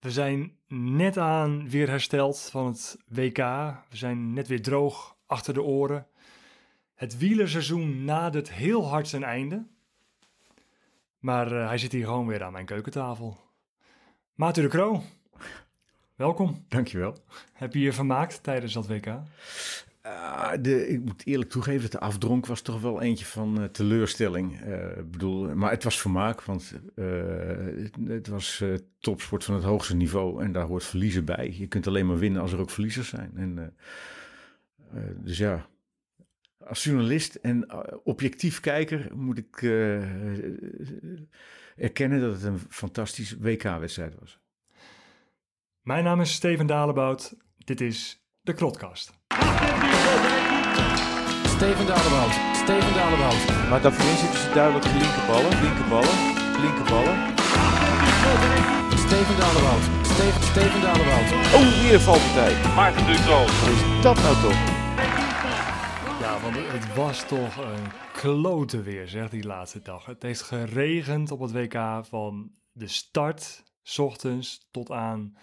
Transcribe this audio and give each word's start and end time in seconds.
We 0.00 0.10
zijn 0.10 0.56
net 0.68 1.18
aan 1.18 1.68
weer 1.68 1.88
hersteld 1.88 2.40
van 2.40 2.66
het 2.66 2.98
WK. 3.08 3.36
We 3.88 3.96
zijn 3.96 4.32
net 4.32 4.48
weer 4.48 4.62
droog 4.62 5.16
achter 5.26 5.54
de 5.54 5.62
oren. 5.62 6.06
Het 6.94 7.18
wielerseizoen 7.18 8.04
nadert 8.04 8.52
heel 8.52 8.88
hard 8.88 9.08
zijn 9.08 9.24
einde. 9.24 9.66
Maar 11.18 11.52
uh, 11.52 11.66
hij 11.66 11.78
zit 11.78 11.92
hier 11.92 12.04
gewoon 12.04 12.26
weer 12.26 12.42
aan 12.42 12.52
mijn 12.52 12.66
keukentafel. 12.66 13.40
Maarten 14.34 14.62
de 14.62 14.68
Kroo, 14.68 15.02
welkom. 16.14 16.64
Dankjewel. 16.68 17.16
Heb 17.52 17.74
je 17.74 17.80
je 17.80 17.92
vermaakt 17.92 18.42
tijdens 18.42 18.72
dat 18.72 18.86
WK? 18.86 19.06
Uh, 20.08 20.50
de, 20.60 20.88
ik 20.88 21.04
moet 21.04 21.26
eerlijk 21.26 21.50
toegeven 21.50 21.82
dat 21.82 21.90
de 21.90 22.00
afdronk 22.00 22.46
was 22.46 22.60
toch 22.60 22.80
wel 22.80 23.02
eentje 23.02 23.24
van 23.24 23.60
uh, 23.60 23.64
teleurstelling. 23.64 24.66
Uh, 24.66 24.86
bedoel, 25.04 25.54
maar 25.54 25.70
het 25.70 25.84
was 25.84 26.00
vermaak, 26.00 26.42
want 26.42 26.74
het, 26.94 27.96
het, 28.06 28.26
was 28.26 28.64
topsport 28.98 29.44
van 29.44 29.54
het 29.54 29.64
hoogste 29.64 29.96
niveau 29.96 30.42
en 30.42 30.52
daar 30.52 30.66
hoort 30.66 30.84
verliezen 30.84 31.24
bij. 31.24 31.54
Je 31.58 31.66
kunt 31.66 31.86
alleen 31.86 32.06
maar 32.06 32.18
winnen 32.18 32.42
als 32.42 32.52
er 32.52 32.58
ook 32.58 32.70
verliezers 32.70 33.08
zijn. 33.08 33.32
En, 33.36 33.76
dus 35.14 35.38
ja, 35.38 35.66
als 36.58 36.84
journalist 36.84 37.34
en 37.34 37.72
objectief 38.04 38.60
kijker 38.60 39.08
moet 39.14 39.38
ik 39.38 39.62
erkennen 41.76 42.20
dat 42.20 42.32
het 42.32 42.42
een 42.42 42.58
fantastische 42.68 43.38
WK-wedstrijd 43.40 44.14
was. 44.20 44.40
Mijn 45.82 46.04
naam 46.04 46.20
is 46.20 46.32
Steven 46.32 46.66
Dalebout. 46.66 47.36
Dit 47.56 47.80
is 47.80 48.22
de 48.40 48.52
Krotkast. 48.52 49.12
Steven 51.58 51.86
Dalebout, 51.86 52.32
Steven 52.54 52.94
Dalebout. 52.94 53.68
Maar 53.68 53.82
daarvoor 53.82 54.16
zitten 54.16 54.40
ze 54.40 54.50
duidelijk 54.54 54.84
linkerballen, 54.84 55.62
linkerballen, 55.62 56.16
linkerballen. 56.64 57.16
Steven 59.06 59.36
Dalebout, 59.42 59.84
Steven, 60.02 60.42
Steven 60.42 60.80
Dalebout. 60.80 61.28
Oh, 61.56 61.82
weer 61.82 62.00
valpartij. 62.00 62.74
Maarten 62.74 63.06
Ducro. 63.06 63.38
Wat 63.38 63.68
is 63.74 64.02
dat 64.02 64.16
nou 64.16 64.34
toch? 64.42 64.58
Ja, 66.20 66.40
want 66.42 66.56
het 66.56 66.94
was 66.94 67.26
toch 67.26 67.56
een 67.56 67.86
klote 68.12 68.82
weer, 68.82 69.08
zegt 69.08 69.30
die 69.30 69.46
laatste 69.46 69.82
dag. 69.82 70.06
Het 70.06 70.22
heeft 70.22 70.42
geregend 70.42 71.30
op 71.30 71.40
het 71.40 71.52
WK 71.52 72.06
van 72.08 72.50
de 72.72 72.88
start, 72.88 73.64
s 73.82 73.98
ochtends, 73.98 74.68
tot 74.70 74.90
aan 74.90 75.36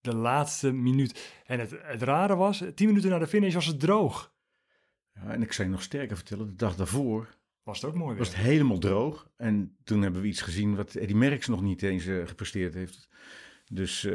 de 0.00 0.14
laatste 0.14 0.72
minuut. 0.72 1.42
En 1.46 1.60
het, 1.60 1.74
het 1.82 2.02
rare 2.02 2.36
was, 2.36 2.62
tien 2.74 2.86
minuten 2.86 3.10
na 3.10 3.18
de 3.18 3.26
finish 3.26 3.54
was 3.54 3.66
het 3.66 3.80
droog. 3.80 4.31
Ja, 5.14 5.30
en 5.32 5.42
ik 5.42 5.52
zou 5.52 5.68
je 5.68 5.74
nog 5.74 5.82
sterker 5.82 6.16
vertellen, 6.16 6.46
de 6.46 6.54
dag 6.54 6.76
daarvoor 6.76 7.36
Was 7.62 7.80
het 7.80 7.90
ook 7.90 7.96
mooi 7.96 8.08
weer. 8.08 8.18
was 8.18 8.28
het 8.28 8.36
helemaal 8.36 8.78
droog. 8.78 9.30
En 9.36 9.76
toen 9.84 10.02
hebben 10.02 10.20
we 10.20 10.28
iets 10.28 10.40
gezien 10.40 10.76
wat 10.76 10.94
Eddie 10.94 11.16
Merckx 11.16 11.46
nog 11.46 11.62
niet 11.62 11.82
eens 11.82 12.06
eh, 12.06 12.26
gepresteerd 12.26 12.74
heeft. 12.74 13.08
Dus 13.64 14.04
eh, 14.04 14.12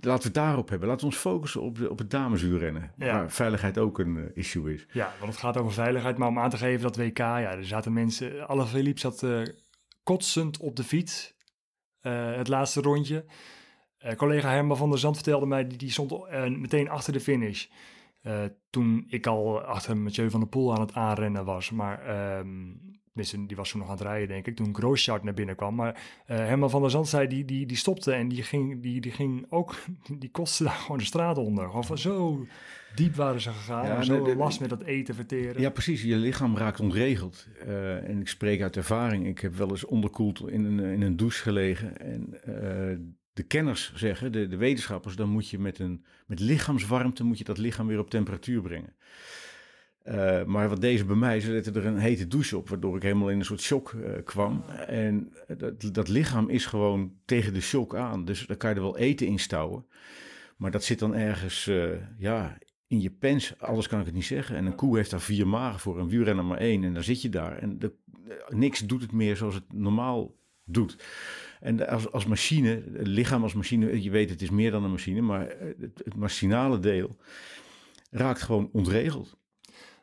we 0.00 0.10
het 0.10 0.34
daarop 0.34 0.68
hebben. 0.68 0.88
Laten 0.88 1.06
we 1.06 1.12
ons 1.12 1.20
focussen 1.22 1.62
op, 1.62 1.78
de, 1.78 1.90
op 1.90 1.98
het 1.98 2.10
damesuurrennen. 2.10 2.92
Ja. 2.96 3.12
Waar 3.12 3.30
veiligheid 3.30 3.78
ook 3.78 3.98
een 3.98 4.16
eh, 4.16 4.24
issue 4.34 4.74
is. 4.74 4.86
Ja, 4.92 5.12
want 5.18 5.32
het 5.32 5.40
gaat 5.40 5.56
over 5.56 5.72
veiligheid. 5.72 6.18
Maar 6.18 6.28
om 6.28 6.38
aan 6.38 6.50
te 6.50 6.56
geven 6.56 6.82
dat 6.82 6.96
WK, 6.96 7.18
ja, 7.18 7.52
er 7.52 7.66
zaten 7.66 7.92
mensen... 7.92 8.48
Alle 8.48 8.66
Philippe 8.66 9.00
zat 9.00 9.26
kotsend 10.02 10.58
op 10.58 10.76
de 10.76 10.84
fiets. 10.84 11.34
het 12.00 12.48
laatste 12.48 12.80
rondje. 12.80 13.24
Collega 14.16 14.50
Herman 14.50 14.76
van 14.76 14.90
der 14.90 14.98
Zand 14.98 15.14
vertelde 15.14 15.46
mij, 15.46 15.66
die, 15.66 15.78
die 15.78 15.90
stond 15.90 16.30
meteen 16.58 16.88
achter 16.88 17.12
de 17.12 17.20
finish. 17.20 17.66
Eh, 18.24 18.42
toen 18.70 19.04
ik 19.08 19.26
al 19.26 19.60
achter 19.60 19.96
Mathieu 19.96 20.30
van 20.30 20.40
der 20.40 20.48
Poel 20.48 20.74
aan 20.74 20.80
het 20.80 20.92
aanrennen 20.94 21.44
was. 21.44 21.70
Maar 21.70 21.98
tenminste, 23.06 23.46
die 23.46 23.56
was 23.56 23.70
toen 23.70 23.80
nog 23.80 23.88
aan 23.88 23.94
het 23.96 24.04
rijden, 24.04 24.28
denk 24.28 24.46
ik. 24.46 24.56
Toen 24.56 24.74
Grooschart 24.74 25.22
naar 25.22 25.34
binnen 25.34 25.56
kwam. 25.56 25.74
Maar 25.74 26.02
eh, 26.26 26.36
Herman 26.36 26.70
van 26.70 26.80
der 26.80 26.90
Zand 26.90 27.08
zei, 27.08 27.26
die, 27.28 27.44
die, 27.44 27.66
die 27.66 27.76
stopte 27.76 28.12
en 28.12 28.28
die 28.28 28.42
ging, 28.42 28.82
die, 28.82 29.00
die 29.00 29.12
ging 29.12 29.46
ook... 29.48 29.74
Die 30.18 30.30
kostte 30.30 30.64
daar 30.64 30.72
gewoon 30.72 30.98
de 30.98 31.04
straat 31.04 31.38
onder. 31.38 31.70
Of 31.70 31.90
zo 31.94 32.46
diep 32.94 33.14
waren 33.14 33.40
ze 33.40 33.50
gegaan. 33.50 33.86
Ja, 33.86 33.96
en 33.96 34.04
zo 34.04 34.22
de- 34.24 34.30
de- 34.30 34.36
last 34.36 34.60
met 34.60 34.68
dat 34.70 34.82
eten 34.82 35.14
verteren. 35.14 35.60
Ja, 35.60 35.70
precies. 35.70 36.02
Je 36.02 36.16
lichaam 36.16 36.56
raakt 36.56 36.80
ontregeld. 36.80 37.46
Eh, 37.60 38.08
en 38.08 38.20
ik 38.20 38.28
spreek 38.28 38.62
uit 38.62 38.76
ervaring. 38.76 39.26
Ik 39.26 39.38
heb 39.38 39.54
wel 39.54 39.70
eens 39.70 39.84
onderkoeld 39.84 40.48
in 40.48 40.64
een, 40.64 40.80
in 40.80 41.02
een 41.02 41.16
douche 41.16 41.42
gelegen. 41.42 41.98
En 41.98 42.34
de 43.34 43.42
kenners 43.42 43.92
zeggen, 43.94 44.32
de, 44.32 44.46
de 44.46 44.56
wetenschappers, 44.56 45.16
dan 45.16 45.28
moet 45.28 45.48
je 45.48 45.58
met, 45.58 45.78
een, 45.78 46.04
met 46.26 46.40
lichaamswarmte 46.40 47.24
moet 47.24 47.38
je 47.38 47.44
dat 47.44 47.58
lichaam 47.58 47.86
weer 47.86 47.98
op 47.98 48.10
temperatuur 48.10 48.62
brengen. 48.62 48.94
Eh, 50.02 50.44
maar 50.44 50.68
wat 50.68 50.80
deze 50.80 51.04
bij 51.04 51.16
mij, 51.16 51.40
ze 51.40 51.50
zetten 51.50 51.74
er 51.74 51.86
een 51.86 51.98
hete 51.98 52.26
douche 52.26 52.56
op, 52.56 52.68
waardoor 52.68 52.96
ik 52.96 53.02
helemaal 53.02 53.30
in 53.30 53.38
een 53.38 53.44
soort 53.44 53.60
shock 53.60 53.92
eh, 53.92 54.24
kwam. 54.24 54.64
En 54.86 55.32
dat, 55.56 55.88
dat 55.92 56.08
lichaam 56.08 56.48
is 56.48 56.66
gewoon 56.66 57.12
tegen 57.24 57.52
de 57.52 57.60
shock 57.60 57.94
aan. 57.96 58.24
Dus 58.24 58.46
dan 58.46 58.56
kan 58.56 58.70
je 58.70 58.76
er 58.76 58.82
wel 58.82 58.98
eten 58.98 59.26
in 59.26 59.38
stouwen. 59.38 59.86
Maar 60.56 60.70
dat 60.70 60.84
zit 60.84 60.98
dan 60.98 61.14
ergens, 61.14 61.66
eh, 61.66 61.88
ja, 62.18 62.58
in 62.86 63.00
je 63.00 63.10
pens. 63.10 63.58
Alles 63.58 63.88
kan 63.88 64.00
ik 64.00 64.06
het 64.06 64.14
niet 64.14 64.24
zeggen. 64.24 64.56
En 64.56 64.66
een 64.66 64.74
koe 64.74 64.96
heeft 64.96 65.10
daar 65.10 65.20
vier 65.20 65.46
magen 65.46 65.80
voor, 65.80 65.98
een 65.98 66.08
wielrenner 66.08 66.44
maar 66.44 66.58
één. 66.58 66.84
En 66.84 66.94
dan 66.94 67.02
zit 67.02 67.22
je 67.22 67.28
daar. 67.28 67.58
En 67.58 67.78
de, 67.78 67.92
niks 68.48 68.80
doet 68.80 69.02
het 69.02 69.12
meer 69.12 69.36
zoals 69.36 69.54
het 69.54 69.72
normaal 69.72 70.34
doet. 70.64 70.96
En 71.64 71.88
als, 71.88 72.10
als 72.12 72.26
machine, 72.26 72.82
het 72.92 73.06
lichaam 73.06 73.42
als 73.42 73.54
machine, 73.54 74.02
je 74.02 74.10
weet 74.10 74.30
het 74.30 74.42
is 74.42 74.50
meer 74.50 74.70
dan 74.70 74.84
een 74.84 74.90
machine, 74.90 75.20
maar 75.20 75.48
het, 75.80 76.00
het 76.04 76.16
machinale 76.16 76.78
deel 76.80 77.16
raakt 78.10 78.42
gewoon 78.42 78.68
ontregeld. 78.72 79.36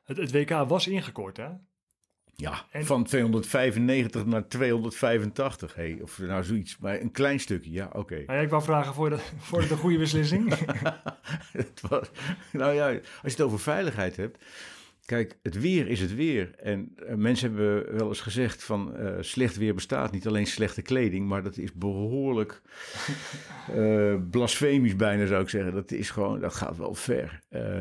Het, 0.03 0.17
het 0.17 0.31
WK 0.31 0.49
was 0.49 0.87
ingekort, 0.87 1.37
hè? 1.37 1.47
Ja, 2.35 2.65
En- 2.71 2.85
van 2.85 3.03
295 3.03 4.25
naar 4.25 4.47
285, 4.47 5.75
hey, 5.75 5.99
of 6.01 6.19
nou 6.19 6.43
zoiets. 6.43 6.77
Maar 6.77 7.01
een 7.01 7.11
klein 7.11 7.39
stukje, 7.39 7.71
ja, 7.71 7.89
oké. 7.93 8.15
Nou 8.15 8.37
ja, 8.37 8.43
ik 8.43 8.49
wou 8.49 8.63
vragen, 8.63 8.93
voor 8.93 9.09
de, 9.09 9.17
voor 9.37 9.67
de 9.67 9.75
goede 9.77 9.97
beslissing? 9.97 10.53
Het 11.51 11.81
was- 11.89 12.09
nou 12.51 12.73
ja, 12.73 12.87
als 12.89 13.01
je 13.21 13.29
het 13.29 13.41
over 13.41 13.59
veiligheid 13.59 14.15
hebt. 14.15 14.43
Kijk, 15.05 15.37
het 15.43 15.59
weer 15.59 15.87
is 15.87 15.99
het 15.99 16.15
weer. 16.15 16.55
En 16.55 16.93
eh, 16.95 17.15
mensen 17.15 17.49
hebben 17.49 17.97
wel 17.97 18.07
eens 18.07 18.21
gezegd 18.21 18.63
van 18.63 18.95
eh, 18.95 19.13
slecht 19.19 19.57
weer 19.57 19.73
bestaat 19.73 20.11
niet 20.11 20.27
alleen 20.27 20.47
slechte 20.47 20.81
kleding, 20.81 21.27
maar 21.27 21.43
dat 21.43 21.57
is 21.57 21.73
behoorlijk 21.73 22.61
eh, 23.75 24.15
blasfemisch 24.29 24.95
bijna 24.95 25.25
zou 25.25 25.41
ik 25.41 25.49
zeggen. 25.49 25.73
Dat 25.73 25.91
is 25.91 26.09
gewoon, 26.09 26.39
dat 26.39 26.53
gaat 26.53 26.77
wel 26.77 26.93
ver. 26.93 27.39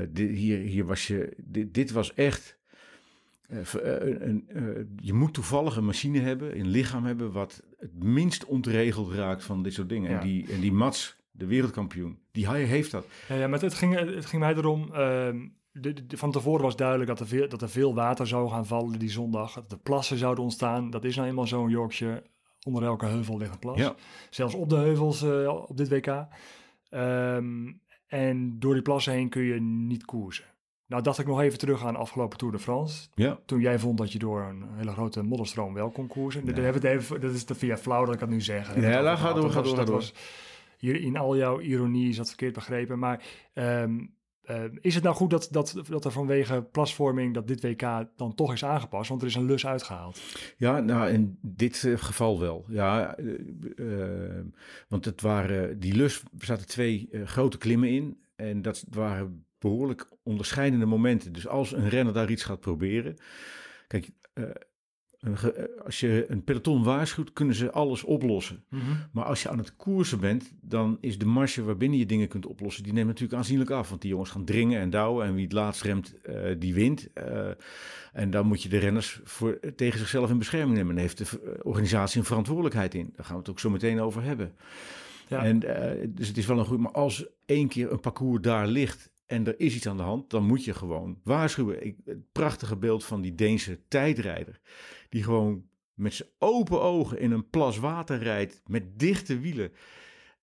Dit, 0.09 0.31
hier, 0.31 0.59
hier 0.59 0.85
was 0.85 1.07
je, 1.07 1.35
dit, 1.37 1.75
dit 1.75 1.91
was 1.91 2.15
echt. 2.15 2.59
je 4.97 5.13
moet 5.13 5.35
toevallig 5.35 5.77
een 5.77 5.85
machine 5.85 6.21
hebben, 6.21 6.59
een 6.59 6.69
lichaam 6.69 7.05
hebben 7.05 7.33
wat 7.33 7.63
het 7.79 8.05
minst 8.05 8.45
ontregeld 8.45 9.13
raakt 9.13 9.45
van 9.45 9.63
dit 9.63 9.73
soort 9.73 9.89
dingen. 9.89 10.11
Ja. 10.11 10.21
En, 10.21 10.27
die, 10.27 10.53
en 10.53 10.61
die 10.61 10.73
Mats, 10.73 11.17
de 11.31 11.47
wereldkampioen, 11.47 12.19
die 12.31 12.49
hij 12.49 12.63
heeft 12.63 12.91
dat. 12.91 13.07
Ja, 13.29 13.35
ja, 13.35 13.49
maar 13.49 13.61
het 13.61 13.75
ging, 13.75 13.99
het 14.15 14.27
ging 14.27 14.43
mij 14.43 14.55
erom. 14.55 14.91
De, 15.81 16.07
de- 16.07 16.17
van 16.17 16.31
tevoren 16.33 16.63
was 16.63 16.77
duidelijk 16.77 17.09
dat 17.09 17.21
er, 17.21 17.27
veel, 17.27 17.49
dat 17.49 17.63
er 17.63 17.69
veel 17.71 17.95
water 17.95 18.27
zou 18.27 18.51
gaan 18.51 18.67
vallen 18.67 18.99
die 18.99 19.11
zondag. 19.11 19.53
Dat 19.55 19.73
er 19.73 19.79
plassen 19.79 20.17
zouden 20.19 20.45
ontstaan. 20.45 20.91
Dat 20.91 21.05
is 21.05 21.17
nou 21.17 21.29
eenmaal 21.29 21.47
zo'n 21.47 21.69
Yorkshire. 21.71 22.23
Onder 22.67 22.83
elke 22.83 23.07
heuvel 23.07 23.37
ligt 23.39 23.53
een 23.53 23.59
plas. 23.59 23.79
Ja. 23.79 23.95
Zelfs 24.31 24.55
op 24.55 24.69
de 24.69 24.77
heuvels 24.77 25.23
eh, 25.23 25.63
op 25.69 25.77
dit 25.77 25.89
WK. 25.89 26.27
Ehm, 26.89 27.73
en 28.07 28.59
door 28.59 28.73
die 28.75 28.83
plassen 28.83 29.13
heen 29.13 29.29
kun 29.29 29.43
je 29.43 29.61
niet 29.61 30.05
koersen. 30.05 30.45
Nou 30.87 31.03
dacht 31.03 31.19
ik 31.19 31.27
nog 31.27 31.41
even 31.41 31.59
terug 31.59 31.85
aan 31.85 31.93
de 31.93 31.99
afgelopen 31.99 32.39
Tour 32.39 32.53
de 32.55 32.59
France. 32.61 33.09
Ja, 33.15 33.39
Toen 33.47 33.61
jij 33.61 33.79
vond 33.79 33.99
dat 33.99 34.13
je 34.13 34.19
door 34.19 34.43
een 34.43 34.65
hele 34.77 34.91
grote 34.93 35.23
modderstroom 35.23 35.75
wel 35.75 35.91
kon 35.91 36.07
koersen. 36.07 36.45
Dat, 36.47 36.59
even, 36.85 37.21
dat 37.21 37.35
is 37.35 37.45
te 37.45 37.55
via 37.55 37.77
flauw 37.77 38.05
dat 38.05 38.15
ik 38.15 38.21
dat 38.21 38.29
nu 38.29 38.41
zeg. 38.41 38.75
We 38.75 38.81
Ja, 38.81 38.87
het 38.87 39.03
laat, 39.03 39.03
over 39.05 39.17
ga 39.17 39.17
gehad. 39.17 39.35
door, 39.35 39.45
Dat 39.45 39.53
ga 39.53 39.61
was- 39.61 39.75
door, 39.75 39.85
dat 39.85 39.95
was- 39.95 40.15
hier 40.79 41.01
in 41.01 41.17
al 41.17 41.37
jouw 41.37 41.61
ironie 41.61 42.09
is 42.09 42.17
dat 42.17 42.29
verkeerd 42.29 42.55
begrepen. 42.55 42.99
Maar 42.99 43.23
ehm, 43.53 43.99
ehm, 44.51 44.77
is 44.81 44.95
het 44.95 45.05
nou 45.05 45.17
goed 45.17 45.31
dat, 45.31 45.49
dat, 45.51 45.75
dat 45.89 46.05
er 46.05 46.13
vanwege 46.13 46.63
plasvorming 46.63 47.35
dat 47.35 47.49
dit 47.49 47.63
WK 47.63 48.07
dan 48.17 48.35
toch 48.35 48.53
is 48.53 48.65
aangepast? 48.65 49.09
Want 49.09 49.23
er 49.23 49.29
is 49.29 49.35
een 49.35 49.45
lus 49.45 49.67
uitgehaald. 49.67 50.21
Ja, 50.57 50.81
nou 50.81 51.11
in 51.11 51.39
dit 51.43 51.85
eh, 51.85 51.97
geval 51.97 52.41
wel. 52.41 52.65
Ja, 52.69 53.17
eh, 53.17 53.29
eh, 53.77 54.45
want 54.89 55.05
het 55.05 55.21
waren, 55.21 55.81
die 55.81 55.95
lus 55.95 56.23
zaten 56.39 56.67
twee 56.67 57.09
eh, 57.13 57.27
grote 57.27 57.59
klimmen 57.59 57.89
in. 57.89 58.19
En 58.37 58.63
dat 58.63 58.85
waren 58.89 59.45
behoorlijk 59.59 60.09
onderscheidende 60.23 60.87
momenten. 60.87 61.33
Dus 61.33 61.47
als 61.47 61.73
een 61.73 61.89
renner 61.89 62.15
daar 62.15 62.31
iets 62.31 62.45
gaat 62.45 62.61
proberen. 62.61 63.17
Kijk, 63.87 64.11
als 65.85 66.01
je 66.01 66.25
een 66.29 66.45
peloton 66.45 66.83
waarschuwt, 66.83 67.33
kunnen 67.33 67.55
ze 67.55 67.73
alles 67.73 68.05
oplossen. 68.05 68.65
Maar 69.13 69.25
als 69.25 69.43
je 69.43 69.49
aan 69.49 69.59
het 69.59 69.77
koersen 69.77 70.21
bent, 70.21 70.53
dan 70.61 70.99
is 71.01 71.19
de 71.19 71.27
marge 71.27 71.63
waarbinnen 71.63 71.99
je 71.99 72.07
dingen 72.07 72.29
kunt 72.29 72.47
oplossen, 72.47 72.83
die 72.83 72.93
neemt 72.93 73.07
natuurlijk 73.07 73.39
aanzienlijk 73.39 73.71
af. 73.71 73.89
Want 73.89 74.01
die 74.01 74.11
jongens 74.11 74.31
gaan 74.31 74.45
dringen 74.45 74.81
en 74.81 74.91
douwen 74.91 75.27
en 75.27 75.35
wie 75.35 75.45
het 75.45 75.53
laatst 75.53 75.83
remt, 75.83 76.21
eh, 76.21 76.35
die 76.59 76.75
wint. 76.75 77.13
Eh, 77.13 77.49
en 78.13 78.31
dan 78.31 78.47
moet 78.47 78.63
je 78.63 78.69
de 78.69 78.79
renners 78.79 79.21
voor, 79.25 79.59
tegen 79.77 79.99
zichzelf 79.99 80.31
in 80.31 80.39
bescherming 80.39 80.77
nemen. 80.77 80.95
En 80.95 81.01
heeft 81.01 81.19
de 81.19 81.59
organisatie 81.63 82.21
een 82.21 82.27
verantwoordelijkheid 82.27 82.95
in. 82.95 83.13
Daar 83.17 83.25
gaan 83.25 83.35
we 83.35 83.41
het 83.41 83.51
ook 83.51 83.61
zo 83.61 83.71
meteen 83.71 84.01
over 84.01 84.23
hebben. 84.23 84.53
Ja. 85.29 85.45
En, 85.45 85.63
eh, 85.63 86.09
dus 86.09 86.29
het 86.29 86.37
is 86.37 86.47
wel 86.47 86.59
een 86.59 86.65
goed, 86.65 86.79
maar 86.79 86.93
als 86.93 87.27
één 87.47 87.69
keer 87.69 87.93
een 87.93 88.01
parcours 88.01 88.43
daar 88.43 88.67
ligt 88.67 89.11
en 89.31 89.47
er 89.47 89.61
is 89.61 89.75
iets 89.75 89.89
aan 89.89 89.97
de 89.97 90.03
hand, 90.03 90.31
dan 90.31 90.45
moet 90.45 90.65
je 90.65 90.75
gewoon 90.75 91.19
waarschuwen. 91.25 91.87
Ik, 91.87 91.97
het 92.05 92.33
prachtige 92.33 92.77
beeld 92.77 93.05
van 93.05 93.21
die 93.21 93.35
Deense 93.35 93.81
tijdrijder, 93.89 94.61
die 95.09 95.23
gewoon 95.23 95.65
met 95.95 96.15
zijn 96.15 96.29
open 96.39 96.81
ogen 96.83 97.21
in 97.21 97.31
een 97.31 97.49
plas 97.51 97.79
water 97.79 98.19
rijdt 98.19 98.63
met 98.67 98.99
dichte 98.99 99.39
wielen. 99.39 99.73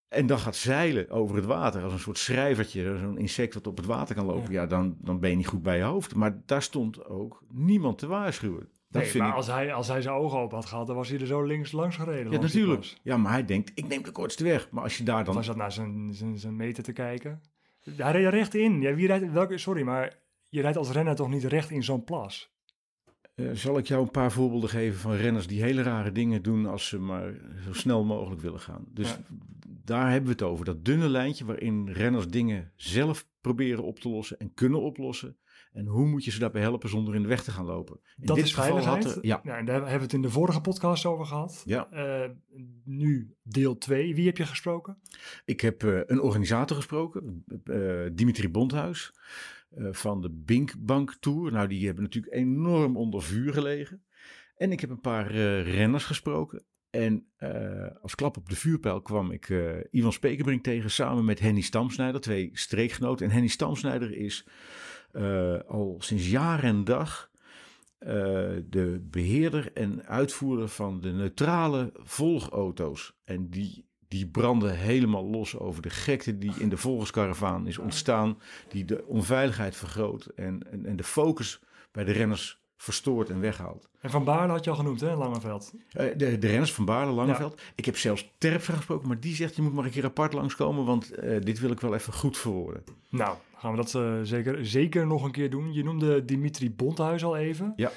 en 0.08 0.28
dan 0.28 0.40
gaat 0.40 0.56
zeilen 0.56 1.10
over 1.10 1.36
het 1.36 1.46
water 1.46 1.84
als 1.84 1.94
een 1.94 2.00
soort 2.00 2.18
schrijvertje, 2.18 2.98
zo'n 2.98 3.18
insect 3.18 3.54
wat 3.54 3.68
op 3.68 3.78
het 3.78 3.86
water 3.86 4.16
kan 4.16 4.26
lopen, 4.26 4.52
ja, 4.52 4.66
dan, 4.66 4.98
dan 5.00 5.20
ben 5.20 5.30
je 5.30 5.36
niet 5.36 5.48
goed 5.48 5.64
bij 5.64 5.78
je 5.78 5.84
hoofd. 5.84 6.16
Maar 6.16 6.42
daar 6.46 6.62
stond 6.62 7.06
ook 7.06 7.44
niemand 7.52 7.98
te 7.98 8.08
waarschuwen. 8.08 8.70
Dat 8.90 9.02
nee, 9.02 9.12
vind 9.12 9.24
maar 9.24 9.32
ik. 9.32 9.38
als 9.38 9.48
hij, 9.48 9.74
als 9.74 9.88
hij 9.88 10.02
zijn 10.02 10.16
ogen 10.16 10.40
open 10.40 10.58
had 10.58 10.66
gehad, 10.66 10.88
dan 10.88 10.96
was 10.96 11.10
hij 11.10 11.20
er 11.20 11.28
zo 11.28 11.44
links 11.44 11.72
langs 11.72 11.96
gereden. 11.96 12.32
Ja, 12.32 12.40
natuurlijk. 12.40 12.98
Ja, 13.04 13.18
maar 13.18 13.32
hij 13.32 13.46
denkt, 13.46 13.72
ik 13.76 13.88
neem 13.88 14.04
de 14.04 14.12
kortste 14.12 14.44
weg. 14.44 14.70
Maar 14.72 14.84
als 14.84 14.98
je 14.98 15.04
daar 15.04 15.24
dan... 15.24 15.36
hij 15.36 15.44
zat 15.44 15.56
naar 15.56 15.72
zijn, 15.72 16.14
zijn, 16.14 16.38
zijn 16.38 16.56
meter 16.56 16.84
te 16.84 16.94
kijken. 16.94 17.42
Hij 17.96 18.12
reed 18.12 18.26
er 18.26 18.32
recht 18.32 18.56
in. 18.56 18.82
Ja, 18.82 18.94
wie 18.94 19.08
rijdt, 19.08 19.32
welke, 19.32 19.58
sorry, 19.58 19.82
maar 19.82 20.18
je 20.50 20.62
rijdt 20.62 20.78
als 20.78 20.92
renner 20.92 21.16
toch 21.16 21.30
niet 21.30 21.44
recht 21.44 21.70
in 21.70 21.84
zo'n 21.84 22.04
plas? 22.04 22.56
Eh, 23.36 23.52
zal 23.54 23.78
ik 23.78 23.88
jou 23.88 24.02
een 24.04 24.12
paar 24.12 24.32
voorbeelden 24.32 24.70
geven 24.70 25.00
van 25.00 25.14
renners 25.16 25.48
die 25.48 25.62
hele 25.62 25.82
rare 25.82 26.12
dingen 26.12 26.42
doen 26.44 26.66
als 26.66 26.88
ze 26.88 27.00
maar 27.00 27.34
zo 27.66 27.74
snel 27.74 28.04
mogelijk 28.06 28.42
willen 28.42 28.60
gaan. 28.60 28.86
Dus 28.88 29.10
Ja. 29.10 29.18
daar 29.84 30.06
hebben 30.10 30.26
we 30.26 30.32
het 30.32 30.42
over. 30.42 30.66
Dat 30.66 30.86
dunne 30.86 31.10
lijntje 31.10 31.46
waarin 31.46 31.90
renners 31.90 32.28
dingen 32.28 32.72
zelf 32.76 33.28
proberen 33.42 33.84
op 33.84 34.00
te 34.00 34.10
lossen 34.10 34.40
en 34.40 34.54
kunnen 34.54 34.82
oplossen. 34.82 35.38
En 35.78 35.86
hoe 35.86 36.06
moet 36.08 36.24
je 36.24 36.32
ze 36.32 36.40
daarbij 36.40 36.62
helpen 36.62 36.90
zonder 36.90 37.16
in 37.16 37.22
de 37.22 37.28
weg 37.28 37.44
te 37.44 37.52
gaan 37.52 37.66
lopen? 37.66 38.00
In 38.18 38.26
Dat 38.26 38.36
dit 38.36 38.46
is 38.46 38.54
geval 38.54 38.72
had 38.76 38.84
veiligheid. 38.84 39.16
er- 39.16 39.26
ja, 39.26 39.42
Nou, 39.44 39.58
en 39.60 39.66
daar 39.66 39.76
hebben 39.76 39.98
we 39.98 40.04
het 40.04 40.14
in 40.14 40.22
de 40.22 40.30
vorige 40.30 40.62
podcast 40.62 41.06
over 41.06 41.26
gehad. 41.26 41.62
ja, 41.66 41.90
Eh, 41.92 42.30
nu 42.84 43.36
deel 43.44 43.78
2. 43.78 44.16
Wie 44.16 44.26
heb 44.26 44.38
je 44.38 44.46
gesproken? 44.46 44.98
ik 45.46 45.62
heb 45.62 45.84
eh, 45.84 46.00
een 46.06 46.22
organisator 46.22 46.76
gesproken, 46.78 47.44
eh, 47.64 48.06
Dimitri 48.14 48.50
Bondhuis, 48.50 49.14
eh, 49.70 49.88
van 49.92 50.22
de 50.22 50.30
Binkbank 50.32 51.16
Tour. 51.20 51.52
Nou, 51.52 51.68
die 51.68 51.86
hebben 51.86 52.04
natuurlijk 52.04 52.34
enorm 52.34 52.98
onder 52.98 53.22
vuur 53.24 53.54
gelegen. 53.54 54.04
En 54.56 54.72
ik 54.72 54.80
heb 54.80 54.90
een 54.90 55.02
paar 55.02 55.30
eh, 55.30 55.74
renners 55.74 56.06
gesproken. 56.06 56.64
En 56.90 57.28
eh, 57.36 57.88
als 58.02 58.16
klap 58.16 58.38
op 58.38 58.50
de 58.50 58.56
vuurpijl 58.56 59.02
kwam 59.02 59.32
ik 59.32 59.50
eh, 59.50 59.76
Ivan 59.92 60.14
Spekerbrink 60.14 60.64
tegen 60.64 60.92
samen 60.92 61.26
met 61.26 61.40
Henny 61.40 61.62
Stamsnijder, 61.62 62.22
twee 62.22 62.50
streekgenoten. 62.54 63.26
En 63.26 63.32
Henny 63.32 63.48
Stamsnijder 63.48 64.12
is 64.18 64.44
eh, 64.48 64.54
al 65.68 65.96
sinds 66.00 66.30
jaar 66.30 66.64
en 66.64 66.84
dag 66.84 67.30
eh, 67.98 68.12
de 68.70 69.08
beheerder 69.10 69.74
en 69.74 70.06
uitvoerder 70.06 70.68
van 70.68 71.00
de 71.00 71.12
neutrale 71.12 71.92
volgauto's. 71.94 73.14
En 73.24 73.50
die, 73.50 73.86
die 74.08 74.28
branden 74.28 74.78
helemaal 74.78 75.26
los 75.26 75.58
over 75.58 75.82
de 75.82 75.90
gekte 75.90 76.38
die 76.38 76.54
in 76.60 76.70
de 76.70 76.78
volgerskaravaan 76.78 77.68
is 77.68 77.78
ontstaan, 77.78 78.38
die 78.70 78.86
de 78.86 79.06
onveiligheid 79.06 79.76
vergroot 79.76 80.26
en, 80.26 80.72
en, 80.72 80.86
en 80.86 80.96
de 80.96 81.04
focus 81.04 81.60
bij 81.92 82.04
de 82.04 82.12
renners 82.12 82.62
verstoort 82.78 83.30
en 83.30 83.40
weghaalt. 83.40 83.90
En 84.02 84.10
Van 84.10 84.24
Baarle 84.24 84.52
had 84.52 84.64
je 84.64 84.70
al 84.70 84.76
genoemd, 84.76 85.02
hè, 85.02 85.16
Langeveld. 85.16 85.74
Eh, 85.92 86.06
de, 86.18 86.38
de 86.38 86.48
renners 86.48 86.74
van 86.74 86.86
Baarle, 86.86 87.12
Langeveld. 87.12 87.62
Ik 87.76 87.86
heb 87.86 87.98
zelfs 87.98 88.34
Terpstra 88.38 88.76
gesproken, 88.76 89.08
maar 89.08 89.20
die 89.20 89.36
zegt 89.36 89.56
je 89.56 89.62
moet 89.62 89.74
maar 89.74 89.86
een 89.86 89.92
keer 89.92 90.06
apart 90.06 90.34
langskomen, 90.34 90.86
want 90.86 91.12
eh, 91.12 91.42
dit 91.42 91.60
wil 91.60 91.72
ik 91.72 91.80
wel 91.80 91.94
even 91.94 92.14
goed 92.14 92.38
verwoorden. 92.38 92.84
Nou, 93.10 93.38
gaan 93.56 93.72
we 93.72 93.78
dat 93.78 93.96
eh, 93.96 94.14
zeker, 94.24 94.66
zeker 94.66 95.08
nog 95.08 95.24
een 95.24 95.32
keer 95.32 95.50
doen. 95.50 95.74
Je 95.74 95.84
noemde 95.84 96.26
Dimitri 96.26 96.72
Bondhuis 96.72 97.24
al 97.24 97.38
even. 97.38 97.74
Ja. 97.76 97.92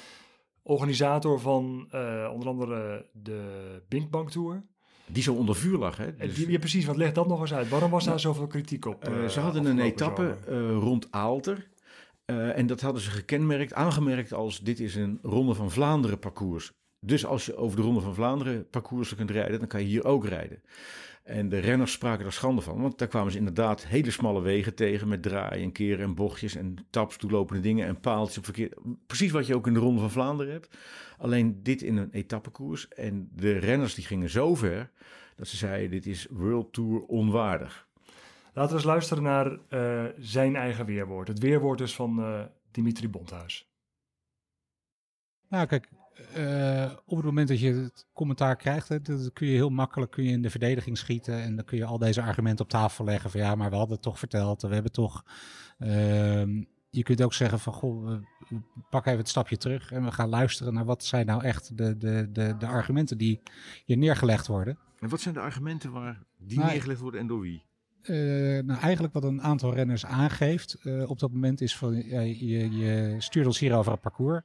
Organisator 0.63 1.39
van 1.39 1.87
onder 2.31 2.47
andere 2.47 3.05
de 3.13 3.41
Binkbank 3.87 4.29
Tour. 4.29 4.63
Die 5.05 5.23
zo 5.23 5.33
onder 5.33 5.55
vuur 5.55 5.77
lag. 5.77 5.97
Hè? 5.97 6.15
Dus, 6.15 6.35
die, 6.35 6.51
ja, 6.51 6.59
precies, 6.59 6.85
wat 6.85 6.95
leg 6.95 7.11
dat 7.11 7.27
nog 7.27 7.41
eens 7.41 7.53
uit. 7.53 7.69
Waarom 7.69 7.91
was 7.91 8.05
daar 8.05 8.19
zoveel 8.19 8.47
kritiek 8.47 8.85
op? 8.85 9.11
ze 9.29 9.39
hadden 9.39 9.65
een 9.65 9.79
etappe 9.79 10.37
rond 10.79 11.07
Aalter. 11.11 11.69
Eh, 12.31 12.57
en 12.57 12.67
dat 12.67 12.81
hadden 12.81 13.01
ze 13.01 13.09
gekenmerkt, 13.09 13.73
aangemerkt 13.73 14.33
als 14.33 14.59
dit 14.59 14.79
is 14.79 14.95
een 14.95 15.19
Ronde 15.21 15.53
van 15.53 15.71
Vlaanderen 15.71 16.19
parcours. 16.19 16.71
Dus 16.99 17.25
als 17.25 17.45
je 17.45 17.55
over 17.55 17.77
de 17.77 17.83
Ronde 17.83 18.01
van 18.01 18.15
Vlaanderen 18.15 18.69
parcoursen 18.69 19.17
kunt 19.17 19.31
rijden, 19.31 19.59
dan 19.59 19.67
kan 19.67 19.81
je 19.81 19.87
hier 19.87 20.05
ook 20.05 20.25
rijden. 20.25 20.61
En 21.23 21.49
de 21.49 21.59
renners 21.59 21.91
spraken 21.91 22.25
er 22.25 22.33
schande 22.33 22.61
van, 22.61 22.81
want 22.81 22.97
daar 22.97 23.07
kwamen 23.07 23.31
ze 23.31 23.37
inderdaad 23.37 23.85
hele 23.85 24.11
smalle 24.11 24.41
wegen 24.41 24.75
tegen 24.75 25.07
met 25.07 25.21
draaien 25.21 25.63
en 25.63 25.71
keren 25.71 26.05
en 26.05 26.15
bochtjes 26.15 26.55
en 26.55 26.75
taps, 26.89 27.17
toelopende 27.17 27.61
dingen 27.61 27.87
en 27.87 27.99
paaltjes 27.99 28.37
op 28.37 28.43
verkeer. 28.43 28.71
Precies 29.07 29.31
wat 29.31 29.47
je 29.47 29.55
ook 29.55 29.67
in 29.67 29.73
de 29.73 29.79
Ronde 29.79 29.99
van 29.99 30.11
Vlaanderen 30.11 30.53
hebt. 30.53 30.77
Alleen 31.17 31.63
dit 31.63 31.81
in 31.81 31.97
een 31.97 32.11
etappekoers. 32.11 32.87
En 32.87 33.29
de 33.35 33.57
renners 33.57 33.93
die 33.95 34.05
gingen 34.05 34.29
zo 34.29 34.55
ver 34.55 34.91
dat 35.35 35.47
ze 35.47 35.57
zeiden 35.57 35.91
dit 35.91 36.05
is 36.05 36.27
World 36.29 36.73
Tour 36.73 37.01
onwaardig. 37.01 37.89
Laten 38.53 38.71
we 38.71 38.75
eens 38.75 38.85
luisteren 38.91 39.23
naar 39.23 39.57
eh, 39.69 40.05
zijn 40.17 40.55
eigen 40.55 40.85
weerwoord. 40.85 41.27
Het 41.27 41.39
weerwoord 41.39 41.77
dus 41.77 41.95
van 41.95 42.23
eh, 42.23 42.41
Dimitri 42.71 43.09
Bondhuis. 43.09 43.69
Nou, 45.47 45.65
kijk, 45.65 45.89
eh, 46.33 46.91
op 47.05 47.15
het 47.15 47.25
moment 47.25 47.47
dat 47.47 47.59
je 47.59 47.73
het 47.73 48.07
commentaar 48.13 48.55
krijgt, 48.55 48.89
hè, 48.89 48.99
kun 49.33 49.47
je 49.47 49.53
heel 49.53 49.69
makkelijk 49.69 50.11
kun 50.11 50.23
je 50.23 50.31
in 50.31 50.41
de 50.41 50.49
verdediging 50.49 50.97
schieten. 50.97 51.41
En 51.41 51.55
dan 51.55 51.65
kun 51.65 51.77
je 51.77 51.85
al 51.85 51.97
deze 51.97 52.21
argumenten 52.21 52.65
op 52.65 52.71
tafel 52.71 53.05
leggen 53.05 53.29
van 53.31 53.39
ja, 53.39 53.55
maar 53.55 53.69
we 53.69 53.75
hadden 53.75 53.93
het 53.93 54.03
toch 54.03 54.19
verteld. 54.19 54.61
We 54.61 54.73
hebben 54.73 54.91
toch. 54.91 55.23
ehm, 55.79 56.63
je 56.89 57.03
kunt 57.03 57.21
ook 57.21 57.33
zeggen 57.33 57.59
van 57.59 57.73
goh, 57.73 58.05
we 58.05 58.21
we 58.49 58.81
pakken 58.89 59.11
even 59.11 59.23
het 59.23 59.29
stapje 59.29 59.57
terug 59.57 59.91
en 59.91 60.03
we 60.03 60.11
gaan 60.11 60.29
luisteren 60.29 60.73
naar 60.73 60.85
wat 60.85 61.03
zijn 61.03 61.25
nou 61.25 61.43
echt 61.43 61.77
de, 61.77 61.97
de, 61.97 62.29
de, 62.31 62.55
de 62.57 62.67
argumenten 62.67 63.17
die 63.17 63.41
hier 63.85 63.97
neergelegd 63.97 64.47
worden. 64.47 64.77
En 64.99 65.09
wat 65.09 65.21
zijn 65.21 65.33
de 65.33 65.39
argumenten 65.39 65.91
waar 65.91 66.23
die 66.37 66.57
Nou, 66.57 66.71
neergelegd 66.71 66.99
worden 66.99 67.19
en 67.19 67.27
door 67.27 67.39
wie? 67.39 67.63
Eh, 68.01 68.15
nou, 68.63 68.79
eigenlijk 68.79 69.13
wat 69.13 69.23
een 69.23 69.41
aantal 69.41 69.73
renners 69.73 70.05
aangeeft 70.05 70.73
eh, 70.73 71.09
op 71.09 71.19
dat 71.19 71.31
moment 71.31 71.61
is 71.61 71.77
van 71.77 71.95
je, 71.95 72.77
je 72.77 73.15
stuurt 73.17 73.45
ons 73.45 73.59
hier 73.59 73.75
over 73.75 73.91
het 73.91 74.01
parcours. 74.01 74.41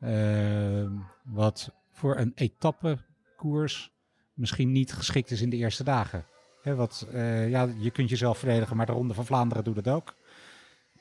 Ehm, 0.00 0.92
wat 1.24 1.72
voor 1.90 2.16
een 2.16 2.32
etappekoers 2.34 3.92
misschien 4.34 4.72
niet 4.72 4.92
geschikt 4.92 5.30
is 5.30 5.40
in 5.40 5.50
de 5.50 5.56
eerste 5.56 5.84
dagen. 5.84 6.24
Hè, 6.62 6.74
wat, 6.74 7.06
eh, 7.12 7.50
ja, 7.50 7.68
je 7.78 7.90
kunt 7.90 8.08
jezelf 8.08 8.38
verdedigen, 8.38 8.76
maar 8.76 8.86
de 8.86 8.92
Ronde 8.92 9.14
van 9.14 9.26
Vlaanderen 9.26 9.64
doet 9.64 9.76
het 9.76 9.88
ook. 9.88 10.14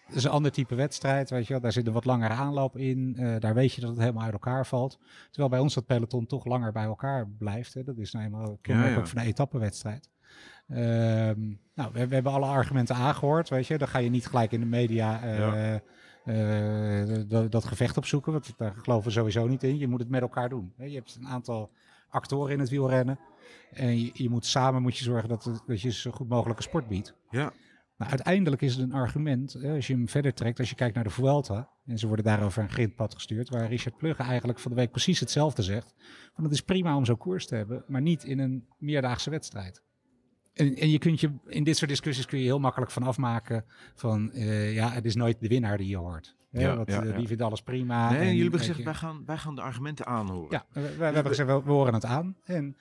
Het 0.06 0.16
is 0.18 0.24
een 0.24 0.32
ander 0.32 0.52
type 0.52 0.76
wedstrijd, 0.76 1.30
weet 1.30 1.48
je 1.48 1.54
wel. 1.54 1.62
Daar 1.62 1.72
zit 1.72 1.88
een 1.88 1.94
wat 1.94 2.06
langere 2.06 2.34
aanloop 2.34 2.78
in. 2.78 3.14
Daar 3.40 3.54
weet 3.54 3.74
je 3.74 3.82
dat 3.82 3.90
het 3.90 4.00
helemaal 4.00 4.24
uit 4.24 4.34
elkaar 4.34 4.66
valt. 4.66 5.00
Terwijl 5.28 5.50
bij 5.50 5.60
ons 5.60 5.74
dat 5.74 5.86
peloton 5.86 6.26
toch 6.26 6.46
langer 6.46 6.72
bij 6.72 6.84
elkaar 6.84 7.28
blijft. 7.28 7.74
Hè. 7.74 7.84
Dat 7.84 7.98
is 7.98 8.12
nou 8.12 8.26
eenmaal 8.26 8.58
kenmerk 8.62 8.88
Ja, 8.88 8.94
ja. 8.94 9.00
ook 9.00 9.08
van 9.08 9.18
een 9.18 9.28
etappenwedstrijd. 9.28 10.10
Ehm, 10.70 11.40
nou, 11.76 11.92
we, 11.94 12.08
we 12.08 12.14
hebben 12.14 12.32
alle 12.32 12.46
argumenten 12.46 12.96
aangehoord, 12.96 13.50
weet 13.50 13.68
je. 13.68 13.78
Dan 13.78 13.88
ga 13.88 14.00
je 14.00 14.10
niet 14.10 14.28
gelijk 14.28 14.52
in 14.52 14.60
de 14.60 14.66
media 14.66 15.22
eh, 15.24 15.38
Ja. 15.38 15.82
eh, 16.26 17.28
dat, 17.28 17.52
dat 17.52 17.66
gevecht 17.66 17.98
opzoeken, 17.98 18.32
want 18.32 18.54
daar 18.58 18.74
geloven 18.76 19.06
we 19.08 19.12
sowieso 19.14 19.48
niet 19.48 19.64
in. 19.64 19.78
Je 19.78 19.88
moet 19.88 20.00
het 20.00 20.10
met 20.10 20.22
elkaar 20.22 20.50
doen. 20.50 20.74
Je 20.78 20.96
hebt 20.96 21.16
een 21.16 21.28
aantal 21.28 21.72
actoren 22.10 22.54
in 22.54 22.60
het 22.60 22.70
wielrennen. 22.70 23.20
En 23.72 24.00
je, 24.00 24.10
je 24.14 24.30
moet 24.30 24.46
samen 24.46 24.82
moet 24.82 24.98
je 24.98 25.04
zorgen 25.04 25.30
dat, 25.30 25.44
het- 25.44 25.64
dat 25.66 25.82
je 25.82 25.92
zo 25.92 26.12
goed 26.12 26.30
mogelijk 26.30 26.58
een 26.58 26.64
sport 26.66 26.88
biedt. 26.88 27.16
Ja. 27.30 27.52
Nou, 27.98 28.12
uiteindelijk 28.12 28.62
is 28.62 28.76
het 28.76 28.84
een 28.84 28.94
argument, 28.94 29.54
hè, 29.54 29.74
als 29.76 29.88
je 29.88 29.94
hem 29.94 30.08
verder 30.10 30.34
trekt, 30.34 30.60
als 30.60 30.70
je 30.70 30.76
kijkt 30.76 30.96
naar 30.96 31.04
de 31.04 31.10
Vuelta, 31.10 31.70
en 31.86 31.98
ze 31.98 32.08
worden 32.08 32.26
daarover 32.26 32.64
een 32.64 32.70
grindpad 32.70 33.14
gestuurd, 33.14 33.50
waar 33.50 33.68
Richard 33.68 33.98
Plugge 33.98 34.24
eigenlijk 34.24 34.60
van 34.60 34.72
de 34.72 34.78
week 34.78 34.92
precies 34.92 35.20
hetzelfde 35.20 35.62
zegt. 35.62 35.94
Van 36.34 36.44
het 36.44 36.54
is 36.54 36.62
prima 36.62 36.96
om 36.96 37.06
zo'n 37.06 37.18
koers 37.18 37.48
te 37.48 37.56
hebben, 37.56 37.84
maar 37.88 38.02
niet 38.02 38.24
in 38.24 38.40
een 38.40 38.68
meerdaagse 38.78 39.30
wedstrijd. 39.30 39.84
En, 40.60 40.76
en 40.76 40.90
je 40.90 40.98
kunt 40.98 41.20
je, 41.20 41.32
in 41.48 41.64
dit 41.64 41.78
soort 41.78 41.90
discussies 41.90 42.26
kun 42.26 42.40
je 42.40 42.46
heel 42.46 42.60
makkelijk 42.60 42.92
van 42.92 43.04
afmaken 43.04 43.66
van, 43.96 44.32
eh, 44.32 44.74
ja, 44.74 44.90
het 44.90 45.06
is 45.06 45.16
nooit 45.16 45.40
de 45.40 45.48
winnaar 45.48 45.78
die 45.78 45.88
je 45.88 45.98
hoort. 45.98 46.36
Hè, 46.52 46.62
Ja, 46.62 46.76
want, 46.76 46.90
ja, 46.90 47.02
eh, 47.02 47.10
ja. 47.10 47.18
Die 47.18 47.28
vindt 47.28 47.42
alles 47.42 47.62
prima. 47.62 48.10
Nee, 48.10 48.20
en, 48.20 48.26
jullie 48.26 48.42
hebben 48.42 48.60
gezegd, 48.60 48.84
wij 48.84 48.94
gaan, 48.94 49.24
wij 49.26 49.38
gaan 49.38 49.56
de 49.56 49.62
argumenten 49.62 50.06
aanhoren. 50.06 50.64
ja, 50.74 50.82
we, 50.98 51.04
hebben 51.04 51.26
gezegd, 51.26 51.50
we, 51.50 51.64
we 51.64 51.72
horen 51.72 51.94
het 51.94 52.06
aan. 52.06 52.36
En 52.44 52.78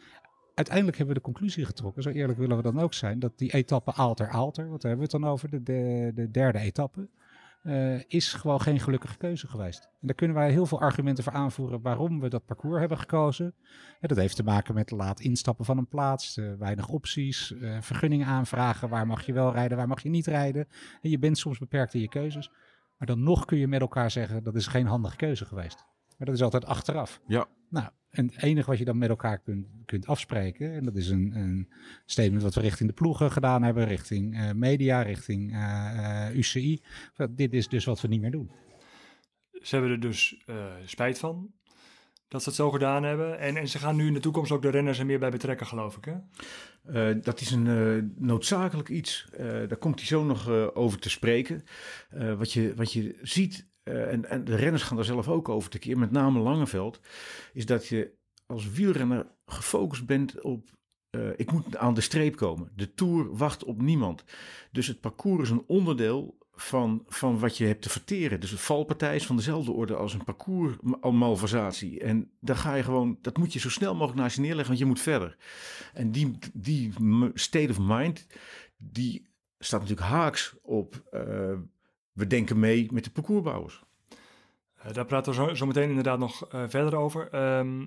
uiteindelijk 0.55 0.97
hebben 0.97 1.15
we 1.15 1.21
de 1.21 1.27
conclusie 1.27 1.65
getrokken, 1.65 2.03
zo 2.03 2.11
eerlijk 2.11 2.39
willen 2.39 2.57
we 2.57 2.63
dan 2.63 2.81
ook 2.81 2.95
zijn, 2.95 3.19
dat 3.19 3.39
die 3.39 3.53
etappe 3.53 3.95
Aalter-Aalter, 3.95 4.69
wat 4.71 4.83
hebben 4.83 5.07
we 5.07 5.13
het 5.13 5.23
dan 5.23 5.31
over, 5.31 5.51
de, 5.51 5.63
de, 5.63 6.13
de 6.15 6.31
derde 6.31 6.59
etappe, 6.59 7.09
eh, 7.63 8.05
is 8.11 8.33
gewoon 8.33 8.61
geen 8.61 8.81
gelukkige 8.81 9.17
keuze 9.17 9.47
geweest. 9.47 9.85
En 9.85 10.07
daar 10.07 10.15
kunnen 10.15 10.37
wij 10.37 10.51
heel 10.51 10.67
veel 10.67 10.81
argumenten 10.81 11.25
voor 11.25 11.33
aanvoeren 11.33 11.83
waarom 11.83 12.21
we 12.21 12.29
dat 12.29 12.45
parcours 12.45 12.79
hebben 12.79 12.99
gekozen. 12.99 13.55
Ja, 14.01 14.09
dat 14.09 14.17
heeft 14.17 14.37
te 14.37 14.43
maken 14.43 14.75
met 14.75 14.91
laat 14.91 15.21
instappen 15.21 15.65
van 15.65 15.79
een 15.79 15.89
plaats, 15.89 16.41
weinig 16.59 16.89
opties, 16.89 17.53
eh, 17.53 17.77
vergunningen 17.81 18.27
aanvragen, 18.27 18.89
waar 18.89 19.07
mag 19.07 19.27
je 19.27 19.33
wel 19.33 19.53
rijden, 19.53 19.77
waar 19.77 19.89
mag 19.89 20.03
je 20.03 20.09
niet 20.09 20.27
rijden. 20.27 20.69
En 21.01 21.11
je 21.11 21.19
bent 21.19 21.39
soms 21.39 21.59
beperkt 21.59 21.95
in 21.95 22.01
je 22.01 22.09
keuzes. 22.09 22.51
Maar 22.99 23.07
dan 23.07 23.23
nog 23.23 23.45
kun 23.45 23.59
je 23.59 23.69
met 23.69 23.81
elkaar 23.81 24.11
zeggen, 24.11 24.43
dat 24.43 24.55
is 24.55 24.67
geen 24.67 24.87
handige 24.87 25.17
keuze 25.17 25.45
geweest. 25.45 25.85
Maar 26.17 26.27
dat 26.27 26.37
is 26.37 26.43
altijd 26.43 26.65
achteraf. 26.65 27.21
Ja. 27.27 27.47
Nou, 27.69 27.89
en 28.11 28.27
het 28.27 28.43
enige 28.43 28.71
wat 28.71 28.79
je 28.79 28.85
dan 28.85 28.99
met 28.99 29.09
elkaar 29.09 29.39
kunt, 29.39 29.67
kunt 29.85 30.07
afspreken, 30.07 30.73
en 30.73 30.85
dat 30.85 30.97
is 30.97 31.09
een, 31.09 31.33
een 31.37 31.69
statement 32.05 32.43
wat 32.43 32.55
we 32.55 32.61
richting 32.61 32.89
de 32.89 32.95
ploegen 32.95 33.31
gedaan 33.33 33.63
hebben, 33.63 33.87
richting 33.87 34.37
eh, 34.37 34.53
media, 34.53 35.03
richting 35.03 35.53
eh, 35.53 36.27
eh, 36.27 36.37
UCI. 36.37 36.83
Dat 37.17 37.37
dit 37.37 37.53
is 37.53 37.69
dus 37.69 37.85
wat 37.85 38.01
we 38.01 38.09
niet 38.09 38.21
meer 38.21 38.31
doen. 38.31 38.51
Ze 39.53 39.75
hebben 39.77 39.93
er 39.93 40.01
dus 40.01 40.43
eh, 40.47 40.67
spijt 40.85 41.19
van 41.19 41.53
dat 42.29 42.43
ze 42.43 42.49
het 42.49 42.59
zo 42.59 42.71
gedaan 42.71 43.03
hebben. 43.03 43.39
En, 43.39 43.57
en 43.57 43.69
ze 43.69 43.79
gaan 43.79 43.97
nu 43.97 44.07
in 44.07 44.15
de 44.15 44.21
toekomst 44.21 44.53
ook 44.53 44.63
de 44.63 44.71
renners 44.71 44.99
er 44.99 45.07
meer 45.07 45.19
bij 45.19 45.31
betrekken, 45.31 45.67
geloof 45.67 45.97
ik. 45.97 46.05
Hè? 46.05 46.15
Eh, 46.93 47.23
dat 47.23 47.41
is 47.41 47.51
een 47.51 47.67
eh, 47.67 48.25
noodzakelijk 48.27 48.89
iets. 48.89 49.29
Eh, 49.33 49.47
daar 49.47 49.77
komt 49.77 49.99
hij 49.99 50.07
zo 50.07 50.25
nog 50.25 50.49
eh, 50.49 50.67
over 50.75 50.99
te 50.99 51.11
spreken. 51.11 51.65
Eh, 52.11 52.35
wat, 52.35 52.53
je, 52.53 52.75
wat 52.75 52.93
je 52.93 53.19
ziet, 53.23 53.68
eh, 53.89 54.13
en, 54.13 54.25
en 54.25 54.45
de 54.45 54.57
renners 54.57 54.83
gaan 54.83 54.97
daar 54.97 55.05
zelf 55.05 55.29
ook 55.29 55.49
over 55.49 55.71
te 55.71 55.79
keer, 55.79 55.99
met 55.99 56.11
name 56.11 56.39
Langeveld, 56.39 57.01
is 57.53 57.67
dat 57.67 57.87
je 57.87 58.13
als 58.47 58.71
wielrenner 58.71 59.27
gefocust 59.47 60.07
bent 60.07 60.41
op 60.41 60.77
eh, 61.11 61.29
ik 61.37 61.53
moet 61.53 61.77
aan 61.77 61.95
de 61.95 62.01
streep 62.01 62.37
komen. 62.37 62.73
De 62.75 62.95
Tour 62.95 63.37
wacht 63.37 63.65
op 63.65 63.83
niemand. 63.83 64.25
Dus 64.73 64.87
het 64.87 65.01
parcours 65.01 65.43
is 65.43 65.51
een 65.51 65.65
onderdeel 65.67 66.39
van, 66.53 67.05
van 67.07 67.39
wat 67.39 67.57
je 67.57 67.65
hebt 67.65 67.83
te 67.83 67.89
verteren. 67.89 68.41
Dus 68.41 68.53
een 68.53 68.59
valpartij 68.59 69.15
is 69.15 69.27
van 69.27 69.37
dezelfde 69.37 69.73
orde 69.73 69.97
als 69.97 70.15
een 70.15 70.25
parcours 70.25 70.77
malversatie. 71.01 72.01
En 72.01 72.31
daar 72.41 72.57
ga 72.57 72.75
je 72.75 72.83
gewoon, 72.83 73.19
dat 73.23 73.37
moet 73.37 73.53
je 73.53 73.59
zo 73.59 73.71
snel 73.71 73.95
mogelijk 73.95 74.19
naast 74.19 74.35
je 74.35 74.41
neerleggen, 74.41 74.69
want 74.69 74.79
je 74.79 74.85
moet 74.85 75.01
verder. 75.01 75.37
En 75.95 76.11
die, 76.11 76.39
die 76.53 76.93
state 77.35 77.71
of 77.71 77.79
mind, 77.81 78.27
die 78.77 79.27
staat 79.59 79.81
natuurlijk 79.81 80.09
haaks 80.09 80.55
op, 80.63 81.03
eh, 81.11 81.55
we 82.19 82.27
denken 82.27 82.59
mee 82.59 82.89
met 82.93 83.05
de 83.05 83.11
parcoursbouwers. 83.11 83.83
Eh, 84.75 84.93
daar 84.93 85.05
praten 85.05 85.33
we 85.33 85.39
zo, 85.39 85.55
zo 85.55 85.67
meteen 85.67 85.89
inderdaad 85.89 86.19
nog 86.19 86.49
eh, 86.49 86.65
verder 86.69 86.97
over. 86.97 87.29
Ehm, 87.31 87.87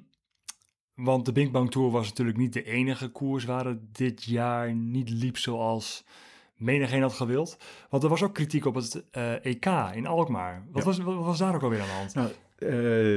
want 0.94 1.26
de 1.26 1.32
Bing 1.32 1.52
Bang 1.52 1.72
Tour 1.72 1.92
was 1.92 2.08
natuurlijk 2.08 2.38
niet 2.38 2.54
de 2.54 2.64
enige 2.64 3.08
koers 3.08 3.46
waar 3.46 3.66
het 3.66 3.96
dit 3.96 4.24
jaar 4.24 4.74
niet 4.74 5.10
liep 5.10 5.38
zoals 5.38 6.04
menigeen 6.56 7.02
had 7.02 7.14
gewild. 7.14 7.58
Want 7.90 8.04
er 8.04 8.10
was 8.10 8.24
ook 8.24 8.34
kritiek 8.34 8.66
op 8.66 8.76
het 8.76 9.04
eh, 9.12 9.46
EK 9.46 9.66
in 9.94 10.06
Alkmaar. 10.08 10.64
Wat, 10.72 10.82
Ja. 10.84 10.88
was, 10.88 10.98
wat 10.98 11.26
was 11.26 11.38
daar 11.38 11.56
ook 11.56 11.64
alweer 11.64 11.82
aan 11.82 11.88
de 11.88 11.94
hand? 11.94 12.14
Nou, 12.14 12.30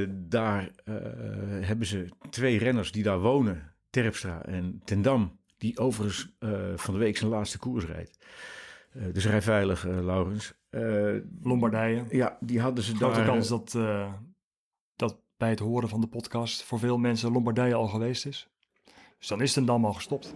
daar 0.09 0.69
hebben 1.61 1.87
ze 1.87 2.09
twee 2.29 2.57
renners 2.57 2.91
die 2.91 3.03
daar 3.03 3.19
wonen, 3.19 3.73
Terpstra 3.89 4.45
en 4.45 4.81
Tendam, 4.85 5.39
die 5.57 5.77
overigens 5.79 6.35
van 6.75 6.93
de 6.93 6.99
week 6.99 7.17
zijn 7.17 7.29
laatste 7.29 7.59
koers 7.59 7.85
rijdt. 7.85 8.17
Dus 9.11 9.25
rij 9.25 9.41
veilig, 9.41 9.83
Laurens. 9.83 10.53
Eh, 10.75 11.21
Lombardije. 11.41 12.05
ja, 12.09 12.37
die 12.39 12.59
hadden 12.59 12.83
ze 12.83 12.95
Grote 12.95 13.15
daar... 13.15 13.25
kans 13.25 13.47
dat, 13.47 13.73
eh, 13.75 14.13
dat 14.95 15.17
bij 15.37 15.49
het 15.49 15.59
horen 15.59 15.89
van 15.89 16.01
de 16.01 16.07
podcast 16.07 16.63
voor 16.63 16.79
veel 16.79 16.97
mensen 16.97 17.31
Lombardije 17.31 17.73
al 17.73 17.87
geweest 17.87 18.25
is. 18.25 18.49
Dus 19.17 19.27
dan 19.27 19.41
is 19.41 19.55
het 19.55 19.67
dan 19.67 19.85
al 19.85 19.93
gestopt. 19.93 20.35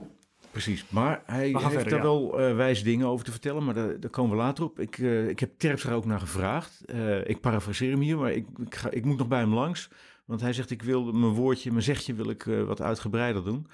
Precies, 0.51 0.89
maar 0.89 1.21
hij 1.25 1.47
heeft 1.47 1.61
verder, 1.61 1.89
daar 1.89 1.99
ja. 1.99 2.03
wel 2.03 2.39
eh, 2.39 2.55
wijze 2.55 2.83
dingen 2.83 3.07
over 3.07 3.25
te 3.25 3.31
vertellen, 3.31 3.65
maar 3.65 3.73
daar, 3.73 3.99
daar 3.99 4.09
komen 4.09 4.31
we 4.31 4.37
later 4.43 4.63
op. 4.63 4.79
Ik, 4.79 4.97
eh, 4.97 5.27
ik 5.27 5.39
heb 5.39 5.51
Terpstra 5.57 5.93
ook 5.93 6.05
naar 6.05 6.19
gevraagd. 6.19 6.85
Eh, 6.85 7.27
ik 7.27 7.41
parafraseer 7.41 7.91
hem 7.91 7.99
hier, 7.99 8.17
maar 8.17 8.31
ik, 8.31 8.47
ik, 8.65 8.75
ga, 8.75 8.89
ik 8.89 9.05
moet 9.05 9.17
nog 9.17 9.27
bij 9.27 9.39
hem 9.39 9.53
langs. 9.53 9.89
Want 10.25 10.41
hij 10.41 10.53
zegt, 10.53 10.71
ik 10.71 10.81
wil 10.81 11.11
mijn 11.11 11.33
woordje, 11.33 11.71
mijn 11.71 11.83
zegje 11.83 12.13
wil 12.13 12.29
ik 12.29 12.45
eh, 12.45 12.63
wat 12.63 12.81
uitgebreider 12.81 13.43
doen. 13.43 13.67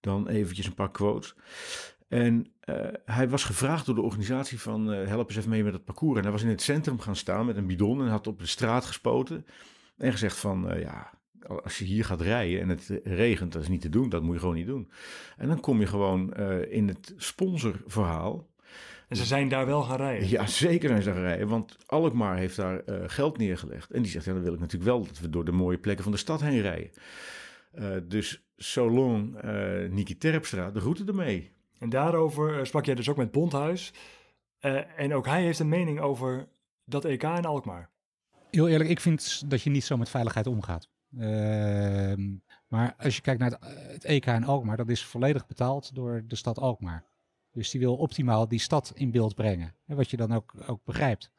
Dan 0.00 0.28
eventjes 0.28 0.66
een 0.66 0.74
paar 0.74 0.90
quotes. 0.90 1.34
En 2.08 2.46
eh, 2.59 2.59
hij 3.04 3.28
was 3.28 3.44
gevraagd 3.44 3.86
door 3.86 3.94
de 3.94 4.00
organisatie 4.00 4.60
van 4.60 4.92
eh, 4.92 5.06
help 5.06 5.28
eens 5.28 5.38
even 5.38 5.50
mee 5.50 5.64
met 5.64 5.72
het 5.72 5.84
parcours. 5.84 6.16
En 6.16 6.22
hij 6.22 6.32
was 6.32 6.42
in 6.42 6.48
het 6.48 6.62
centrum 6.62 7.00
gaan 7.00 7.16
staan 7.16 7.46
met 7.46 7.56
een 7.56 7.66
bidon 7.66 8.00
en 8.00 8.08
had 8.08 8.26
op 8.26 8.38
de 8.38 8.46
straat 8.46 8.84
gespoten. 8.84 9.46
En 9.96 10.12
gezegd 10.12 10.36
van, 10.36 10.70
eh, 10.70 10.80
ja, 10.80 11.10
als 11.62 11.78
je 11.78 11.84
hier 11.84 12.04
gaat 12.04 12.20
rijden 12.20 12.60
en 12.60 12.68
het 12.68 13.00
regent, 13.04 13.52
dat 13.52 13.62
is 13.62 13.68
niet 13.68 13.80
te 13.80 13.88
doen. 13.88 14.08
Dat 14.08 14.22
moet 14.22 14.34
je 14.34 14.40
gewoon 14.40 14.54
niet 14.54 14.66
doen. 14.66 14.90
En 15.36 15.48
dan 15.48 15.60
kom 15.60 15.80
je 15.80 15.86
gewoon 15.86 16.32
eh, 16.32 16.72
in 16.72 16.88
het 16.88 17.14
sponsorverhaal. 17.16 18.48
En 19.08 19.16
ze 19.16 19.24
zijn 19.24 19.48
daar 19.48 19.66
wel 19.66 19.82
gaan 19.82 19.96
rijden. 19.96 20.28
Ja, 20.28 20.46
zeker 20.46 20.88
zijn 20.88 21.02
ze 21.02 21.12
gaan 21.12 21.20
rijden, 21.20 21.48
want 21.48 21.76
Alkmaar 21.86 22.36
heeft 22.36 22.56
daar 22.56 22.84
eh, 22.84 23.02
geld 23.06 23.38
neergelegd. 23.38 23.90
En 23.90 24.02
die 24.02 24.10
zegt, 24.10 24.24
ja, 24.24 24.32
dan 24.32 24.42
wil 24.42 24.52
ik 24.52 24.60
natuurlijk 24.60 24.90
wel 24.90 25.06
dat 25.06 25.18
we 25.18 25.30
door 25.30 25.44
de 25.44 25.52
mooie 25.52 25.78
plekken 25.78 26.02
van 26.02 26.12
de 26.12 26.18
stad 26.18 26.40
heen 26.40 26.60
rijden. 26.60 26.90
Eh, 27.72 27.96
dus 28.08 28.44
eh 28.66 29.88
Niki 29.90 30.18
Terpstra, 30.18 30.70
de 30.70 30.78
route 30.78 31.04
ermee. 31.04 31.52
En 31.80 31.88
daarover 31.88 32.58
eh, 32.58 32.64
sprak 32.64 32.84
jij 32.84 32.94
dus 32.94 33.08
ook 33.08 33.16
met 33.16 33.30
Bondhuis. 33.30 33.92
Eh, 34.58 35.00
en 35.00 35.14
ook 35.14 35.26
hij 35.26 35.42
heeft 35.42 35.58
een 35.58 35.68
mening 35.68 36.00
over 36.00 36.48
dat 36.84 37.04
EK 37.04 37.22
in 37.22 37.44
Alkmaar. 37.44 37.90
Heel 38.50 38.68
eerlijk, 38.68 38.90
ik 38.90 39.00
vind 39.00 39.50
dat 39.50 39.62
je 39.62 39.70
niet 39.70 39.84
zo 39.84 39.96
met 39.96 40.08
veiligheid 40.08 40.46
omgaat. 40.46 40.88
Ehm, 41.18 42.36
maar 42.68 42.94
als 42.98 43.16
je 43.16 43.22
kijkt 43.22 43.40
naar 43.40 43.50
het, 43.50 43.92
het 43.92 44.04
EK 44.04 44.26
in 44.26 44.44
Alkmaar, 44.44 44.76
dat 44.76 44.88
is 44.88 45.04
volledig 45.04 45.46
betaald 45.46 45.94
door 45.94 46.24
de 46.26 46.36
stad 46.36 46.58
Alkmaar. 46.58 47.04
Dus 47.52 47.70
die 47.70 47.80
wil 47.80 47.96
optimaal 47.96 48.48
die 48.48 48.58
stad 48.58 48.92
in 48.94 49.10
beeld 49.10 49.34
brengen. 49.34 49.74
En 49.86 49.96
wat 49.96 50.10
je 50.10 50.16
dan 50.16 50.32
ook, 50.32 50.54
ook 50.66 50.84
begrijpt. 50.84 51.30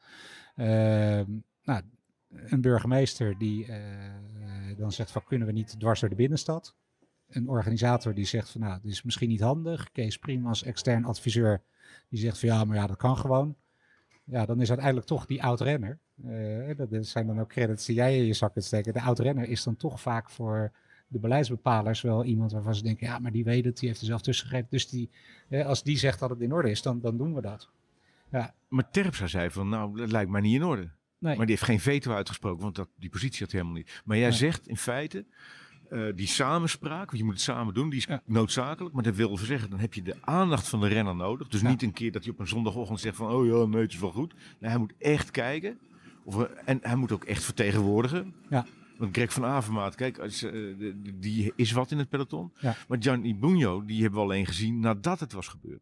Ehm, 0.54 1.24
nou, 1.62 1.82
een 2.28 2.60
burgemeester 2.60 3.38
die 3.38 3.66
eh, 3.66 4.76
dan 4.76 4.92
zegt 4.92 5.10
van 5.10 5.24
kunnen 5.24 5.46
we 5.46 5.52
niet 5.52 5.80
dwars 5.80 6.00
door 6.00 6.08
de 6.08 6.14
binnenstad. 6.14 6.76
Een 7.34 7.48
organisator 7.48 8.14
die 8.14 8.24
zegt 8.24 8.50
van 8.50 8.60
nou, 8.60 8.78
dit 8.82 8.92
is 8.92 9.02
misschien 9.02 9.28
niet 9.28 9.40
handig. 9.40 9.92
Kees 9.92 10.18
Priem 10.18 10.46
als 10.46 10.62
extern 10.62 11.04
adviseur 11.04 11.62
die 12.08 12.18
zegt 12.20 12.38
van 12.38 12.48
ja, 12.48 12.64
maar 12.64 12.76
ja, 12.76 12.86
dat 12.86 12.96
kan 12.96 13.16
gewoon. 13.16 13.56
Ja, 14.24 14.46
dan 14.46 14.60
is 14.60 14.68
uiteindelijk 14.68 15.06
toch 15.06 15.26
die 15.26 15.42
oud-renner. 15.42 15.98
eh, 16.26 16.76
dat 16.76 16.88
zijn 17.06 17.26
dan 17.26 17.40
ook 17.40 17.48
credits 17.48 17.86
die 17.86 17.94
jij 17.96 18.18
in 18.18 18.24
je 18.24 18.32
zak 18.32 18.52
kunt 18.52 18.64
steken. 18.64 18.92
De 18.92 19.00
oud-renner 19.00 19.48
is 19.48 19.62
dan 19.62 19.76
toch 19.76 20.00
vaak 20.00 20.30
voor 20.30 20.72
de 21.08 21.18
beleidsbepalers 21.18 22.00
wel 22.00 22.24
iemand 22.24 22.52
waarvan 22.52 22.74
ze 22.74 22.82
denken, 22.82 23.06
ja, 23.06 23.18
maar 23.18 23.32
die 23.32 23.44
weet 23.44 23.64
het, 23.64 23.78
die 23.78 23.88
heeft 23.88 24.00
er 24.00 24.06
zelf 24.06 24.20
tussen 24.22 24.46
gegrepen. 24.46 24.70
Dus 24.70 24.88
die, 24.88 25.10
eh, 25.48 25.66
als 25.66 25.82
die 25.82 25.98
zegt 25.98 26.18
dat 26.18 26.30
het 26.30 26.40
in 26.40 26.52
orde 26.52 26.70
is, 26.70 26.82
dan, 26.82 27.00
dan 27.00 27.16
doen 27.16 27.34
we 27.34 27.40
dat. 27.40 27.70
Maar 28.68 28.90
Terpstra 28.90 29.26
zei 29.26 29.50
van, 29.50 29.68
nou, 29.68 29.96
dat 29.96 30.10
lijkt 30.12 30.30
mij 30.30 30.40
niet 30.40 30.54
in 30.54 30.64
orde. 30.64 30.90
Nee. 31.18 31.36
Maar 31.36 31.46
die 31.46 31.54
heeft 31.54 31.66
geen 31.68 31.80
veto 31.80 32.12
uitgesproken, 32.12 32.62
want 32.62 32.74
dat, 32.76 32.88
die 32.96 33.10
positie 33.10 33.38
had 33.42 33.50
hij 33.52 33.60
helemaal 33.60 33.82
niet. 33.82 34.02
Maar 34.04 34.16
jij 34.16 34.28
Nee. 34.28 34.36
zegt 34.38 34.68
in 34.68 34.76
feite, 34.76 35.24
eh, 35.92 36.02
die 36.14 36.26
samenspraak, 36.26 37.06
want 37.06 37.18
je 37.18 37.24
moet 37.24 37.32
het 37.32 37.42
samen 37.42 37.74
doen, 37.74 37.88
die 37.90 37.98
is 37.98 38.04
Ja. 38.04 38.22
noodzakelijk. 38.26 38.94
Maar 38.94 39.02
dat 39.02 39.16
wil 39.16 39.36
zeggen, 39.36 39.70
dan 39.70 39.78
heb 39.78 39.94
je 39.94 40.02
de 40.02 40.16
aandacht 40.20 40.68
van 40.68 40.80
de 40.80 40.86
renner 40.88 41.16
nodig. 41.16 41.48
Dus 41.48 41.60
Ja. 41.60 41.68
niet 41.68 41.82
een 41.82 41.92
keer 41.92 42.12
dat 42.12 42.22
hij 42.24 42.32
op 42.32 42.38
een 42.38 42.48
zondagochtend 42.48 43.00
zegt 43.00 43.16
van, 43.16 43.30
oh 43.30 43.46
ja, 43.46 43.64
nee, 43.66 43.82
het 43.82 43.92
is 43.92 43.98
wel 43.98 44.10
goed. 44.12 44.34
Nee, 44.58 44.70
hij 44.70 44.78
moet 44.78 44.92
echt 44.98 45.30
kijken. 45.30 45.78
Of, 46.24 46.42
en 46.44 46.78
hij 46.82 46.96
moet 46.96 47.12
ook 47.12 47.24
echt 47.24 47.44
vertegenwoordigen. 47.44 48.34
Ja. 48.50 48.66
Want 48.98 49.16
Greg 49.16 49.32
van 49.32 49.44
Avermaat, 49.44 49.94
kijk, 49.94 50.18
als, 50.18 50.42
eh, 50.42 50.52
die 51.14 51.52
is 51.56 51.72
wat 51.72 51.90
in 51.90 51.98
het 51.98 52.08
peloton. 52.08 52.52
Ja. 52.60 52.74
Maar 52.88 52.98
Gianni 53.00 53.36
Bugno, 53.36 53.84
die 53.84 54.00
hebben 54.02 54.18
we 54.20 54.24
alleen 54.26 54.46
gezien 54.46 54.80
nadat 54.80 55.20
het 55.20 55.32
was 55.32 55.48
gebeurd. 55.48 55.80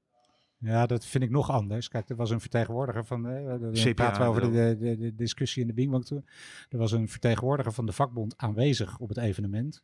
Ja, 0.59 0.87
dat 0.87 1.05
vind 1.07 1.25
ik 1.25 1.31
nog 1.31 1.51
anders. 1.51 1.89
Kijk, 1.89 2.09
er 2.09 2.17
was 2.17 2.31
een 2.31 2.41
vertegenwoordiger 2.41 3.05
van. 3.05 3.27
eh, 3.29 3.55
CPA 3.73 3.93
praten 3.95 4.23
we 4.23 4.29
over 4.29 4.43
de, 4.53 4.77
de, 4.81 4.97
de 4.99 5.15
discussie 5.15 5.63
in 5.63 5.69
de 5.69 5.75
Bingbank 5.75 6.05
toen. 6.05 6.25
Er 6.69 6.79
was 6.79 6.93
een 6.93 7.09
vertegenwoordiger 7.09 7.73
van 7.73 7.87
de 7.87 7.93
vakbond 7.93 8.35
aanwezig 8.37 8.99
op 8.99 9.09
het 9.09 9.19
evenement. 9.19 9.83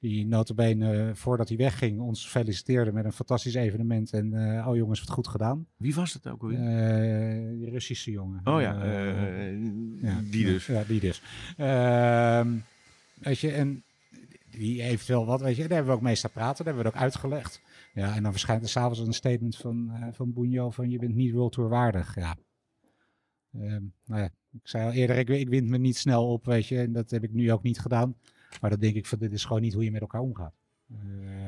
Die 0.00 0.26
notabene, 0.26 1.10
voordat 1.14 1.48
hij 1.48 1.56
wegging, 1.56 2.00
ons 2.00 2.28
feliciteerde 2.28 2.92
met 2.92 3.04
een 3.04 3.12
fantastisch 3.12 3.54
evenement. 3.54 4.12
En 4.12 4.56
eh, 4.58 4.68
oh 4.68 4.76
jongens, 4.76 5.00
wat 5.00 5.10
goed 5.10 5.28
gedaan. 5.28 5.66
Wie 5.76 5.94
was 5.94 6.12
dat 6.12 6.32
ook 6.32 6.42
alweer? 6.42 6.58
Eh, 6.58 7.58
die 7.58 7.70
Russische 7.70 8.10
jongen. 8.10 8.40
oh 8.44 8.60
ja, 8.60 8.82
Eh, 8.82 10.02
ja, 10.02 10.20
die 10.30 10.44
dus. 10.44 10.66
Ja, 10.66 10.84
die 10.84 11.00
dus. 11.00 11.22
Ehm, 11.56 12.56
weet 13.14 13.38
je, 13.38 13.52
en 13.52 13.84
die 14.50 14.82
heeft 14.82 15.06
wel 15.06 15.26
wat, 15.26 15.40
weet 15.40 15.56
je, 15.56 15.62
daar 15.62 15.70
hebben 15.70 15.90
we 15.90 15.96
ook 15.98 16.04
mee 16.04 16.14
staan 16.14 16.30
praten, 16.30 16.64
daar 16.64 16.74
hebben 16.74 16.82
we 16.82 16.88
het 16.88 16.98
ook 16.98 17.02
uitgelegd. 17.02 17.62
Ja, 17.94 18.14
en 18.14 18.22
dan 18.22 18.32
verschijnt 18.32 18.62
er 18.62 18.68
s'avonds 18.68 18.98
een 18.98 19.12
statement 19.12 19.56
van, 19.56 19.90
eh 19.92 20.06
van 20.12 20.32
Bunjo 20.32 20.70
van 20.70 20.90
je 20.90 20.98
bent 20.98 21.14
niet 21.14 21.32
World 21.32 21.52
Tour 21.52 21.68
waardig. 21.70 22.14
Ja. 22.14 22.36
Ehm, 23.52 23.82
nou 24.04 24.20
ja, 24.20 24.30
ik 24.52 24.60
zei 24.68 24.84
al 24.84 24.92
eerder, 24.92 25.16
ik, 25.16 25.28
ik 25.28 25.48
wind 25.48 25.68
me 25.68 25.78
niet 25.78 25.96
snel 25.96 26.32
op, 26.32 26.44
weet 26.44 26.66
je, 26.66 26.78
en 26.78 26.92
dat 26.92 27.10
heb 27.10 27.22
ik 27.22 27.32
nu 27.32 27.52
ook 27.52 27.62
niet 27.62 27.78
gedaan. 27.78 28.16
Maar 28.60 28.70
dan 28.70 28.78
denk 28.78 28.94
ik 28.94 29.06
van, 29.06 29.18
dit 29.18 29.32
is 29.32 29.44
gewoon 29.44 29.62
niet 29.62 29.72
hoe 29.74 29.84
je 29.84 29.90
met 29.90 30.00
elkaar 30.00 30.20
omgaat. 30.20 30.54
Eh, 30.90 30.96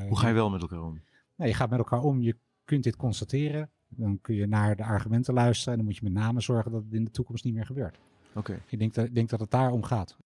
Hoe 0.09 0.19
ga 0.19 0.29
je 0.29 0.35
wel 0.35 0.51
met 0.51 0.61
elkaar 0.63 0.83
om? 0.83 1.01
nou, 1.37 1.51
je 1.51 1.57
gaat 1.57 1.71
met 1.71 1.79
elkaar 1.79 2.01
om, 2.01 2.21
je 2.23 2.37
kunt 2.65 2.85
dit 2.85 2.97
constateren. 2.97 3.71
Dan 3.89 4.19
kun 4.21 4.35
je 4.35 4.47
naar 4.47 4.77
de 4.77 4.85
argumenten 4.85 5.35
luisteren 5.35 5.73
en 5.73 5.79
dan 5.79 5.87
moet 5.89 5.97
je 5.97 6.05
met 6.05 6.13
name 6.13 6.41
zorgen 6.41 6.71
dat 6.73 6.83
het 6.85 6.93
in 6.95 7.05
de 7.05 7.11
toekomst 7.11 7.45
niet 7.45 7.55
meer 7.55 7.67
gebeurt. 7.67 7.99
Oké. 8.35 8.61
Ik 8.67 8.79
denk 8.79 8.95
dat, 8.95 9.05
ik 9.05 9.15
denk 9.15 9.29
dat 9.29 9.41
het 9.41 9.51
daar 9.51 9.71
om 9.71 9.83
gaat. 9.83 10.17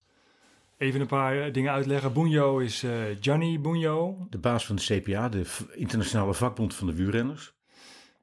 Even 0.77 1.01
een 1.01 1.07
paar 1.07 1.41
eh, 1.43 1.53
dingen 1.53 1.73
uitleggen. 1.73 2.13
Bunjo 2.13 2.59
is 2.59 2.83
eh 2.83 2.93
Gianni 3.21 3.59
Bunjo. 3.61 4.27
De 4.31 4.39
baas 4.39 4.67
van 4.67 4.77
de 4.77 4.83
CPA, 4.83 5.29
de 5.29 5.45
v- 5.45 5.61
internationale 5.75 6.35
vakbond 6.35 6.75
van 6.75 6.87
de 6.87 6.95
wielrenners. 6.95 7.55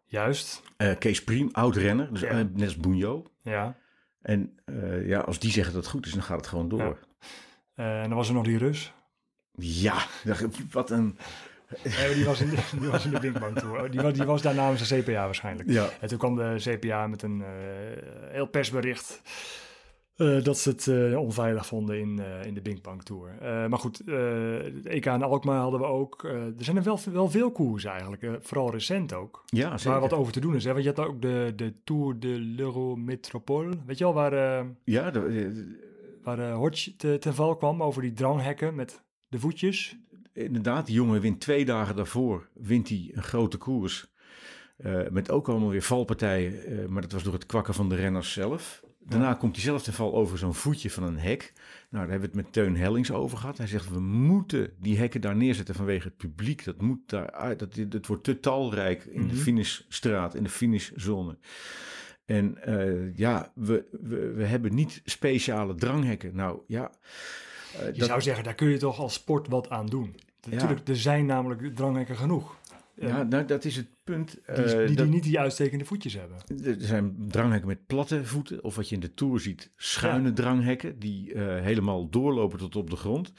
Juist, 0.05 0.61
Eh, 0.77 0.97
Kees 0.97 1.23
Priem, 1.23 1.49
oud-renner, 1.51 2.09
dus 2.11 2.21
Ja. 2.21 2.33
net 2.41 2.61
als 2.61 2.77
Bunjo. 2.77 3.23
ja. 3.43 3.77
En 4.21 4.53
eh, 4.65 5.07
ja, 5.07 5.19
als 5.19 5.39
die 5.39 5.51
zeggen 5.51 5.73
dat 5.73 5.83
het 5.83 5.91
goed 5.91 6.05
is, 6.05 6.11
dan 6.13 6.23
gaat 6.23 6.37
het 6.37 6.47
gewoon 6.47 6.69
door. 6.69 6.79
Ja. 6.79 6.97
En 7.81 8.07
dan 8.09 8.17
was 8.17 8.27
er 8.27 8.33
nog 8.33 8.43
die 8.45 8.57
Rus. 8.57 8.93
Ja, 9.55 9.95
wat 10.71 10.89
een... 10.89 11.17
Die, 12.13 12.25
was 12.25 12.41
in 12.41 12.49
de, 12.49 12.57
die 12.79 12.89
was 12.89 13.05
in 13.05 13.11
de 13.11 13.19
Binkbank 13.19 13.59
Tour. 13.59 13.91
Die, 13.91 14.01
was- 14.01 14.13
die 14.13 14.23
was 14.23 14.41
daar 14.41 14.55
namens 14.55 14.89
de 14.89 15.01
CPA 15.01 15.11
waarschijnlijk. 15.25 15.69
Ja. 15.69 15.89
En 16.01 16.07
toen 16.07 16.17
kwam 16.17 16.35
de 16.35 16.55
CPA 16.57 17.07
met 17.07 17.21
een 17.23 17.41
eh, 17.41 17.47
heel 18.31 18.45
persbericht 18.47 19.21
eh, 20.15 20.43
dat 20.43 20.57
ze 20.57 20.69
het 20.69 20.87
eh, 20.87 21.19
onveilig 21.19 21.65
vonden 21.65 21.99
in, 21.99 22.21
in 22.45 22.53
de 22.53 22.61
Binkbank 22.61 23.03
Tour. 23.03 23.29
Maar 23.41 23.79
goed, 23.79 23.97
het 24.05 24.85
EK 24.85 25.05
in 25.05 25.23
Alkmaar 25.23 25.59
hadden 25.59 25.79
we 25.79 25.85
ook. 25.85 26.23
Er 26.23 26.53
zijn 26.57 26.77
er 26.77 26.83
wel, 26.83 26.99
wel 27.11 27.29
veel 27.29 27.51
koers 27.51 27.83
eigenlijk, 27.83 28.25
vooral 28.41 28.71
recent 28.71 29.13
ook. 29.13 29.43
Ja, 29.45 29.77
zeker. 29.77 29.91
Waar 29.91 30.09
wat 30.09 30.13
over 30.19 30.33
te 30.33 30.39
doen 30.39 30.55
is. 30.55 30.63
Hè? 30.63 30.71
Want 30.73 30.83
je 30.83 30.93
had 30.95 31.05
ook 31.07 31.21
de, 31.21 31.53
de 31.55 31.73
Tour 31.83 32.19
de 32.19 32.39
l'Eurométropole. 32.39 33.71
Weet 33.85 33.97
je 33.97 34.03
wel, 34.03 34.13
waar, 34.13 34.65
Ja, 34.83 35.11
de- 35.11 35.19
de- 35.31 35.89
waar 36.23 36.39
eh, 36.39 36.55
Hodge 36.55 36.95
te, 36.95 37.17
ten 37.19 37.33
val 37.33 37.55
kwam 37.55 37.83
over 37.83 38.01
die 38.01 38.13
dranghekken 38.13 38.75
met 38.75 39.03
de 39.27 39.39
voetjes. 39.39 39.97
inderdaad, 40.33 40.85
die 40.85 40.95
jongen 40.95 41.21
wint 41.21 41.39
twee 41.39 41.65
dagen 41.65 41.95
daarvoor 41.95 42.49
wint 42.53 42.89
hij 42.89 43.11
een 43.13 43.23
grote 43.23 43.57
koers. 43.57 44.09
Eh, 44.77 45.07
met 45.09 45.31
ook 45.31 45.49
allemaal 45.49 45.69
weer 45.69 45.81
valpartijen, 45.81 46.65
eh, 46.65 46.85
maar 46.85 47.01
dat 47.01 47.11
was 47.11 47.23
door 47.23 47.33
het 47.33 47.45
kwakken 47.45 47.73
van 47.73 47.89
de 47.89 47.95
renners 47.95 48.33
zelf. 48.33 48.83
Daarna 49.03 49.33
komt 49.33 49.55
hij 49.55 49.63
zelf 49.63 49.83
ten 49.83 49.93
val 49.93 50.13
over 50.13 50.37
zo'n 50.37 50.53
voetje 50.53 50.89
van 50.91 51.03
een 51.03 51.17
hek. 51.17 51.53
Nou, 51.55 51.65
daar 51.89 52.11
hebben 52.11 52.19
we 52.19 52.25
het 52.25 52.35
met 52.45 52.53
Teun 52.53 52.75
Hellings 52.77 53.11
over 53.11 53.37
gehad. 53.37 53.57
Hij 53.57 53.67
zegt, 53.67 53.89
we 53.89 53.99
moeten 53.99 54.73
die 54.79 54.97
hekken 54.97 55.21
daar 55.21 55.35
neerzetten 55.35 55.75
vanwege 55.75 56.07
het 56.07 56.17
publiek. 56.17 56.63
Dat 56.63 56.81
moet 56.81 56.99
daar 57.05 57.31
uit. 57.31 57.59
Dat, 57.59 57.75
het 57.75 58.07
wordt 58.07 58.23
te 58.23 58.39
talrijk 58.39 59.03
in 59.05 59.27
de 59.27 59.33
Mhm. 59.33 59.41
finishstraat, 59.43 60.35
in 60.35 60.43
de 60.43 60.49
finishzone. 60.49 61.37
En 62.31 62.57
eh, 62.63 63.17
ja, 63.17 63.51
we, 63.55 63.85
we, 64.01 64.31
we 64.35 64.43
hebben 64.45 64.75
niet 64.75 65.01
speciale 65.05 65.75
dranghekken. 65.75 66.35
Nou 66.35 66.59
ja, 66.67 66.91
eh, 67.79 67.85
Je 67.85 67.91
dat- 67.99 68.07
zou 68.07 68.21
zeggen, 68.21 68.43
daar 68.43 68.55
kun 68.55 68.69
je 68.69 68.77
toch 68.77 68.99
als 68.99 69.13
sport 69.13 69.47
wat 69.47 69.69
aan 69.69 69.85
doen. 69.85 70.15
Natuurlijk, 70.49 70.87
er 70.87 70.95
zijn 70.97 71.25
namelijk 71.25 71.75
dranghekken 71.75 72.15
genoeg. 72.17 72.55
Ja, 72.95 73.23
nou, 73.23 73.45
dat 73.45 73.65
is 73.65 73.75
het 73.75 73.87
punt. 74.03 74.31
Die, 74.45 74.53
eh, 74.55 74.77
die, 74.77 74.85
die 74.87 74.95
dat- 74.95 75.07
niet 75.07 75.23
die 75.23 75.39
uitstekende 75.39 75.85
voetjes 75.85 76.13
hebben. 76.13 76.37
Er 76.63 76.75
zijn 76.79 77.15
dranghekken 77.27 77.67
met 77.67 77.85
platte 77.85 78.25
voeten, 78.25 78.63
of 78.63 78.75
wat 78.75 78.89
je 78.89 78.95
in 78.95 79.01
de 79.01 79.13
Tour 79.13 79.39
ziet, 79.39 79.71
schuine 79.75 80.33
dranghekken, 80.33 80.99
die 80.99 81.33
eh, 81.33 81.61
helemaal 81.63 82.09
doorlopen 82.09 82.59
tot 82.59 82.75
op 82.75 82.89
de 82.89 82.95
grond. 82.95 83.33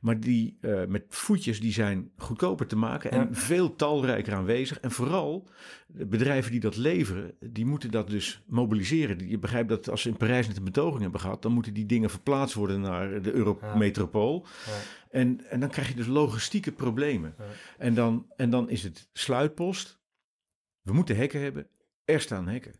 Maar 0.00 0.20
die 0.20 0.58
eh, 0.60 0.84
met 0.88 1.04
voetjes, 1.08 1.60
die 1.60 1.72
zijn 1.72 2.10
goedkoper 2.16 2.66
te 2.66 2.76
maken 2.76 3.10
en 3.10 3.18
Ja. 3.18 3.28
veel 3.30 3.74
talrijker 3.76 4.34
aanwezig. 4.34 4.80
En 4.80 4.90
vooral, 4.90 5.48
de 5.86 6.06
bedrijven 6.06 6.50
die 6.50 6.60
dat 6.60 6.76
leveren, 6.76 7.32
die 7.40 7.66
moeten 7.66 7.90
dat 7.90 8.10
dus 8.10 8.42
mobiliseren. 8.46 9.28
Je 9.28 9.38
begrijpt 9.38 9.68
dat 9.68 9.90
als 9.90 10.02
ze 10.02 10.08
in 10.08 10.16
Parijs 10.16 10.46
net 10.48 10.56
een 10.56 10.64
betoging 10.64 11.02
hebben 11.02 11.20
gehad, 11.20 11.42
dan 11.42 11.52
moeten 11.52 11.74
die 11.74 11.86
dingen 11.86 12.10
verplaatst 12.10 12.54
worden 12.54 12.80
naar 12.80 13.22
de 13.22 13.32
Eurometropool. 13.32 14.46
Ja. 14.66 14.72
En, 15.16 15.40
en 15.50 15.60
dan 15.60 15.68
krijg 15.68 15.88
je 15.88 15.94
dus 15.94 16.06
logistieke 16.06 16.72
problemen. 16.72 17.34
Ja. 17.38 17.44
En, 17.78 17.94
dan, 17.94 18.26
en 18.36 18.50
dan 18.50 18.70
is 18.70 18.82
het 18.82 19.08
sluitpost. 19.12 19.98
We 20.82 20.92
moeten 20.92 21.16
hekken 21.16 21.40
hebben. 21.40 21.68
Er 22.04 22.20
staan 22.20 22.48
hekken. 22.48 22.72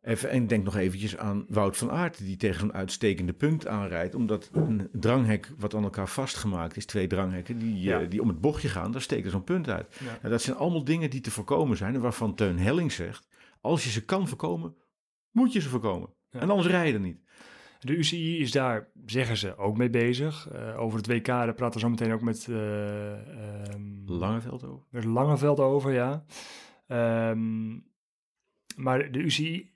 Even, 0.00 0.30
en 0.30 0.46
denk 0.46 0.64
nog 0.64 0.76
eventjes 0.76 1.16
aan 1.16 1.44
Wout 1.48 1.76
van 1.76 1.90
Aert, 1.90 2.18
die 2.18 2.36
tegen 2.36 2.60
zo'n 2.60 2.72
uitstekende 2.72 3.32
punt 3.32 3.66
aanrijdt. 3.66 4.14
Omdat 4.14 4.50
een 4.52 4.88
dranghek 4.92 5.50
wat 5.58 5.74
aan 5.74 5.82
elkaar 5.82 6.08
vastgemaakt 6.08 6.76
is, 6.76 6.86
twee 6.86 7.06
dranghekken, 7.06 7.58
die, 7.58 7.80
Ja. 7.80 8.00
eh, 8.00 8.10
die 8.10 8.20
om 8.22 8.28
het 8.28 8.40
bochtje 8.40 8.68
gaan, 8.68 8.92
daar 8.92 9.00
steekt 9.00 9.24
er 9.24 9.30
zo'n 9.30 9.44
punt 9.44 9.68
uit. 9.68 9.96
Ja. 9.98 10.04
Nou, 10.04 10.28
dat 10.28 10.42
zijn 10.42 10.56
allemaal 10.56 10.84
dingen 10.84 11.10
die 11.10 11.20
te 11.20 11.30
voorkomen 11.30 11.76
zijn. 11.76 11.94
En 11.94 12.00
waarvan 12.00 12.34
Teun 12.34 12.58
Helling 12.58 12.92
zegt, 12.92 13.28
als 13.60 13.84
je 13.84 13.90
ze 13.90 14.04
kan 14.04 14.28
voorkomen, 14.28 14.76
moet 15.30 15.52
je 15.52 15.60
ze 15.60 15.68
voorkomen. 15.68 16.14
Ja. 16.30 16.40
En 16.40 16.50
anders 16.50 16.68
rij 16.68 16.86
je 16.86 16.94
er 16.94 17.00
niet. 17.00 17.21
De 17.84 17.96
UCI 17.96 18.38
is 18.38 18.50
daar, 18.50 18.88
zeggen 19.06 19.36
ze, 19.36 19.56
ook 19.56 19.76
mee 19.76 19.90
bezig. 19.90 20.48
Eh, 20.48 20.80
over 20.80 20.98
het 20.98 21.06
WK, 21.06 21.26
daar 21.26 21.54
praten 21.54 21.74
we 21.74 21.80
zo 21.80 21.88
meteen 21.88 22.12
ook 22.12 22.22
met, 22.22 22.48
ehm, 22.48 23.80
Langeveld 24.06 24.64
over. 24.64 24.86
met 24.90 25.04
Langeveld 25.04 25.60
over, 25.60 25.92
ja. 25.92 26.24
Ehm, 26.86 27.70
maar 28.76 29.10
de 29.10 29.18
UCI, 29.18 29.72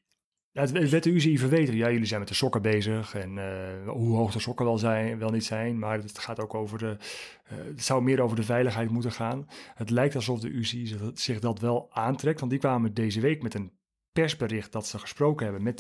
het 0.53 0.91
werd 0.91 1.03
de 1.03 1.11
UCI 1.11 1.39
verweten. 1.39 1.77
Ja, 1.77 1.91
jullie 1.91 2.07
zijn 2.07 2.21
met 2.21 2.29
de 2.29 2.35
sokken 2.35 2.63
bezig 2.63 3.15
en 3.15 3.39
eh, 3.39 3.89
hoe 3.89 4.17
hoog 4.17 4.33
de 4.33 4.39
sokken 4.39 4.67
wel, 4.67 4.79
zijn, 4.79 5.19
wel 5.19 5.31
niet 5.31 5.45
zijn. 5.45 5.79
Maar 5.79 5.99
het 5.99 6.19
gaat 6.19 6.41
ook 6.41 6.55
over 6.55 6.79
de, 6.79 6.97
het 7.45 7.85
zou 7.85 8.03
meer 8.03 8.21
over 8.21 8.37
de 8.37 8.43
veiligheid 8.43 8.91
moeten 8.91 9.13
gaan. 9.13 9.49
Het 9.75 9.91
lijkt 9.91 10.15
alsof 10.15 10.41
de 10.41 10.49
UCI 10.49 10.97
zich, 11.15 11.41
dat 11.41 11.61
wel 11.61 11.89
aantrekt. 11.93 12.39
Want 12.39 12.51
die 12.51 12.61
kwamen 12.61 12.95
deze 12.95 13.21
week 13.21 13.43
met 13.43 13.55
een 13.55 13.73
persbericht 14.13 14.73
dat 14.73 14.87
ze 14.87 14.99
gesproken 14.99 15.45
hebben 15.45 15.63
met 15.63 15.79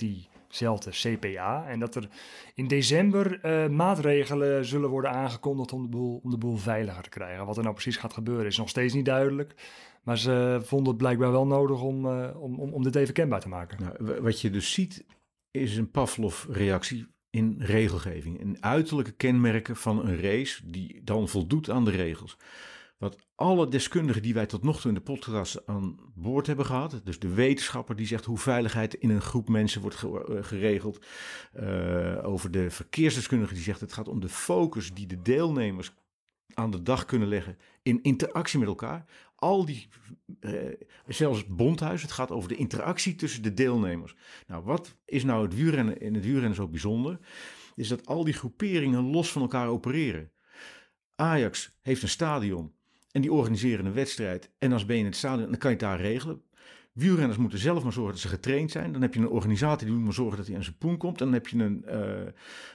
diezelfde 0.48 0.90
CPA. 0.90 1.66
En 1.68 1.80
dat 1.80 1.94
er 1.94 2.08
in 2.54 2.68
december 2.68 3.40
eh, 3.40 3.68
maatregelen 3.68 4.64
zullen 4.64 4.90
worden 4.90 5.10
aangekondigd 5.10 5.72
om 5.72 5.82
de, 5.82 5.88
boel, 5.88 6.20
om 6.22 6.30
de 6.30 6.38
boel 6.38 6.56
veiliger 6.56 7.02
te 7.02 7.08
krijgen. 7.08 7.46
Wat 7.46 7.56
er 7.56 7.62
nou 7.62 7.74
precies 7.74 7.96
gaat 7.96 8.12
gebeuren 8.12 8.46
is 8.46 8.56
nog 8.58 8.68
steeds 8.68 8.94
niet 8.94 9.04
duidelijk. 9.04 9.54
Maar 10.02 10.18
ze 10.18 10.60
vonden 10.62 10.88
het 10.88 10.96
blijkbaar 10.96 11.32
wel 11.32 11.46
nodig 11.46 11.82
om, 11.82 12.06
eh, 12.06 12.42
om, 12.42 12.58
om, 12.60 12.72
om 12.72 12.82
dit 12.82 12.96
even 12.96 13.14
kenbaar 13.14 13.40
te 13.40 13.48
maken. 13.48 13.78
Nou, 13.82 13.94
wa- 13.98 14.20
wat 14.20 14.40
je 14.40 14.50
dus 14.50 14.72
ziet 14.72 15.04
is 15.50 15.76
een 15.76 15.90
Pavlov-reactie 15.90 17.06
in 17.30 17.54
regelgeving. 17.58 18.40
Een 18.40 18.56
uiterlijke 18.60 19.12
kenmerken 19.12 19.76
van 19.76 20.06
een 20.06 20.20
race 20.20 20.70
die 20.70 21.00
dan 21.04 21.28
voldoet 21.28 21.70
aan 21.70 21.84
de 21.84 21.90
regels. 21.90 22.36
Wat 22.98 23.16
alle 23.34 23.68
deskundigen 23.68 24.22
die 24.22 24.34
wij 24.34 24.46
tot 24.46 24.62
nog 24.62 24.80
toe 24.80 24.88
in 24.90 24.96
de 24.96 25.02
podcast 25.02 25.66
aan 25.66 25.96
boord 26.14 26.46
hebben 26.46 26.66
gehad, 26.66 27.00
dus 27.04 27.18
de 27.18 27.34
wetenschapper 27.34 27.96
die 27.96 28.06
zegt 28.06 28.24
hoe 28.24 28.38
veiligheid 28.38 28.94
in 28.94 29.10
een 29.10 29.20
groep 29.20 29.48
mensen 29.48 29.80
wordt 29.80 30.02
eh, 30.02 30.44
geregeld, 30.44 31.04
eh, 31.52 32.18
over 32.22 32.50
de 32.50 32.70
verkeersdeskundige 32.70 33.54
die 33.54 33.62
zegt 33.62 33.80
het 33.80 33.92
gaat 33.92 34.08
om 34.08 34.20
de 34.20 34.28
focus 34.28 34.94
die 34.94 35.06
de 35.06 35.22
deelnemers 35.22 35.94
aan 36.54 36.70
de 36.70 36.82
dag 36.82 37.04
kunnen 37.04 37.28
leggen 37.28 37.58
in 37.82 38.02
interactie 38.02 38.58
met 38.58 38.68
elkaar. 38.68 39.04
Al 39.34 39.64
die, 39.64 39.88
eh, 40.40 40.52
zelfs 41.06 41.46
Bondhuis, 41.46 42.02
het 42.02 42.12
gaat 42.12 42.30
over 42.30 42.48
de 42.48 42.56
interactie 42.56 43.14
tussen 43.14 43.42
de 43.42 43.54
deelnemers. 43.54 44.16
Nou, 44.46 44.64
wat 44.64 44.96
is 45.04 45.24
nou 45.24 45.42
het 45.42 45.54
wielrennen, 45.54 46.00
in 46.00 46.14
het 46.14 46.24
wielrennen 46.24 46.54
zo 46.54 46.68
bijzonder? 46.68 47.18
Is 47.74 47.88
dat 47.88 48.06
al 48.06 48.24
die 48.24 48.34
groeperingen 48.34 49.10
los 49.10 49.32
van 49.32 49.42
elkaar 49.42 49.68
opereren. 49.68 50.32
Ajax 51.14 51.78
heeft 51.82 52.02
een 52.02 52.08
stadion 52.08 52.75
en 53.16 53.22
die 53.22 53.32
organiseren 53.32 53.86
een 53.86 53.92
wedstrijd. 53.92 54.50
En 54.58 54.72
als 54.72 54.86
ben 54.86 54.96
je 54.96 55.00
in 55.00 55.08
het 55.08 55.16
stadion, 55.16 55.50
dan 55.50 55.58
kan 55.58 55.70
je 55.70 55.76
het 55.76 55.86
daar 55.86 56.00
regelen. 56.00 56.42
Wielrenners 56.92 57.38
moeten 57.38 57.58
zelf 57.58 57.82
maar 57.82 57.92
zorgen 57.92 58.12
dat 58.12 58.22
ze 58.22 58.28
getraind 58.28 58.70
zijn. 58.70 58.92
Dan 58.92 59.02
heb 59.02 59.14
je 59.14 59.20
een 59.20 59.28
organisatie 59.28 59.86
die 59.86 59.94
moet 59.94 60.04
maar 60.04 60.12
zorgen 60.12 60.36
dat 60.36 60.46
hij 60.46 60.56
aan 60.56 60.62
zijn 60.62 60.76
poen 60.76 60.96
komt. 60.96 61.18
Dan 61.18 61.32
heb 61.32 61.48
je 61.48 61.58
een, 61.58 61.84
eh, 61.84 62.32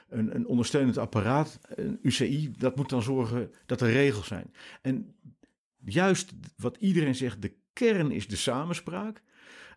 een, 0.09 0.35
een 0.35 0.47
ondersteunend 0.47 0.97
apparaat, 0.97 1.59
een 1.75 1.99
UCI. 2.01 2.51
Dat 2.57 2.75
moet 2.75 2.89
dan 2.89 3.01
zorgen 3.01 3.51
dat 3.65 3.81
er 3.81 3.91
regels 3.91 4.27
zijn. 4.27 4.53
En 4.81 5.15
juist 5.85 6.33
wat 6.57 6.77
iedereen 6.77 7.15
zegt, 7.15 7.41
de 7.41 7.53
kern 7.73 8.11
is 8.11 8.27
de 8.27 8.35
samenspraak. 8.35 9.21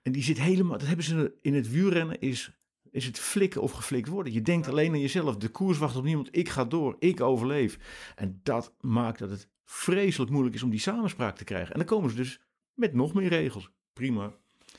En 0.02 0.12
die 0.12 0.22
zit 0.22 0.40
helemaal, 0.40 0.78
dat 0.78 0.86
hebben 0.86 1.04
ze 1.04 1.34
in 1.40 1.54
het 1.54 1.70
wielrennen, 1.70 2.20
is, 2.20 2.50
is 2.90 3.06
het 3.06 3.18
flikken 3.18 3.62
of 3.62 3.72
geflikt 3.72 4.08
worden. 4.08 4.32
Je 4.32 4.42
denkt 4.42 4.68
alleen 4.68 4.92
aan 4.92 5.00
jezelf, 5.00 5.36
de 5.36 5.48
koers 5.48 5.78
wacht 5.78 5.96
op 5.96 6.04
niemand, 6.04 6.28
ik 6.30 6.48
ga 6.48 6.64
door, 6.64 6.96
ik 6.98 7.20
overleef. 7.20 7.78
En 8.14 8.40
dat 8.42 8.74
maakt 8.80 9.18
dat 9.18 9.30
het 9.30 9.52
vreselijk 9.64 10.30
moeilijk 10.30 10.54
is 10.54 10.62
om 10.62 10.70
die 10.70 10.80
samenspraak 10.80 11.36
te 11.36 11.44
krijgen. 11.44 11.72
En 11.72 11.78
dan 11.78 11.86
komen 11.86 12.10
ze 12.10 12.16
dus 12.16 12.40
met 12.74 12.94
nog 12.94 13.14
meer 13.14 13.28
regels. 13.28 13.70
Prima. 13.92 14.24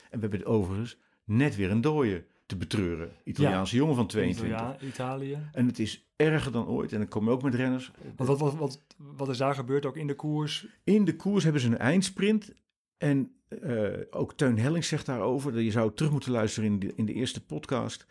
En 0.10 0.20
we 0.20 0.28
hebben 0.28 0.46
overigens 0.46 0.98
net 1.24 1.56
weer 1.56 1.72
een 1.72 1.82
dooie 1.82 2.26
te 2.46 2.56
betreuren. 2.58 3.12
Italiaanse 3.24 3.76
jongen 3.76 3.96
van 3.96 4.08
22. 4.08 4.60
Ja, 4.60 4.78
Italië. 4.80 5.50
En 5.52 5.68
het 5.68 5.80
is 5.80 6.10
erger 6.16 6.52
dan 6.52 6.68
ooit. 6.68 6.92
En 6.92 6.98
dan 6.98 7.08
komen 7.08 7.34
ook 7.34 7.44
met 7.44 7.56
renners. 7.56 7.92
Want 8.16 8.30
wat, 8.30 8.40
wat, 8.40 8.56
wat, 8.56 8.82
wat 8.98 9.30
is 9.30 9.38
daar 9.38 9.56
gebeurd 9.56 9.86
ook 9.86 9.98
in 9.98 10.08
de 10.08 10.16
koers? 10.16 10.68
In 10.84 11.06
de 11.06 11.16
koers 11.16 11.44
hebben 11.44 11.62
ze 11.62 11.68
een 11.68 11.78
eindsprint. 11.78 12.54
En 12.98 13.32
eh, 13.48 13.88
ook 14.10 14.34
Teun 14.34 14.58
Helling 14.58 14.86
zegt 14.86 15.06
daarover. 15.06 15.62
Je 15.62 15.72
zou 15.72 15.94
terug 15.94 16.12
moeten 16.12 16.32
luisteren 16.32 16.72
in 16.72 16.80
de, 16.80 16.94
in 16.96 17.06
de 17.06 17.14
eerste 17.14 17.46
podcast 17.46 18.06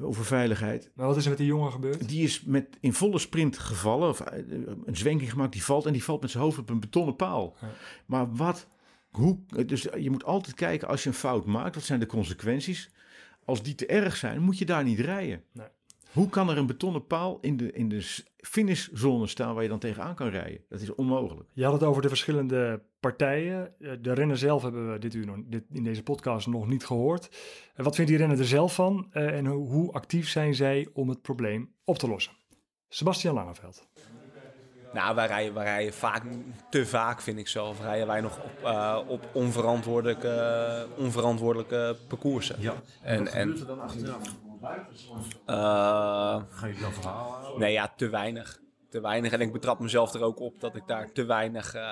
over 0.00 0.24
veiligheid. 0.24 0.90
Maar 0.94 1.06
wat 1.06 1.16
is 1.16 1.22
er 1.24 1.28
met 1.28 1.38
die 1.38 1.46
jongen 1.46 1.72
gebeurd? 1.72 2.08
Die 2.08 2.22
is 2.22 2.42
met, 2.42 2.76
in 2.80 2.92
volle 2.92 3.18
sprint 3.18 3.58
gevallen. 3.58 4.08
Of 4.08 4.20
eh, 4.20 4.38
een 4.84 4.96
zwenking 4.96 5.30
gemaakt. 5.30 5.52
Die 5.52 5.64
valt 5.64 5.86
en 5.86 5.92
die 5.92 6.04
valt 6.04 6.20
met 6.20 6.30
zijn 6.30 6.42
hoofd 6.42 6.58
op 6.58 6.70
een 6.70 6.80
betonnen 6.80 7.16
paal. 7.16 7.56
Ja. 7.60 7.68
Maar 8.06 8.34
wat... 8.34 8.66
Hoe, 9.10 9.38
dus 9.66 9.82
je 9.98 10.10
moet 10.10 10.24
altijd 10.24 10.56
kijken 10.56 10.88
als 10.88 11.02
je 11.02 11.08
een 11.08 11.14
fout 11.14 11.46
maakt. 11.46 11.74
Wat 11.74 11.84
zijn 11.84 12.00
de 12.00 12.06
consequenties? 12.06 12.90
Als 13.44 13.62
die 13.62 13.74
te 13.74 13.86
erg 13.86 14.16
zijn, 14.16 14.40
moet 14.40 14.58
je 14.58 14.64
daar 14.64 14.84
niet 14.84 14.98
rijden. 14.98 15.42
Nee. 15.52 15.66
Hoe 16.12 16.28
kan 16.28 16.50
er 16.50 16.58
een 16.58 16.66
betonnen 16.66 17.06
paal 17.06 17.38
in 17.40 17.56
de, 17.56 17.72
in 17.72 17.88
de 17.88 18.22
finishzone 18.36 19.26
staan 19.26 19.54
waar 19.54 19.62
je 19.62 19.68
dan 19.68 19.78
tegenaan 19.78 20.14
kan 20.14 20.28
rijden? 20.28 20.60
Dat 20.68 20.80
is 20.80 20.94
onmogelijk. 20.94 21.48
Je 21.52 21.64
had 21.64 21.72
het 21.72 21.82
over 21.82 22.02
de 22.02 22.08
verschillende 22.08 22.82
partijen. 23.02 23.74
Eh, 23.80 23.90
De 24.00 24.12
renner 24.12 24.38
zelf 24.38 24.62
hebben 24.62 24.92
we 24.92 24.98
dit 24.98 25.14
uur 25.14 25.26
nog, 25.26 25.36
dit, 25.44 25.62
in 25.72 25.84
deze 25.84 26.02
podcast 26.02 26.46
nog 26.46 26.66
niet 26.66 26.84
gehoord. 26.86 27.28
Eh, 27.74 27.84
Wat 27.84 27.94
vindt 27.94 28.10
die 28.10 28.18
renner 28.20 28.38
er 28.38 28.46
zelf 28.46 28.74
van 28.74 29.06
eh, 29.10 29.36
en 29.36 29.46
hoe, 29.46 29.68
hoe 29.68 29.92
actief 29.92 30.28
zijn 30.28 30.54
zij 30.54 30.88
om 30.92 31.08
het 31.08 31.22
probleem 31.22 31.74
op 31.84 31.98
te 31.98 32.08
lossen? 32.08 32.32
Sebastian 32.88 33.34
Langeveld. 33.34 33.86
Nou, 34.92 35.14
wij 35.14 35.26
rijden, 35.26 35.54
wij 35.54 35.64
rijden 35.64 35.92
vaak, 35.94 36.22
te 36.70 36.86
vaak 36.86 37.20
vind 37.20 37.38
ik 37.38 37.48
zelf, 37.48 37.80
rijden 37.80 38.06
wij 38.06 38.20
nog 38.20 38.38
op, 38.44 38.64
eh, 38.64 38.98
op 39.06 39.28
onverantwoordelijke, 39.32 40.86
onverantwoordelijke 40.98 41.96
parcoursen. 42.08 42.56
Ja, 42.60 42.74
En, 43.02 43.26
en, 43.32 43.50
er 43.50 43.66
dan 43.66 43.80
achteraf? 43.80 44.34
eh, 45.46 45.54
Ga 46.50 46.66
je 46.66 46.78
dan 46.80 46.92
verhalen? 46.92 47.58
nee, 47.60 47.72
ja, 47.72 47.92
te 47.96 48.08
weinig. 48.08 48.60
Te 48.90 49.00
weinig. 49.00 49.32
En 49.32 49.40
ik 49.40 49.52
betrap 49.52 49.78
mezelf 49.78 50.14
er 50.14 50.22
ook 50.22 50.40
op 50.40 50.60
dat 50.60 50.76
ik 50.76 50.82
daar 50.86 51.12
te 51.12 51.24
weinig 51.24 51.74
eh, 51.74 51.82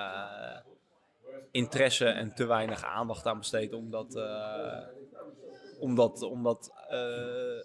interesse 1.51 2.05
en 2.05 2.33
te 2.35 2.45
weinig 2.45 2.83
aandacht 2.83 3.25
aan 3.25 3.37
besteed 3.37 3.73
om 3.73 3.91
dat, 3.91 4.15
eh, 4.15 4.79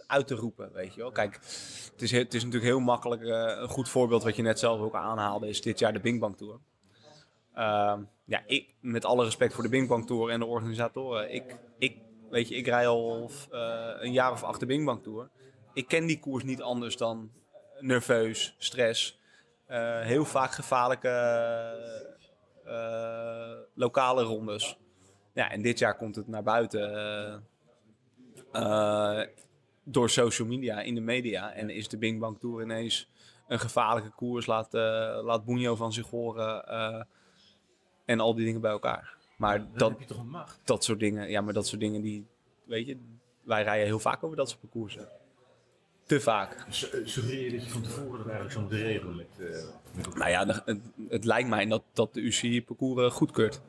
uit 0.07 0.27
te 0.27 0.35
roepen, 0.35 0.73
weet 0.73 0.95
je 0.95 1.01
wel. 1.01 1.11
Kijk, 1.11 1.35
het 1.93 2.03
is, 2.03 2.11
he- 2.11 2.19
het 2.19 2.35
is 2.35 2.45
natuurlijk 2.45 2.73
heel 2.73 2.81
makkelijk. 2.81 3.23
eh, 3.23 3.29
een 3.61 3.69
goed 3.69 3.89
voorbeeld 3.89 4.23
wat 4.23 4.37
je 4.37 4.43
net 4.43 4.59
zelf 4.59 4.81
ook 4.81 4.95
aanhaalde 4.95 5.49
is 5.49 5.61
dit 5.61 5.79
jaar 5.79 5.93
de 5.93 6.01
Bing 6.01 6.21
Bang 6.21 6.37
Tour. 6.37 6.59
Ehm, 7.55 8.01
ja, 8.25 8.43
ik, 8.47 8.75
met 8.81 9.05
alle 9.05 9.25
respect 9.25 9.55
voor 9.55 9.63
de 9.63 9.69
Bing 9.69 9.89
Bang 9.89 10.07
Tour 10.07 10.31
en 10.31 10.39
de 10.41 10.47
organisatoren. 10.47 11.35
Ik, 11.35 11.57
ik, 11.79 11.97
weet 12.31 12.49
je, 12.49 12.55
ik 12.55 12.67
rij 12.67 12.87
al 12.87 13.31
een 14.01 14.13
jaar 14.13 14.33
of 14.33 14.43
acht 14.43 14.61
de 14.61 14.67
Bing 14.67 14.85
Bang 14.85 15.03
Tour. 15.03 15.29
Ik 15.73 15.89
ken 15.89 16.07
die 16.07 16.21
koers 16.21 16.45
niet 16.45 16.63
anders 16.63 16.97
dan 16.97 17.31
nerveus, 17.81 18.55
stress. 18.59 19.19
heel 20.01 20.25
vaak 20.25 20.51
gevaarlijke 20.53 21.09
lokale 23.75 24.23
rondes. 24.23 24.79
Ja, 25.33 25.51
en 25.51 25.63
dit 25.63 25.79
jaar 25.79 25.97
komt 25.97 26.17
het 26.17 26.29
naar 26.29 26.43
buiten. 26.43 26.95
eh, 28.53 29.21
eh, 29.21 29.29
door 29.85 30.11
social 30.11 30.49
media 30.49 30.81
in 30.81 30.95
de 30.95 31.01
media. 31.01 31.53
En 31.53 31.71
is 31.71 31.89
de 31.89 31.99
Bing 31.99 32.21
Bang 32.21 32.39
Tour 32.41 32.63
ineens 32.63 33.09
een 33.49 33.59
gevaarlijke 33.59 34.11
koers. 34.11 34.47
Laat, 34.47 34.75
eh 34.75 35.19
laat 35.23 35.45
Bunjo 35.45 35.75
van 35.77 35.93
zich 35.93 36.11
horen. 36.11 36.67
eh, 36.69 37.03
en 38.05 38.21
al 38.21 38.35
die 38.35 38.45
dingen 38.45 38.61
bij 38.61 38.71
elkaar. 38.71 39.17
Maar 39.37 39.67
dat, 39.73 39.91
heb 39.91 40.01
je 40.01 40.07
toch 40.07 40.19
een 40.19 40.29
macht? 40.29 40.61
dat 40.65 40.85
soort 40.85 41.01
dingen, 41.01 41.31
ja, 41.31 41.41
maar 41.41 41.53
dat 41.53 41.67
soort 41.67 41.81
dingen 41.81 42.03
die, 42.03 42.27
weet 42.65 42.87
je, 42.87 42.99
wij 43.43 43.63
rijden 43.63 43.87
heel 43.87 43.99
vaak 43.99 44.25
over 44.25 44.37
dat 44.37 44.49
soort 44.49 44.61
parcoursen. 44.61 45.09
Te 46.07 46.21
vaak. 46.21 46.67
Suggereer 47.05 47.45
je 47.45 47.51
dat 47.51 47.65
je 47.65 47.71
van 47.71 47.83
tevoren 47.83 48.19
dat 48.19 48.27
eigenlijk 48.27 48.53
zo 48.53 48.61
moet 48.61 48.73
regelen 48.73 49.17
met, 49.17 49.27
eh 49.39 49.65
met? 49.97 50.15
Nou 50.15 50.31
ja, 50.31 50.47
het, 50.65 50.81
het 51.09 51.25
lijkt 51.25 51.49
mij 51.49 51.67
dat, 51.67 51.83
dat 51.93 52.15
de 52.15 52.21
UCI 52.21 52.65
parcours 52.65 53.13
goedkeurt. 53.15 53.61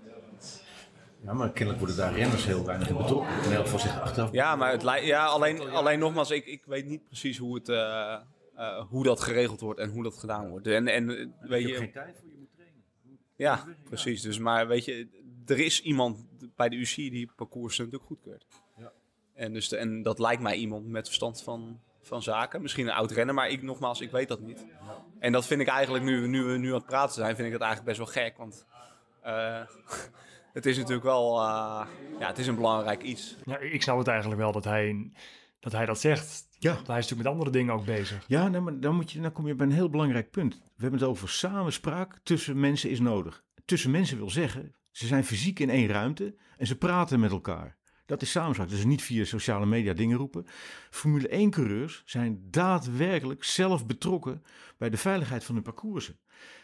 Ja, 1.24 1.34
maar 1.34 1.52
kennelijk 1.52 1.80
worden 1.80 1.98
daar 1.98 2.14
renners 2.14 2.46
heel 2.46 2.66
weinig 2.66 2.90
in 2.90 2.98
betrokken. 2.98 3.44
In 3.44 3.52
elk 3.52 3.64
geval 3.64 3.80
zich 3.80 4.02
achteraf. 4.02 4.32
Ja, 4.32 4.56
maar 4.56 4.72
het 4.72 4.84
lijkt, 4.84 5.06
ja, 5.06 5.26
alleen, 5.26 5.60
alleen 5.60 6.00
nogmaals, 6.00 6.32
ik, 6.32 6.46
ik 6.46 6.66
weet 6.66 6.86
niet 6.86 7.06
precies 7.06 7.38
hoe, 7.38 7.56
het, 7.56 7.70
eh, 7.70 8.20
eh, 8.56 8.86
hoe 8.90 9.04
dat 9.04 9.20
geregeld 9.20 9.60
wordt 9.60 9.80
en 9.80 9.90
hoe 9.90 10.04
dat 10.04 10.18
gedaan 10.18 10.50
wordt. 10.50 10.68
En, 10.68 10.88
en 10.88 11.10
eh, 11.10 11.28
weet 11.40 11.62
je 11.62 11.68
je, 11.68 11.74
hebt 11.74 11.84
geen 11.84 11.92
tijd 11.92 12.18
voor, 12.20 12.30
je 12.30 12.36
moet 12.38 12.54
trainen. 12.56 12.84
ja, 13.36 13.66
precies. 13.84 14.22
Dus, 14.22 14.38
maar 14.38 14.68
weet 14.68 14.86
je, 14.86 15.08
er 15.46 15.60
is 15.60 15.82
iemand 15.82 16.26
bij 16.56 16.70
de 16.70 16.76
UCI 16.76 17.10
die 17.10 17.32
parcours 17.36 17.78
natuurlijk 17.78 18.06
goedkeurt. 18.06 18.46
Ja. 18.78 18.92
En, 19.34 19.54
dus 19.54 19.72
en 19.72 20.02
dat 20.02 20.20
lijkt 20.20 20.42
mij 20.42 20.56
iemand 20.56 20.88
met 20.88 21.06
verstand 21.06 21.44
van, 21.44 21.82
van 22.08 22.24
zaken. 22.24 22.62
Misschien 22.62 22.88
een 22.88 22.94
oud 22.94 23.12
renner, 23.12 23.36
maar 23.36 23.50
ik, 23.50 23.62
nogmaals, 23.62 24.02
ik 24.02 24.12
weet 24.12 24.28
dat 24.28 24.40
niet. 24.40 24.66
En 25.20 25.32
dat 25.32 25.46
vind 25.46 25.62
ik 25.62 25.68
eigenlijk, 25.68 26.04
nu, 26.04 26.28
nu 26.28 26.44
we 26.44 26.58
nu 26.58 26.68
aan 26.68 26.74
het 26.74 26.86
praten 26.86 27.14
zijn, 27.14 27.36
vind 27.36 27.48
ik 27.48 27.54
dat 27.54 27.62
eigenlijk 27.62 27.98
best 27.98 28.14
wel 28.14 28.24
gek. 28.24 28.38
Want 28.38 28.66
eh, 29.22 29.62
het 30.58 30.66
is 30.66 30.78
natuurlijk 30.78 31.06
wel, 31.06 31.40
eh, 31.40 31.88
ja, 32.20 32.28
het 32.28 32.38
is 32.38 32.48
een 32.48 32.56
belangrijk 32.56 33.02
iets. 33.02 33.36
Ja, 33.46 33.58
ik 33.58 33.82
snap 33.82 33.98
het 33.98 34.08
eigenlijk 34.08 34.40
wel 34.40 34.52
dat 34.52 34.64
hij 34.64 35.12
dat, 35.60 35.72
hij 35.72 35.86
dat 35.86 36.00
zegt. 36.00 36.48
Ja. 36.60 36.74
Want 36.74 36.88
hij 36.88 36.98
is 36.98 37.10
natuurlijk 37.10 37.30
met 37.30 37.32
andere 37.32 37.52
dingen 37.52 37.74
ook 37.74 37.86
bezig. 37.86 38.24
Ja, 38.28 38.48
nou, 38.48 38.64
maar 38.64 38.80
dan, 38.80 38.96
moet 38.96 39.12
je, 39.12 39.22
dan 39.22 39.32
kom 39.32 39.48
je 39.48 39.56
bij 39.56 39.66
een 39.66 39.74
heel 39.74 39.90
belangrijk 39.90 40.32
punt. 40.32 40.54
We 40.54 40.82
hebben 40.82 41.00
het 41.00 41.10
over 41.10 41.30
samenspraak 41.30 42.20
tussen 42.24 42.60
mensen 42.60 42.90
is 42.90 43.00
nodig. 43.00 43.44
Tussen 43.66 43.92
mensen 43.92 44.18
wil 44.18 44.30
zeggen, 44.30 44.76
ze 44.92 45.08
zijn 45.08 45.24
fysiek 45.24 45.60
in 45.60 45.70
één 45.70 45.88
ruimte 45.88 46.36
en 46.58 46.68
ze 46.68 46.78
praten 46.78 47.20
met 47.20 47.32
elkaar. 47.32 47.77
Dat 48.08 48.22
is 48.22 48.32
samenspraak. 48.32 48.70
Dus 48.70 48.86
niet 48.86 49.02
via 49.02 49.24
sociale 49.26 49.66
media 49.66 49.94
dingen 49.94 50.18
roepen. 50.18 50.46
Formule 50.90 51.28
1-coureurs 51.48 52.02
zijn 52.06 52.42
daadwerkelijk 52.50 53.44
zelf 53.44 53.86
betrokken 53.86 54.44
bij 54.78 54.90
de 54.90 54.98
veiligheid 54.98 55.44
van 55.44 55.56
hun 55.56 55.64
parcoursen. 55.64 56.18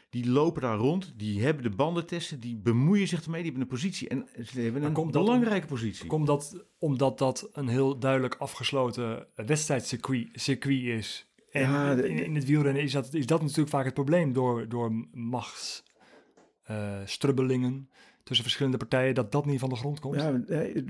Die 0.09 0.29
lopen 0.29 0.61
daar 0.61 0.77
rond, 0.77 1.13
die 1.17 1.43
hebben 1.43 1.63
de 1.63 1.69
bandentesten, 1.69 2.39
die 2.39 2.55
bemoeien 2.57 3.07
zich 3.07 3.23
ermee, 3.23 3.41
die 3.41 3.51
hebben 3.51 3.69
een 3.69 3.75
positie. 3.77 4.07
En 4.07 4.27
ze 4.45 4.61
hebben 4.61 4.83
een 4.83 5.11
belangrijke 5.11 5.67
positie. 5.67 6.07
Komt 6.07 6.27
dat 6.27 6.65
omdat 6.79 7.17
dat 7.17 7.49
een 7.53 7.67
heel 7.67 7.99
duidelijk 7.99 8.35
afgesloten 8.35 9.27
wedstrijdcircuit 9.35 10.27
circuit 10.33 10.83
is? 10.83 11.31
En 11.51 11.61
Ja, 11.61 11.95
de- 11.95 12.09
in, 12.09 12.23
in 12.25 12.35
het 12.35 12.45
wielrennen 12.45 12.83
is 12.83 12.91
dat, 12.91 13.13
is 13.13 13.25
dat 13.25 13.41
natuurlijk 13.41 13.69
vaak 13.69 13.85
het 13.85 13.93
probleem 13.93 14.33
door, 14.33 14.69
door 14.69 15.07
machtsstrubbelingen 15.11 17.89
tussen 18.23 18.45
verschillende 18.45 18.77
partijen, 18.77 19.15
dat 19.15 19.31
dat 19.31 19.45
niet 19.45 19.59
van 19.59 19.69
de 19.69 19.75
grond 19.75 19.99
komt. 19.99 20.15
Ja, 20.15 20.39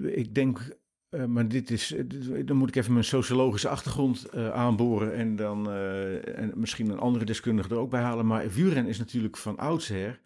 ik 0.03 0.35
denk, 0.35 0.77
eh, 1.09 1.25
maar 1.25 1.47
dit 1.47 1.71
is, 1.71 1.91
eh, 1.93 2.03
dan 2.45 2.57
moet 2.57 2.69
ik 2.69 2.75
even 2.75 2.93
mijn 2.93 3.05
sociologische 3.05 3.69
achtergrond 3.69 4.25
eh, 4.25 4.49
aanboren 4.49 5.13
en 5.13 5.35
dan 5.35 5.71
en 5.71 6.51
misschien 6.55 6.89
een 6.89 6.99
andere 6.99 7.25
deskundige 7.25 7.69
er 7.69 7.77
ook 7.77 7.89
bij 7.89 8.01
halen. 8.01 8.25
Maar 8.25 8.49
wielrennen 8.49 8.91
is 8.91 8.97
natuurlijk 8.97 9.37
van 9.37 9.57
oudsher 9.57 10.19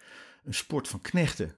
een 0.44 0.54
sport 0.54 0.88
van 0.88 1.02
knechten. 1.02 1.56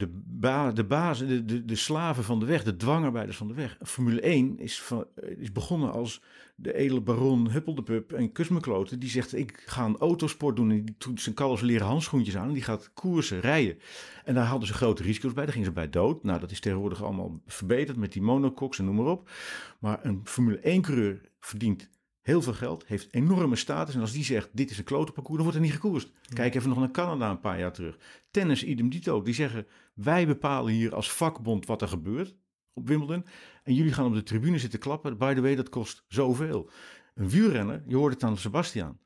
De, 0.00 0.08
ba 0.26 0.72
de 0.72 0.84
bazen, 0.84 1.28
de, 1.28 1.44
de, 1.44 1.64
de 1.64 1.76
slaven 1.76 2.24
van 2.24 2.40
de 2.40 2.46
weg, 2.46 2.64
de 2.64 2.76
dwangarbeiders 2.76 3.36
van 3.36 3.48
de 3.48 3.54
weg. 3.54 3.78
Formule 3.82 4.20
1 4.20 4.58
is, 4.58 4.82
van, 4.82 5.06
eh, 5.14 5.38
is 5.38 5.52
begonnen 5.52 5.92
als 5.92 6.22
de 6.54 6.74
edele 6.74 7.00
baron 7.00 7.50
Huppeldepup 7.50 8.12
en 8.12 8.32
Kusmekloten. 8.32 8.98
Die 8.98 9.10
zegt, 9.10 9.34
ik 9.36 9.62
ga 9.66 9.84
een 9.84 9.96
autosport 9.96 10.56
doen. 10.56 10.70
En 10.70 10.84
die 10.84 10.94
doet 10.98 11.20
zijn 11.20 11.34
kalfs 11.34 11.62
leren 11.62 11.86
handschoentjes 11.86 12.36
aan. 12.36 12.48
En 12.48 12.54
die 12.54 12.62
gaat 12.62 12.90
koersen, 12.94 13.40
rijden. 13.40 13.78
En 14.24 14.34
daar 14.34 14.46
hadden 14.46 14.68
ze 14.68 14.74
grote 14.74 15.02
risico's 15.02 15.32
bij. 15.32 15.44
Daar 15.44 15.52
gingen 15.52 15.68
ze 15.68 15.74
bij 15.74 15.90
dood. 15.90 16.24
Nou, 16.24 16.40
dat 16.40 16.50
is 16.50 16.60
tegenwoordig 16.60 17.02
allemaal 17.02 17.40
verbeterd 17.46 17.96
met 17.96 18.12
die 18.12 18.22
monocoques 18.22 18.78
en 18.78 18.84
noem 18.84 18.94
maar 18.94 19.06
op. 19.06 19.30
Maar 19.78 19.98
een 20.02 20.20
Formule 20.24 20.78
1-coureur 20.80 21.30
verdient 21.40 21.88
heel 22.20 22.42
veel 22.42 22.52
geld, 22.52 22.86
heeft 22.86 23.08
enorme 23.14 23.56
status. 23.56 23.94
En 23.94 24.00
als 24.00 24.12
die 24.12 24.24
zegt, 24.24 24.48
dit 24.52 24.70
is 24.70 24.78
een 24.78 24.84
klote 24.84 25.12
parcours, 25.12 25.36
dan 25.36 25.44
wordt 25.44 25.58
er 25.58 25.64
niet 25.64 25.74
gekoerst. 25.80 26.10
Kijk 26.34 26.54
even 26.54 26.68
nog 26.68 26.78
naar 26.78 26.90
Canada 26.90 27.30
een 27.30 27.40
paar 27.40 27.58
jaar 27.58 27.72
terug. 27.72 27.98
Tennis, 28.30 28.64
idem 28.64 28.90
dito. 28.90 29.22
Die 29.22 29.34
zeggen, 29.34 29.66
wij 30.02 30.26
bepalen 30.26 30.72
hier 30.72 30.94
als 30.94 31.12
vakbond 31.12 31.66
wat 31.66 31.82
er 31.82 31.88
gebeurt 31.88 32.34
op 32.72 32.88
Wimbledon. 32.88 33.26
En 33.62 33.74
jullie 33.74 33.92
gaan 33.92 34.06
op 34.06 34.14
de 34.14 34.22
tribune 34.22 34.58
zitten 34.58 34.78
klappen. 34.78 35.18
By 35.18 35.34
the 35.34 35.40
way, 35.40 35.54
dat 35.54 35.68
kost 35.68 36.04
zoveel. 36.08 36.70
Een 37.14 37.28
wielrenner, 37.28 37.82
je 37.86 37.96
hoort 37.96 38.12
het 38.14 38.22
aan 38.22 38.36
Sebastian. 38.38 38.98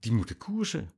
Die 0.00 0.12
moeten 0.12 0.36
koersen. 0.36 0.90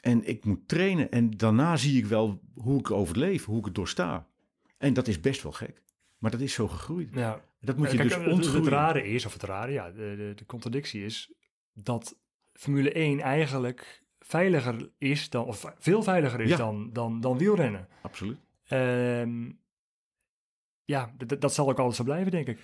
En 0.00 0.28
ik 0.28 0.44
moet 0.44 0.68
trainen. 0.68 1.10
En 1.10 1.30
daarna 1.30 1.76
zie 1.76 1.98
ik 1.98 2.06
wel 2.06 2.40
hoe 2.54 2.78
ik 2.78 2.90
overleef, 2.90 3.44
hoe 3.44 3.58
ik 3.58 3.64
het 3.64 3.74
doorsta. 3.74 4.28
En 4.78 4.92
dat 4.94 5.08
is 5.08 5.20
best 5.20 5.42
wel 5.42 5.52
gek. 5.52 5.82
Maar 6.18 6.30
dat 6.30 6.40
is 6.40 6.52
zo 6.52 6.68
gegroeid. 6.68 7.14
Ja. 7.14 7.44
Dat 7.60 7.76
moet 7.76 7.90
je 7.90 7.96
Kijk, 7.96 8.08
dus 8.08 8.16
het- 8.18 8.26
het, 8.26 8.34
het 8.36 8.44
ontgroeien. 8.44 8.70
rare 8.72 9.06
is, 9.08 9.26
of 9.26 9.32
het 9.32 9.42
rare, 9.42 9.72
ja, 9.72 9.90
de, 9.90 10.14
de, 10.16 10.32
de 10.34 10.46
contradictie 10.46 11.04
is 11.04 11.32
dat 11.72 12.18
Formule 12.52 12.92
1 12.92 13.20
eigenlijk 13.20 14.02
veiliger 14.26 14.90
is 14.98 15.30
dan, 15.30 15.44
of 15.44 15.74
veel 15.78 16.02
veiliger 16.02 16.40
is 16.40 16.48
Ja. 16.48 16.56
dan, 16.56 16.90
dan, 16.92 17.20
dan 17.20 17.38
wielrennen. 17.38 17.88
Absoluut. 18.02 18.38
Ehm, 18.68 19.50
ja, 20.84 21.10
dat 21.38 21.54
zal 21.54 21.68
ook 21.68 21.78
altijd 21.78 21.96
zo 21.96 22.04
blijven, 22.04 22.30
denk 22.30 22.46
ik. 22.46 22.58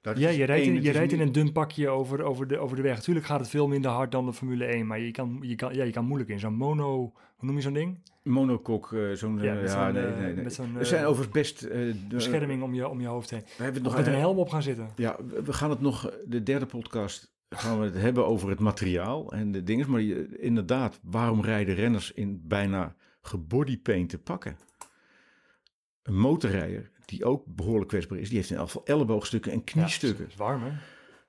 Dat 0.00 0.18
Ja, 0.18 0.28
je 0.28 0.44
rijdt, 0.44 0.66
in, 0.66 0.82
je 0.82 0.90
rijdt 0.90 1.12
in 1.12 1.20
een 1.20 1.32
dun 1.32 1.52
pakje 1.52 1.88
over, 1.88 2.22
over, 2.22 2.46
de, 2.46 2.58
over 2.58 2.76
de 2.76 2.82
weg. 2.82 3.02
Tuurlijk 3.02 3.26
gaat 3.26 3.40
het 3.40 3.48
veel 3.48 3.68
minder 3.68 3.90
hard 3.90 4.12
dan 4.12 4.26
de 4.26 4.32
Formule 4.32 4.64
1, 4.64 4.86
maar 4.86 5.00
je 5.00 5.10
kan, 5.10 5.38
je 5.40 5.54
kan, 5.54 5.74
ja, 5.74 5.84
je 5.84 5.92
kan 5.92 6.04
moeilijk 6.04 6.30
in 6.30 6.38
zo'n 6.38 6.54
mono, 6.54 6.96
hoe 7.36 7.46
noem 7.48 7.56
je 7.56 7.62
zo'n 7.62 7.72
ding? 7.72 8.02
monokok, 8.22 8.92
eh, 8.92 9.12
zo'n... 9.12 9.38
Ja, 9.38 9.54
eh, 9.54 9.60
met 9.60 9.70
ja, 9.70 9.84
zo'n, 9.84 9.92
nee, 9.92 10.04
eh, 10.04 10.18
nee, 10.18 10.34
nee. 10.34 10.78
er 10.78 10.86
zijn 10.86 11.04
overigens 11.04 11.34
best... 11.34 11.68
Bescherming 12.08 12.62
om 12.62 12.74
je, 12.74 12.88
om 12.88 13.00
je 13.00 13.06
hoofd 13.06 13.30
heen. 13.30 13.40
We 13.40 13.62
hebben 13.62 13.74
het 13.74 13.82
nog 13.82 13.96
met 13.96 14.06
een 14.06 14.20
helm 14.20 14.38
op 14.38 14.48
gaan 14.48 14.62
zitten. 14.62 14.90
Ja, 14.96 15.16
we 15.44 15.52
gaan 15.52 15.70
het 15.70 15.80
nog, 15.80 16.12
de 16.24 16.42
derde 16.42 16.66
podcast, 16.66 17.32
gaan 17.54 17.78
we 17.78 17.84
het 17.84 17.94
hebben 17.94 18.26
over 18.26 18.48
het 18.48 18.58
materiaal 18.60 19.32
en 19.32 19.52
de 19.52 19.62
dingen. 19.62 19.90
Maar 19.90 20.00
je, 20.00 20.38
inderdaad, 20.38 21.00
waarom 21.02 21.40
rijden 21.42 21.74
renners 21.74 22.12
in 22.12 22.40
bijna 22.44 22.94
gebodypaint 23.20 24.08
te 24.08 24.18
pakken? 24.18 24.56
Een 26.02 26.18
motorrijder, 26.18 26.90
die 27.04 27.24
ook 27.24 27.44
behoorlijk 27.46 27.88
kwetsbaar 27.88 28.18
is, 28.18 28.28
die 28.28 28.36
heeft 28.36 28.50
in 28.50 28.56
elk 28.56 28.66
geval 28.66 28.84
elleboogstukken 28.86 29.52
en 29.52 29.58
Ja, 29.64 29.72
kniestukken. 29.72 30.22
dat 30.24 30.32
is 30.32 30.38
warm, 30.38 30.62
hè? 30.62 30.70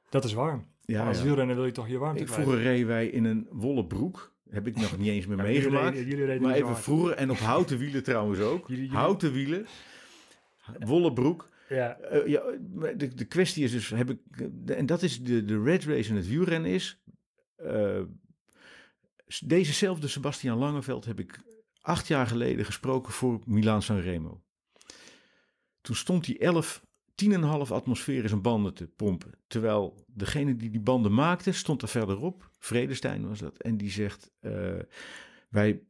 Dat 0.09 0.23
is 0.23 0.33
warm. 0.33 0.65
Ja, 0.85 1.07
Als 1.07 1.17
ja. 1.17 1.23
wielrenner 1.23 1.55
wil 1.55 1.65
je 1.65 1.71
toch 1.71 1.87
je 1.87 1.97
warmte 1.97 2.23
kwijt. 2.23 2.41
vroeger 2.41 2.61
reden 2.61 2.87
wij 2.87 3.07
in 3.07 3.23
een 3.25 3.47
wollen 3.51 3.87
broek. 3.87 4.31
Heb 4.49 4.67
ik 4.67 4.75
nog 4.75 4.97
niet 4.97 5.07
eens 5.07 5.25
meer 5.27 5.37
Ja, 5.37 5.43
meegemaakt. 5.43 5.97
jullie 5.97 6.39
maar 6.39 6.53
even 6.53 6.77
vroeger, 6.77 7.13
en 7.15 7.31
op 7.31 7.37
houten 7.37 7.77
wielen 7.77 8.03
trouwens 8.03 8.39
ook. 8.39 8.67
Jullie- 8.67 8.89
Houten 8.89 9.31
wielen, 9.31 9.65
wollen 10.79 11.13
broek. 11.13 11.49
Ja, 11.73 11.97
Eh, 11.97 12.97
de, 12.97 13.13
de 13.13 13.25
kwestie 13.25 13.63
is 13.63 13.71
dus, 13.71 13.89
heb 13.89 14.09
ik, 14.09 14.19
en 14.65 14.85
dat 14.85 15.01
is 15.01 15.23
de, 15.23 15.45
de 15.45 15.63
red 15.63 15.83
race 15.83 16.09
in 16.09 16.15
het 16.15 16.27
wielrennen 16.27 16.71
is, 16.71 17.01
eh, 17.55 18.01
dezezelfde 19.45 20.07
Sebastian 20.07 20.57
Langeveld 20.57 21.05
heb 21.05 21.19
ik 21.19 21.39
acht 21.81 22.07
jaar 22.07 22.27
geleden 22.27 22.65
gesproken 22.65 23.13
voor 23.13 23.41
Milaan 23.45 23.81
Sanremo. 23.81 24.43
Toen 25.81 25.95
stond 25.95 26.25
hij 26.25 26.39
11, 26.39 26.85
10,5 27.15 27.71
atmosfeer 27.71 28.21
in 28.23 28.29
zijn 28.29 28.41
banden 28.41 28.73
te 28.73 28.87
pompen. 28.87 29.31
Terwijl 29.47 30.05
degene 30.07 30.55
die 30.55 30.69
die 30.69 30.81
banden 30.81 31.13
maakte, 31.13 31.51
stond 31.51 31.81
er 31.81 31.87
verderop, 31.87 32.49
Vredestein 32.59 33.27
was 33.27 33.39
dat, 33.39 33.57
en 33.57 33.77
die 33.77 33.91
zegt, 33.91 34.31
eh, 34.39 34.79
wij 35.49 35.83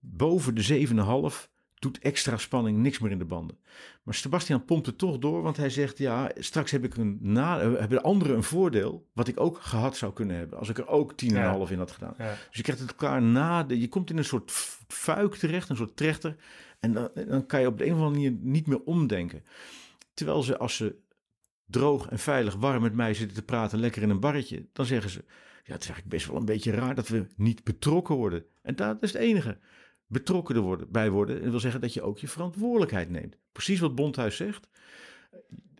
boven 0.00 0.54
de 0.54 0.62
7,5 0.62 1.50
doet 1.82 1.98
extra 1.98 2.36
spanning 2.36 2.78
niks 2.78 2.98
meer 2.98 3.10
in 3.10 3.18
de 3.18 3.24
banden. 3.24 3.58
Maar 4.02 4.14
Sebastian 4.14 4.64
pompt 4.64 4.86
het 4.86 4.98
toch 4.98 5.18
door, 5.18 5.42
want 5.42 5.56
hij 5.56 5.70
zegt: 5.70 5.98
Ja, 5.98 6.30
straks 6.38 6.70
heb 6.70 6.84
ik 6.84 6.96
een 6.96 7.18
na, 7.20 7.60
eh, 7.60 7.78
hebben 7.78 8.02
anderen 8.02 8.36
een 8.36 8.42
voordeel. 8.42 9.06
wat 9.12 9.28
ik 9.28 9.40
ook 9.40 9.60
gehad 9.60 9.96
zou 9.96 10.12
kunnen 10.12 10.36
hebben. 10.36 10.58
als 10.58 10.68
ik 10.68 10.78
er 10.78 10.86
ook 10.86 11.12
10,5 11.16 11.70
in 11.70 11.78
had 11.78 11.90
gedaan. 11.90 12.14
ja. 12.18 12.34
Dus 12.48 12.56
je 12.56 12.62
krijgt 12.62 12.80
het 12.80 12.90
elkaar 12.90 13.22
na. 13.22 13.62
De, 13.62 13.80
je 13.80 13.88
komt 13.88 14.10
in 14.10 14.18
een 14.18 14.24
soort 14.24 14.50
fuik 14.88 15.34
terecht, 15.34 15.68
een 15.68 15.76
soort 15.76 15.96
trechter. 15.96 16.36
En 16.80 16.92
dan, 16.92 17.10
dan 17.28 17.46
kan 17.46 17.60
je 17.60 17.66
op 17.66 17.78
de 17.78 17.84
een 17.86 17.92
of 17.92 18.00
andere 18.00 18.14
manier 18.14 18.38
niet 18.40 18.66
meer 18.66 18.82
omdenken. 18.84 19.44
Terwijl 20.14 20.42
ze, 20.42 20.58
als 20.58 20.76
ze 20.76 20.96
droog 21.66 22.08
en 22.08 22.18
veilig 22.18 22.54
warm 22.54 22.82
met 22.82 22.94
mij 22.94 23.14
zitten 23.14 23.36
te 23.36 23.42
praten, 23.42 23.78
lekker 23.78 24.02
in 24.02 24.10
een 24.10 24.20
barretje, 24.20 24.66
dan 24.72 24.86
zeggen 24.86 25.10
ze: 25.10 25.24
Ja, 25.64 25.72
het 25.72 25.82
is 25.82 25.88
eigenlijk 25.88 26.08
best 26.08 26.26
wel 26.26 26.36
een 26.36 26.44
beetje 26.44 26.70
raar 26.70 26.94
dat 26.94 27.08
we 27.08 27.26
niet 27.36 27.64
betrokken 27.64 28.14
worden. 28.14 28.44
En 28.62 28.76
dat 28.76 29.02
is 29.02 29.12
het 29.12 29.22
enige 29.22 29.58
betrokken 30.12 30.62
worden, 30.62 30.90
bij 30.90 31.10
worden. 31.10 31.42
En 31.42 31.50
wil 31.50 31.60
zeggen 31.60 31.80
dat 31.80 31.94
je 31.94 32.02
ook 32.02 32.18
je 32.18 32.28
verantwoordelijkheid 32.28 33.10
neemt. 33.10 33.36
Precies 33.52 33.80
wat 33.80 33.94
Bondhuis 33.94 34.36
zegt. 34.36 34.68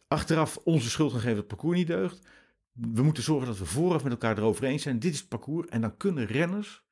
Achteraf 0.08 0.56
onze 0.64 0.90
schuld 0.90 1.10
gaan 1.10 1.20
geven 1.20 1.34
dat 1.34 1.44
het 1.44 1.54
parcours 1.54 1.78
niet 1.78 1.86
deugt. 1.86 2.26
We 2.72 3.02
moeten 3.02 3.22
zorgen 3.22 3.46
dat 3.46 3.58
we 3.58 3.64
vooraf 3.64 4.02
met 4.02 4.12
elkaar 4.12 4.38
erover 4.38 4.64
eens 4.64 4.82
zijn. 4.82 4.98
Dit 4.98 5.12
is 5.12 5.18
het 5.18 5.28
parcours. 5.28 5.68
En 5.68 5.80
dan 5.80 5.96
kunnen 5.96 6.26
renners 6.26 6.82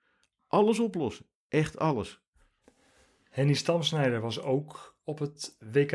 alles 0.47 0.79
oplossen. 0.79 1.27
Echt 1.49 1.79
alles. 1.79 2.21
Henny 3.31 3.55
Stamsnijder 3.55 4.21
was 4.21 4.41
ook 4.43 4.97
op 5.05 5.19
het 5.19 5.57
WK. 5.73 5.91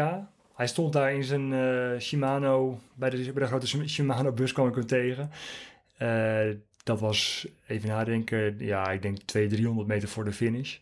Hij 0.53 0.67
stond 0.67 0.93
daar 0.93 1.13
in 1.13 1.23
zijn 1.23 1.53
eh, 1.53 1.99
Shimano, 1.99 2.79
bij 2.93 3.09
de, 3.09 3.33
de 3.33 3.45
grote 3.45 3.87
Shimano-bus 3.87 4.51
kwam 4.53 4.67
ik 4.67 4.75
hem 4.75 4.85
tegen. 4.85 5.31
Eh, 5.97 6.49
dat 6.83 6.99
was, 6.99 7.47
even 7.67 7.89
nadenken, 7.89 8.55
ja, 8.59 8.91
ik 8.91 9.01
denk 9.01 9.17
200, 9.17 9.61
300 9.61 9.87
meter 9.87 10.09
voor 10.09 10.25
de 10.25 10.31
finish. 10.31 10.77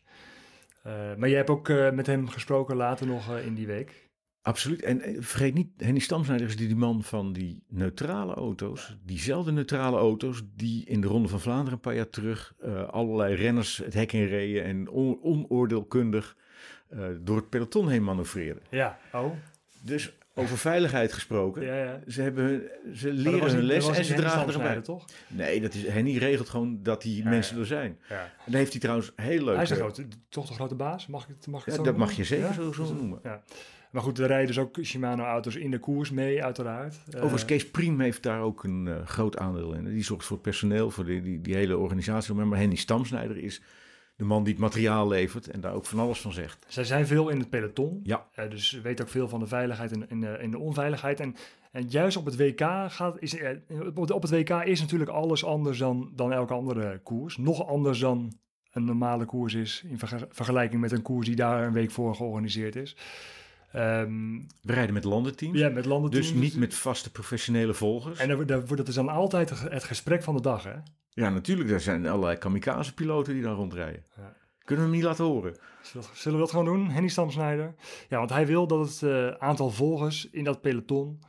Eh, 0.83 1.15
maar 1.17 1.29
jij 1.29 1.37
hebt 1.37 1.49
ook 1.49 1.69
eh, 1.69 1.91
met 1.91 2.07
hem 2.07 2.27
gesproken 2.27 2.75
later 2.75 3.07
nog 3.07 3.31
eh, 3.31 3.45
in 3.45 3.53
die 3.53 3.67
week. 3.67 4.11
Absoluut. 4.41 4.81
En 4.81 5.01
vergeet 5.23 5.53
niet, 5.53 5.69
Henny 5.77 5.99
Stamsnijder 5.99 6.47
is 6.47 6.55
die, 6.55 6.67
die 6.67 6.75
man 6.75 7.03
van 7.03 7.33
die 7.33 7.63
neutrale 7.67 8.33
auto's. 8.33 8.97
Diezelfde 9.05 9.51
neutrale 9.51 9.97
auto's 9.97 10.41
die 10.55 10.85
in 10.85 11.01
de 11.01 11.07
Ronde 11.07 11.27
van 11.27 11.39
Vlaanderen 11.39 11.73
een 11.73 11.79
paar 11.79 11.95
jaar 11.95 12.09
terug 12.09 12.53
allerlei 12.91 13.35
renners 13.35 13.77
het 13.77 13.93
hek 13.93 14.11
in 14.13 14.25
reden 14.25 14.63
en 14.63 14.89
on- 14.89 15.19
onoordeelkundig 15.21 16.37
door 17.19 17.35
het 17.35 17.49
peloton 17.49 17.89
heen 17.89 18.03
manoeuvreren. 18.03 18.61
Ja, 18.69 18.97
oh. 19.13 19.31
Dus 19.81 20.17
over 20.35 20.57
veiligheid 20.57 21.13
gesproken. 21.13 21.63
Ja, 21.65 21.75
ja. 21.83 21.99
Ze, 22.07 22.21
hebben, 22.21 22.63
ze 22.93 23.11
leren 23.11 23.51
hun 23.51 23.63
les 23.63 23.87
en 23.97 24.05
ze 24.05 24.13
dragen 24.13 24.53
erbij. 24.53 24.81
toch? 24.81 25.05
Nee, 25.27 25.61
dat 25.61 25.73
is, 25.73 25.87
Henny 25.87 26.17
regelt 26.17 26.49
gewoon 26.49 26.79
dat 26.83 27.01
die 27.01 27.23
Ja, 27.23 27.29
mensen 27.29 27.59
er 27.59 27.65
zijn. 27.65 27.97
Ja. 28.09 28.21
En 28.23 28.31
dan 28.45 28.55
heeft 28.55 28.71
hij 28.71 28.81
trouwens 28.81 29.11
heel 29.15 29.43
leuk. 29.43 29.53
Hij 29.53 29.63
is 29.63 29.69
de 29.69 29.75
grote, 29.75 30.05
toch 30.29 30.47
de 30.47 30.53
grote 30.53 30.75
baas? 30.75 31.07
Mag 31.07 31.23
ik 31.23 31.35
het, 31.35 31.47
mag 31.47 31.59
ik 31.59 31.65
het 31.65 31.75
Ja, 31.75 31.79
zo 31.79 31.85
dat 31.85 31.97
noemen? 31.97 32.07
mag 32.07 32.17
je 32.17 32.23
zeker 32.23 32.53
zo, 32.53 32.71
zo 32.71 32.93
noemen. 32.93 33.19
Ja. 33.23 33.41
Maar 33.91 34.01
goed, 34.01 34.19
er 34.19 34.27
rijden 34.27 34.47
dus 34.47 34.59
ook 34.59 34.77
Shimano-auto's 34.81 35.55
in 35.55 35.71
de 35.71 35.79
koers 35.79 36.11
mee, 36.11 36.43
uiteraard. 36.43 36.93
Eh, 36.93 37.15
Overigens, 37.15 37.45
Kees 37.45 37.69
Priem 37.71 37.99
heeft 37.99 38.23
daar 38.23 38.41
ook 38.41 38.63
een 38.63 38.87
eh, 38.87 39.07
groot 39.07 39.37
aandeel 39.37 39.73
in. 39.73 39.85
Die 39.85 40.03
zorgt 40.03 40.25
voor 40.25 40.35
het 40.35 40.45
personeel, 40.45 40.91
voor 40.91 41.05
die, 41.05 41.21
die, 41.21 41.41
die 41.41 41.55
hele 41.55 41.77
organisatie. 41.77 42.33
Maar 42.33 42.59
Henny 42.59 42.75
Stamsnijder 42.75 43.37
is 43.37 43.61
de 44.15 44.23
man 44.23 44.43
die 44.43 44.53
het 44.53 44.61
materiaal 44.61 45.07
levert 45.07 45.47
en 45.47 45.61
daar 45.61 45.73
ook 45.73 45.85
van 45.85 45.99
alles 45.99 46.21
van 46.21 46.33
zegt. 46.33 46.65
Zij 46.67 46.83
zijn 46.83 47.07
veel 47.07 47.29
in 47.29 47.39
het 47.39 47.49
peloton. 47.49 47.99
Ja. 48.03 48.27
Eh, 48.33 48.49
dus 48.49 48.69
ze 48.69 48.81
weten 48.81 49.05
ook 49.05 49.11
veel 49.11 49.27
van 49.27 49.39
de 49.39 49.47
veiligheid 49.47 49.91
en, 49.91 50.09
en, 50.09 50.19
de, 50.19 50.27
en 50.27 50.51
de 50.51 50.59
onveiligheid. 50.59 51.19
En, 51.19 51.35
en 51.71 51.87
juist 51.87 52.17
op 52.17 52.25
het 52.25 52.37
WK 52.37 52.61
gaat, 52.87 53.15
is, 53.19 53.35
eh, 53.37 53.49
op 53.95 54.21
het 54.21 54.31
WK 54.31 54.49
is 54.49 54.81
natuurlijk 54.81 55.09
alles 55.09 55.45
anders 55.45 55.77
dan, 55.77 56.11
dan 56.15 56.33
elke 56.33 56.53
andere 56.53 56.99
koers. 57.03 57.37
Nog 57.37 57.67
anders 57.67 57.99
dan 57.99 58.33
een 58.71 58.85
normale 58.85 59.25
koers 59.25 59.53
is 59.53 59.83
in 59.87 59.99
verge- 59.99 60.27
vergelijking 60.29 60.81
met 60.81 60.91
een 60.91 61.01
koers 61.01 61.27
die 61.27 61.35
daar 61.35 61.65
een 61.65 61.73
week 61.73 61.91
voor 61.91 62.15
georganiseerd 62.15 62.75
is. 62.75 62.95
Ehm, 63.71 64.31
We 64.61 64.73
rijden 64.73 64.93
met 64.93 65.03
landenteams, 65.03 65.59
ja, 65.59 65.69
met 65.69 65.85
landen 65.85 66.11
dus 66.11 66.33
niet 66.33 66.55
met 66.55 66.73
vaste 66.73 67.11
professionele 67.11 67.73
volgers. 67.73 68.19
En 68.19 68.35
wordt 68.35 68.77
het 68.77 68.87
is 68.87 68.95
dan 68.95 69.09
altijd 69.09 69.49
het 69.69 69.83
gesprek 69.83 70.23
van 70.23 70.35
de 70.35 70.41
dag, 70.41 70.63
hè? 70.63 70.75
Ja, 71.13 71.29
natuurlijk, 71.29 71.69
er 71.69 71.79
zijn 71.79 72.07
allerlei 72.07 72.37
kamikaze-piloten 72.37 73.33
die 73.33 73.43
daar 73.43 73.53
rondrijden. 73.53 74.03
Ja. 74.15 74.33
Kunnen 74.63 74.85
we 74.85 74.91
hem 74.91 74.99
niet 74.99 75.09
laten 75.09 75.25
horen? 75.25 75.55
Zullen 76.13 76.37
we- 76.37 76.37
dat 76.37 76.49
gewoon 76.49 76.65
doen, 76.65 76.89
Henny 76.89 77.07
Stamsnijder? 77.09 77.75
Ja, 78.09 78.17
want 78.17 78.29
hij 78.29 78.45
wil 78.47 78.67
dat 78.67 78.87
het 78.87 79.01
eh, 79.03 79.27
aantal 79.27 79.69
volgers 79.69 80.29
in 80.29 80.43
dat 80.43 80.61
peloton 80.61 81.19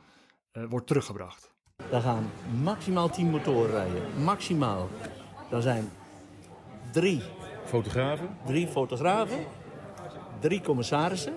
eh, 0.51 0.63
wordt 0.69 0.87
teruggebracht. 0.87 1.51
Daar 1.89 2.01
gaan 2.01 2.29
maximaal 2.63 3.09
10 3.09 3.29
motoren 3.29 3.71
rijden. 3.71 4.23
Maximaal. 4.23 4.89
Er 5.51 5.61
zijn 5.61 5.89
drie, 6.91 7.21
Fotografen, 7.65 8.37
drie 8.45 8.67
fotografen, 8.67 9.39
drie 10.39 10.61
commissarissen. 10.61 11.33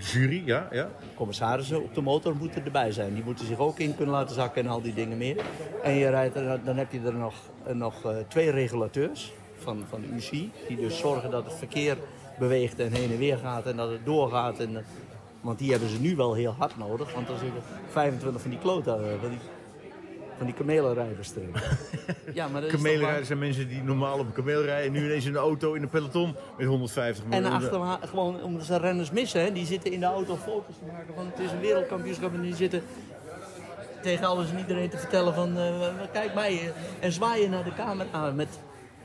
Jury, 0.00 0.42
ja, 0.44 0.68
ja. 0.70 0.88
Commissarissen 1.14 1.82
op 1.82 1.94
de 1.94 2.00
motor 2.00 2.36
moeten 2.36 2.64
erbij 2.64 2.92
zijn. 2.92 3.14
Die 3.14 3.24
moeten 3.24 3.46
zich 3.46 3.58
ook 3.58 3.78
in 3.78 3.96
kunnen 3.96 4.14
laten 4.14 4.34
zakken 4.34 4.64
en 4.64 4.70
al 4.70 4.82
die 4.82 4.94
dingen 4.94 5.18
meer. 5.18 5.44
En 5.82 5.94
je 5.94 6.08
rijdt 6.08 6.34
dan 6.64 6.76
heb 6.76 6.92
je 6.92 7.00
er 7.00 7.14
nog, 7.14 7.34
eh, 7.64 7.74
nog 7.74 8.04
eh, 8.04 8.16
twee 8.28 8.50
regulateurs 8.50 9.32
van, 9.58 9.84
van 9.88 10.00
de 10.00 10.06
UCI. 10.06 10.52
Die 10.68 10.76
dus 10.76 10.98
zorgen 10.98 11.30
dat 11.30 11.44
het 11.44 11.54
verkeer 11.54 11.96
beweegt 12.38 12.78
en 12.78 12.92
heen 12.92 13.10
en 13.10 13.18
weer 13.18 13.38
gaat 13.38 13.66
en 13.66 13.76
dat 13.76 13.90
het 13.90 14.04
doorgaat. 14.04 14.58
En, 14.58 14.76
eh, 14.76 14.82
want 15.40 15.58
die 15.58 15.70
hebben 15.70 15.88
ze 15.88 16.00
nu 16.00 16.16
wel 16.16 16.34
heel 16.34 16.54
hard 16.58 16.76
nodig. 16.76 17.14
Want 17.14 17.28
er 17.28 17.38
zitten 17.38 17.62
25 17.90 18.40
van 18.42 18.50
die 18.50 18.60
kloten, 18.60 18.94
eh, 18.94 19.20
van 19.20 19.28
die, 19.28 19.38
van 20.38 20.46
die 20.46 20.54
kamelenrijders 20.54 21.32
erin. 21.36 21.54
ja, 22.34 22.48
maar 22.48 22.62
zijn 23.22 23.38
mensen 23.38 23.68
die 23.68 23.82
normaal 23.82 24.18
op 24.18 24.26
een 24.26 24.32
kameel 24.32 24.62
rijden. 24.62 24.92
Nu 24.92 25.04
ineens 25.04 25.24
in 25.24 25.34
een 25.34 25.40
auto 25.40 25.72
in 25.72 25.82
een 25.82 25.88
peloton 25.88 26.34
met 26.56 26.66
150 26.66 27.24
En 27.24 27.42
miljoen. 27.42 27.80
achter, 27.80 28.08
gewoon 28.08 28.42
omdat 28.42 28.64
ze 28.64 28.76
renners 28.76 29.10
missen, 29.10 29.40
hè, 29.40 29.52
die 29.52 29.66
zitten 29.66 29.92
in 29.92 30.00
de 30.00 30.06
auto 30.06 30.36
foto's 30.36 30.76
te 30.78 30.84
maken 30.92 31.14
van 31.14 31.26
het 31.26 31.38
is 31.38 31.50
een 31.50 31.60
wereldkampioenschap 31.60 32.34
en 32.34 32.40
die 32.40 32.54
zitten 32.54 32.82
tegen 34.02 34.26
alles 34.26 34.50
en 34.50 34.58
iedereen 34.58 34.88
te 34.90 34.98
vertellen 34.98 35.34
van 35.34 35.56
eh, 35.56 35.90
kijk 36.12 36.34
mij 36.34 36.52
eh, 36.52 37.04
en 37.04 37.12
zwaaien 37.12 37.50
naar 37.50 37.64
de 37.64 37.74
camera 37.74 38.30
met 38.30 38.58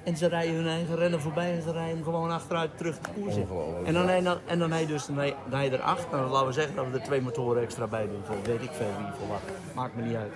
en 0.03 0.17
ze 0.17 0.27
rijden 0.27 0.55
hun 0.55 0.67
eigen 0.67 0.95
rennen 0.95 1.21
voorbij 1.21 1.55
en 1.55 1.61
ze 1.61 1.71
rijden 1.71 1.95
hem 1.95 2.03
gewoon 2.03 2.31
achteruit 2.31 2.77
terug 2.77 2.99
de 2.99 3.09
koers 3.15 3.35
in. 3.35 3.47
En 3.85 3.93
dan, 3.93 4.09
en 4.09 4.23
dan, 4.23 4.37
en 4.45 4.59
dan 4.59 4.71
hij 4.71 4.85
dus 4.85 5.05
dan 5.05 5.17
hij, 5.17 5.35
dan 5.49 5.59
hij 5.59 5.71
er 5.71 5.81
acht, 5.81 6.11
nou, 6.11 6.31
laten 6.31 6.47
we 6.47 6.53
zeggen 6.53 6.75
dat 6.75 6.85
we 6.91 6.97
er 6.97 7.03
twee 7.03 7.21
motoren 7.21 7.61
extra 7.61 7.87
bij 7.87 8.07
doen, 8.07 8.21
voor 8.23 8.35
weet 8.43 8.61
ik 8.61 8.71
veel 8.71 8.91
wie 8.97 9.07
voor 9.19 9.27
wat, 9.27 9.41
maakt 9.75 9.95
me 9.95 10.01
niet 10.01 10.15
uit. 10.15 10.31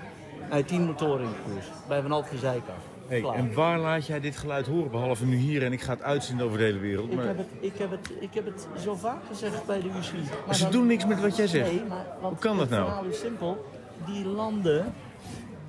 Heeft 0.49 0.67
tien 0.67 0.83
motoren 0.85 1.23
in 1.23 1.29
de 1.29 1.51
koers, 1.51 1.65
bij 1.87 2.01
van 2.01 2.11
altijd 2.11 2.33
gezeik 2.33 2.61
af. 2.67 2.83
Hey, 3.07 3.23
en 3.23 3.53
waar 3.53 3.79
laat 3.79 4.05
jij 4.05 4.19
dit 4.19 4.37
geluid 4.37 4.67
horen? 4.67 4.91
Behalve 4.91 5.25
nu 5.25 5.35
hier 5.35 5.63
en 5.63 5.71
ik 5.71 5.81
ga 5.81 5.91
het 5.93 6.01
uitzenden 6.01 6.45
over 6.45 6.57
de 6.57 6.63
hele 6.63 6.79
wereld. 6.79 7.09
Ik 7.09 7.15
Maar 7.15 7.25
heb, 7.25 7.37
het, 7.37 7.47
ik, 7.59 7.73
heb 7.77 7.91
het, 7.91 8.11
ik 8.19 8.33
heb 8.33 8.45
het 8.45 8.67
zo 8.83 8.95
vaak 8.95 9.19
gezegd 9.27 9.65
bij 9.65 9.81
de 9.81 9.89
UCI. 9.99 10.15
Maar 10.45 10.55
ze 10.55 10.63
dan- 10.63 10.71
doen 10.71 10.87
niks 10.87 11.05
met 11.05 11.21
wat 11.21 11.35
jij 11.35 11.47
zegt. 11.47 11.71
Nee, 11.71 11.83
maar 11.89 12.05
Hoe 12.21 12.37
kan 12.37 12.51
dat 12.57 12.59
het 12.69 12.69
nou? 12.69 12.85
verhaal 12.85 13.05
is 13.05 13.19
simpel. 13.19 13.65
Die 14.05 14.25
landen 14.25 14.93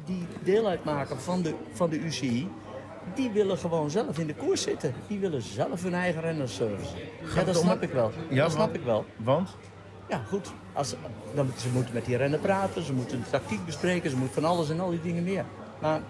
die 0.04 0.26
deel 0.42 0.66
uitmaken 0.66 1.20
van 1.20 1.42
de, 1.42 1.54
van 1.72 1.90
de 1.90 1.98
UCI, 1.98 2.48
die 3.14 3.30
willen 3.30 3.58
gewoon 3.58 3.90
zelf 3.90 4.18
in 4.18 4.26
de 4.26 4.34
koers 4.34 4.62
zitten. 4.62 4.94
Die 5.06 5.18
willen 5.18 5.42
zelf 5.42 5.82
hun 5.82 5.94
eigen 5.94 6.20
renners 6.20 6.54
servicen. 6.54 6.98
Ja, 7.36 7.44
dat 7.44 7.56
snap 7.56 7.82
ik 7.82 7.90
wel. 7.92 8.10
Ja, 8.30 8.42
dat 8.42 8.50
snap 8.52 8.64
want- 8.66 8.76
ik 8.78 8.84
wel. 8.84 9.04
Want? 9.16 9.48
Ja, 10.08 10.18
goed. 10.28 10.52
Als, 10.72 10.94
dan, 11.34 11.50
ze 11.58 11.68
moeten 11.72 11.94
met 11.94 12.04
die 12.04 12.16
renner 12.16 12.38
praten, 12.38 12.82
ze 12.82 12.92
moeten 12.92 13.20
de 13.22 13.30
tactiek 13.30 13.64
bespreken, 13.64 14.10
ze 14.10 14.16
moeten 14.16 14.42
van 14.42 14.50
alles 14.50 14.70
en 14.70 14.80
al 14.80 14.90
die 14.90 15.00
dingen 15.02 15.22
meer. 15.24 15.44
Maar 15.80 16.02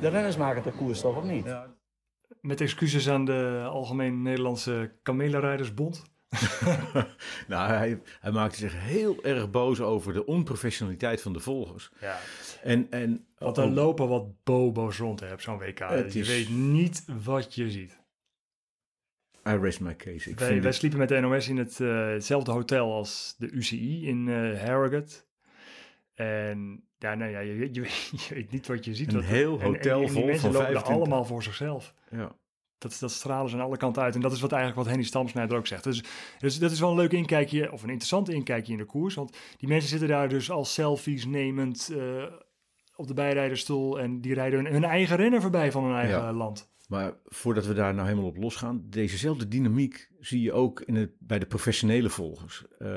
de 0.00 0.08
renners 0.08 0.36
maken 0.36 0.62
de 0.62 0.72
koers 0.72 1.00
toch, 1.00 1.16
of 1.16 1.24
niet? 1.24 1.46
Met 2.40 2.60
excuses 2.60 3.08
aan 3.08 3.24
de 3.24 3.66
Algemeen 3.70 4.22
Nederlandse 4.22 4.92
Kamelenrijdersbond. 5.02 6.02
nou, 7.48 7.70
hij, 7.72 8.00
hij 8.20 8.30
maakte 8.30 8.58
zich 8.58 8.72
heel 8.76 9.22
erg 9.22 9.50
boos 9.50 9.80
over 9.80 10.12
de 10.12 10.26
onprofessionaliteit 10.26 11.22
van 11.22 11.32
de 11.32 11.40
volgers. 11.40 11.90
Ja. 12.00 12.18
En, 12.62 12.86
en 12.90 13.26
Want 13.38 13.56
er 13.56 13.70
lopen 13.70 14.08
wat 14.08 14.42
bobo's 14.44 14.98
rond 14.98 15.20
hè, 15.20 15.32
op 15.32 15.40
zo'n 15.40 15.58
WK. 15.58 15.78
Je 15.78 16.20
is- 16.20 16.28
weet 16.28 16.48
niet 16.48 17.04
wat 17.24 17.54
je 17.54 17.70
ziet. 17.70 18.00
I 19.48 19.56
rest 19.56 19.80
my 19.80 19.96
case. 19.96 20.30
Ik 20.30 20.38
Wij, 20.38 20.62
wij 20.62 20.72
sliepen 20.72 20.98
met 20.98 21.08
de 21.08 21.20
NOS 21.20 21.48
in 21.48 21.56
het, 21.56 21.80
eh, 21.80 22.06
hetzelfde 22.06 22.50
hotel 22.52 22.92
als 22.92 23.34
de 23.38 23.50
UCI 23.50 24.06
in 24.08 24.28
eh 24.28 24.60
Harrogate. 24.64 25.14
En 26.14 26.84
ja, 26.98 27.14
nou 27.14 27.30
ja, 27.30 27.38
je, 27.38 27.58
je, 27.72 27.80
je 28.28 28.34
weet 28.34 28.50
niet 28.50 28.66
wat 28.66 28.84
je 28.84 28.94
ziet. 28.94 29.08
Een 29.08 29.14
Wat- 29.14 29.24
heel 29.24 29.54
en- 29.54 29.60
en 29.60 29.66
hotel 29.66 29.98
die, 29.98 30.06
die 30.06 30.14
vol 30.16 30.24
mensen 30.24 30.40
van 30.42 30.52
lopen 30.52 30.66
25. 30.66 30.96
allemaal 30.96 31.24
voor 31.24 31.42
zichzelf. 31.42 31.94
ja. 32.10 32.40
Dat, 32.78 32.96
dat 33.00 33.10
stralen 33.10 33.50
ze 33.50 33.56
aan 33.56 33.62
alle 33.62 33.76
kanten 33.76 34.02
uit. 34.02 34.14
En 34.14 34.20
dat 34.20 34.32
is 34.32 34.40
wat 34.40 34.52
eigenlijk 34.52 34.80
wat 34.82 34.90
Henny 34.90 35.06
Stamsnijder 35.08 35.56
ook 35.56 35.66
zegt. 35.66 35.84
Dus, 35.84 36.04
dus 36.38 36.58
dat 36.58 36.70
is 36.70 36.80
wel 36.80 36.90
een 36.90 36.96
leuk 36.96 37.12
inkijkje, 37.12 37.72
of 37.72 37.82
een 37.82 37.88
interessant 37.88 38.28
inkijkje 38.28 38.72
in 38.72 38.78
de 38.78 38.84
koers. 38.84 39.14
Want 39.14 39.36
die 39.56 39.68
mensen 39.68 39.88
zitten 39.88 40.08
daar 40.08 40.28
dus 40.28 40.50
als 40.50 40.74
selfies 40.74 41.24
nemend 41.26 41.92
eh, 41.98 42.24
op 42.96 43.06
de 43.06 43.14
bijrijderstoel. 43.14 44.00
En 44.00 44.20
die 44.20 44.34
rijden 44.34 44.64
hun, 44.64 44.72
hun 44.72 44.84
eigen 44.84 45.16
renner 45.16 45.40
voorbij 45.40 45.72
van 45.72 45.84
hun 45.84 45.94
eigen 45.96 46.18
Ja. 46.18 46.32
land. 46.32 46.71
Maar 46.92 47.14
voordat 47.24 47.66
we 47.66 47.74
daar 47.74 47.94
nou 47.94 48.08
helemaal 48.08 48.28
op 48.28 48.36
losgaan, 48.36 48.84
dezezelfde 48.88 49.48
dynamiek 49.48 50.10
zie 50.20 50.42
je 50.42 50.52
ook 50.52 50.80
in 50.80 50.94
het, 50.94 51.10
bij 51.18 51.38
de 51.38 51.46
professionele 51.46 52.10
volgers. 52.10 52.64
Eh, 52.78 52.90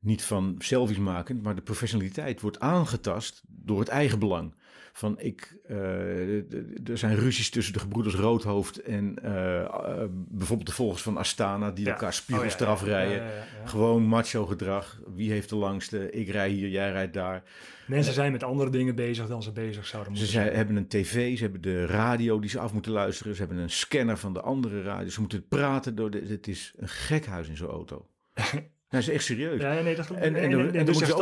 niet 0.00 0.22
van 0.22 0.54
selfies 0.58 0.98
maken, 0.98 1.40
maar 1.40 1.54
de 1.54 1.62
professionaliteit 1.62 2.40
wordt 2.40 2.60
aangetast 2.60 3.42
door 3.46 3.78
het 3.78 3.88
eigen 3.88 4.18
belang. 4.18 4.54
Van 4.96 5.20
ik, 5.20 5.56
eh, 5.66 6.88
er 6.90 6.98
zijn 6.98 7.16
ruzies 7.16 7.50
tussen 7.50 7.72
de 7.72 7.78
gebroeders 7.78 8.14
Roodhoofd 8.14 8.82
en 8.82 9.18
eh, 9.22 9.60
eh, 9.60 10.08
bijvoorbeeld 10.10 10.68
de 10.68 10.74
volgers 10.74 11.02
van 11.02 11.16
Astana 11.16 11.70
die 11.70 11.84
Ja. 11.84 11.90
elkaar 11.90 12.12
spiegels 12.12 12.52
Oh, 12.54 12.58
ja, 12.58 12.64
eraf 12.66 12.80
ja, 12.80 12.86
rijden. 12.86 13.30
Gewoon 13.64 14.02
macho 14.02 14.46
gedrag. 14.46 15.00
Wie 15.14 15.30
heeft 15.30 15.48
de 15.48 15.56
langste? 15.56 16.10
Ik 16.10 16.28
rij 16.28 16.48
hier, 16.48 16.68
jij 16.68 16.90
rijdt 16.90 17.14
daar. 17.14 17.42
Mensen 17.86 18.12
zijn 18.12 18.32
met 18.32 18.42
andere 18.42 18.70
dingen 18.70 18.94
bezig 18.94 19.26
dan 19.26 19.42
ze 19.42 19.52
bezig 19.52 19.86
zouden 19.86 20.16
Ze 20.16 20.20
moeten 20.20 20.40
zijn, 20.40 20.56
hebben 20.56 20.76
een 20.76 20.88
tv, 20.88 21.36
ze 21.36 21.42
hebben 21.42 21.60
de 21.60 21.86
radio 21.86 22.40
die 22.40 22.50
ze 22.50 22.58
af 22.58 22.72
moeten 22.72 22.92
luisteren. 22.92 23.34
Ze 23.34 23.40
hebben 23.40 23.58
een 23.58 23.70
scanner 23.70 24.18
van 24.18 24.32
de 24.32 24.40
andere 24.40 24.82
radio. 24.82 25.08
Ze 25.08 25.20
moeten 25.20 25.48
praten 25.48 25.94
door 25.94 26.10
de... 26.10 26.24
Het 26.28 26.48
is 26.48 26.72
een 26.76 26.88
gekhuis 26.88 27.48
in 27.48 27.56
zo'n 27.56 27.68
auto. 27.70 28.06
nou, 28.34 28.62
dat 28.88 29.00
is 29.00 29.08
echt 29.08 29.24
serieus. 29.24 29.60
Ja, 29.60 29.80
nee, 29.80 29.96
dat, 29.96 30.10
en, 30.10 30.16
En- 30.16 30.34
en, 30.34 30.84
dus 30.84 31.00
en, 31.00 31.14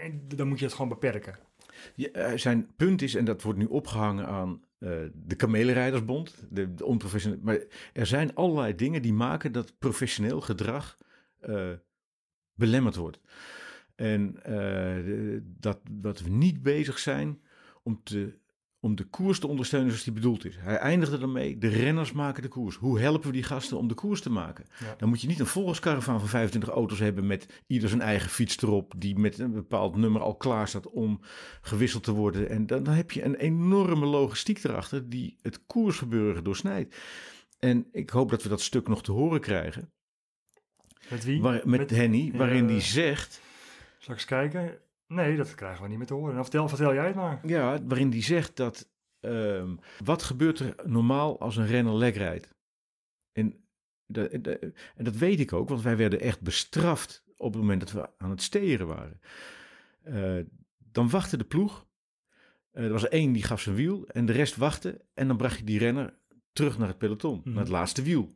en, 0.00 0.22
dan 0.36 0.48
moet 0.48 0.58
je 0.58 0.64
het 0.64 0.74
gewoon 0.74 0.88
beperken. 0.88 1.50
Eh, 1.96 2.32
zijn 2.36 2.74
punt 2.76 3.02
is, 3.02 3.14
en 3.14 3.24
dat 3.24 3.42
wordt 3.42 3.58
nu 3.58 3.64
opgehangen 3.64 4.26
aan 4.26 4.64
eh, 4.78 4.90
de 5.14 5.36
Kamelenrijdersbond, 5.36 6.46
de, 6.50 6.74
onprofessioneel. 6.84 7.38
Maar 7.42 7.58
er 7.92 8.06
zijn 8.06 8.34
allerlei 8.34 8.74
dingen 8.74 9.02
die 9.02 9.12
maken 9.12 9.52
dat 9.52 9.78
professioneel 9.78 10.40
gedrag 10.40 10.98
eh, 11.40 11.70
belemmerd 12.54 12.96
wordt. 12.96 13.20
En 13.94 14.36
dat, 15.42 15.80
dat 15.90 16.20
we 16.20 16.30
niet 16.30 16.62
bezig 16.62 16.98
zijn 16.98 17.40
om 17.82 18.00
te 18.02 18.38
om 18.84 18.96
de 18.96 19.04
koers 19.04 19.38
te 19.38 19.46
ondersteunen 19.46 19.88
zoals 19.88 20.04
die 20.04 20.12
bedoeld 20.12 20.44
is. 20.44 20.56
Hij 20.58 20.76
eindigde 20.76 21.18
ermee, 21.18 21.58
de 21.58 21.68
renners 21.68 22.12
maken 22.12 22.42
de 22.42 22.48
koers. 22.48 22.76
Hoe 22.76 23.00
helpen 23.00 23.26
we 23.26 23.32
die 23.32 23.42
gasten 23.42 23.78
om 23.78 23.88
de 23.88 23.94
koers 23.94 24.20
te 24.20 24.30
maken? 24.30 24.64
Ja. 24.78 24.94
Dan 24.98 25.08
moet 25.08 25.20
je 25.20 25.26
niet 25.26 25.40
een 25.40 25.46
volgskaravaan 25.46 26.18
van 26.18 26.28
25 26.28 26.70
auto's 26.70 26.98
hebben 26.98 27.26
met 27.26 27.62
ieder 27.66 27.88
zijn 27.88 28.00
eigen 28.00 28.30
fiets 28.30 28.62
erop, 28.62 28.94
die 28.96 29.18
met 29.18 29.38
een 29.38 29.52
bepaald 29.52 29.96
nummer 29.96 30.20
al 30.22 30.34
klaar 30.34 30.68
staat 30.68 30.90
om 30.90 31.20
gewisseld 31.60 32.02
te 32.02 32.12
worden. 32.12 32.48
En 32.48 32.66
dan, 32.66 32.82
dan 32.82 32.94
heb 32.94 33.10
je 33.10 33.24
een 33.24 33.34
enorme 33.34 34.06
logistiek 34.06 34.64
erachter 34.64 35.08
die 35.08 35.36
het 35.42 35.66
koersgebeuren 35.66 36.44
doorsnijdt. 36.44 36.96
En 37.58 37.86
ik 37.92 38.10
hoop 38.10 38.30
dat 38.30 38.42
we 38.42 38.48
dat 38.48 38.60
stuk 38.60 38.88
nog 38.88 39.02
te 39.02 39.12
horen 39.12 39.40
krijgen. 39.40 39.92
Met 41.10 41.24
wie? 41.24 41.40
Waar, 41.40 41.68
met, 41.68 41.90
Henny, 41.90 42.32
waarin 42.34 42.66
die 42.66 42.80
zegt, 42.80 43.40
Straks 43.98 44.24
kijken. 44.24 44.78
Nee, 45.14 45.36
dat 45.36 45.54
krijgen 45.54 45.82
we 45.82 45.88
niet 45.88 45.98
meer 45.98 46.06
te 46.06 46.14
horen. 46.14 46.30
Nou, 46.30 46.42
vertel, 46.42 46.68
vertel 46.68 46.94
jij 46.94 47.06
het 47.06 47.14
maar. 47.14 47.40
ja, 47.46 47.82
waarin 47.84 48.10
die 48.10 48.22
zegt 48.22 48.56
dat 48.56 48.90
ehm, 49.20 49.76
wat 50.04 50.22
gebeurt 50.22 50.58
er 50.58 50.74
normaal 50.84 51.40
als 51.40 51.56
een 51.56 51.66
renner 51.66 51.94
lek 51.94 52.16
rijdt? 52.16 52.54
En, 53.32 53.64
de- 54.06 54.40
de- 54.40 54.72
en 54.96 55.04
dat 55.04 55.16
weet 55.16 55.40
ik 55.40 55.52
ook, 55.52 55.68
want 55.68 55.82
wij 55.82 55.96
werden 55.96 56.20
echt 56.20 56.40
bestraft 56.40 57.24
op 57.36 57.52
het 57.52 57.60
moment 57.60 57.80
dat 57.80 57.90
we 57.92 58.10
aan 58.18 58.30
het 58.30 58.42
steren 58.42 58.86
waren. 58.86 59.20
Eh, 60.02 60.38
dan 60.78 61.10
wachtte 61.10 61.36
de 61.36 61.44
ploeg. 61.44 61.86
Eh, 62.70 62.84
er 62.84 62.92
was 62.92 63.08
één 63.08 63.32
die 63.32 63.42
gaf 63.42 63.60
zijn 63.60 63.74
wiel 63.76 64.06
en 64.06 64.26
de 64.26 64.32
rest 64.32 64.56
wachtte. 64.56 65.04
En 65.14 65.28
dan 65.28 65.36
bracht 65.36 65.58
je 65.58 65.64
die 65.64 65.78
renner 65.78 66.14
terug 66.52 66.78
naar 66.78 66.88
het 66.88 66.98
peloton, 66.98 67.38
Mhm. 67.44 67.50
naar 67.50 67.62
het 67.62 67.72
laatste 67.72 68.02
wiel. 68.02 68.34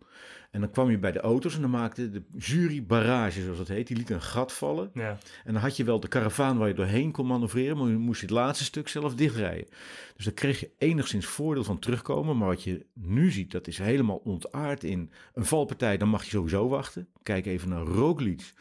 En 0.57 0.63
dan 0.63 0.71
kwam 0.71 0.91
je 0.91 0.99
bij 0.99 1.13
de 1.13 1.21
auto's 1.21 1.55
en 1.55 1.61
dan 1.61 1.71
maakte 1.71 2.11
de 2.11 2.23
jury 2.37 2.85
barrage, 2.85 3.43
zoals 3.43 3.59
dat 3.59 3.69
heet. 3.69 3.87
Die 3.87 3.97
liet 3.97 4.11
een 4.11 4.23
gat 4.23 4.53
vallen. 4.53 4.91
Ja. 4.95 5.19
En 5.45 5.53
dan 5.53 5.63
had 5.63 5.77
je 5.77 5.85
wel 5.85 6.01
de 6.01 6.09
karavaan 6.09 6.59
waar 6.59 6.69
je 6.69 6.75
doorheen 6.75 7.11
kon 7.11 7.27
manoeuvreren, 7.27 7.77
maar 7.77 7.89
je 7.89 7.97
moest 7.97 8.21
je 8.21 8.27
het 8.27 8.35
laatste 8.35 8.65
stuk 8.65 8.89
zelf 8.89 9.15
dichtrijden. 9.15 9.67
Dus 10.17 10.25
daar 10.25 10.35
kreeg 10.35 10.61
je 10.61 10.71
enigszins 10.79 11.27
voordeel 11.27 11.65
van 11.65 11.79
terugkomen. 11.79 12.37
Maar 12.37 12.49
wat 12.49 12.63
je 12.63 12.87
nu 12.93 13.31
ziet, 13.31 13.51
dat 13.51 13.67
is 13.67 13.79
helemaal 13.79 14.17
ontaard 14.17 14.85
in 14.85 15.11
een 15.35 15.45
valpartij. 15.45 15.97
Dan 15.97 16.09
mag 16.09 16.25
je 16.25 16.31
sowieso 16.31 16.69
wachten. 16.69 17.09
Kijk 17.23 17.47
even 17.47 17.69
naar 17.69 17.83
Roglic, 17.83 18.53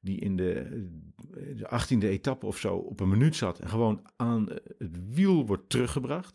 die 0.00 0.20
in 0.20 0.36
de, 0.36 0.86
de 1.56 1.80
18e 1.82 1.98
etappe 1.98 2.46
of 2.46 2.58
zo 2.58 2.74
op 2.76 3.00
een 3.00 3.08
minuut 3.08 3.36
zat 3.36 3.58
en 3.58 3.68
gewoon 3.68 4.02
aan 4.16 4.48
het 4.78 5.14
wiel 5.14 5.46
wordt 5.46 5.68
teruggebracht. 5.68 6.34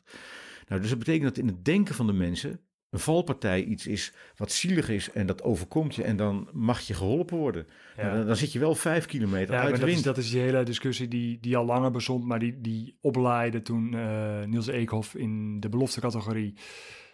Nou, 0.67 0.81
dus 0.81 0.89
dat 0.89 0.99
betekent 0.99 1.23
dat 1.23 1.37
in 1.37 1.47
het 1.47 1.65
denken 1.65 1.95
van 1.95 2.07
de 2.07 2.13
mensen 2.13 2.59
een 2.89 2.99
valpartij 2.99 3.63
iets 3.63 3.87
is 3.87 4.13
wat 4.35 4.51
zielig 4.51 4.89
is 4.89 5.11
en 5.11 5.25
dat 5.25 5.43
overkomt 5.43 5.95
je 5.95 6.03
en 6.03 6.17
dan 6.17 6.49
mag 6.51 6.79
je 6.79 6.93
geholpen 6.93 7.37
worden. 7.37 7.67
Ja. 7.97 8.03
Nou, 8.03 8.17
dan, 8.17 8.27
dan 8.27 8.35
zit 8.35 8.53
je 8.53 8.59
wel 8.59 8.75
vijf 8.75 9.05
kilometer 9.05 9.53
Ja, 9.53 9.61
uit 9.61 9.73
de 9.73 9.79
dat 9.79 9.89
is, 9.89 10.01
dat 10.01 10.17
is 10.17 10.29
die 10.29 10.41
hele 10.41 10.63
discussie 10.63 11.07
die, 11.07 11.37
die 11.41 11.57
al 11.57 11.65
langer 11.65 11.91
bestond, 11.91 12.25
maar 12.25 12.39
die, 12.39 12.61
die 12.61 12.97
oplaaide 13.01 13.61
toen 13.61 13.93
eh, 13.93 14.43
Niels 14.43 14.67
Eekhoff 14.67 15.15
in 15.15 15.59
de 15.59 15.69
beloftecategorie 15.69 16.53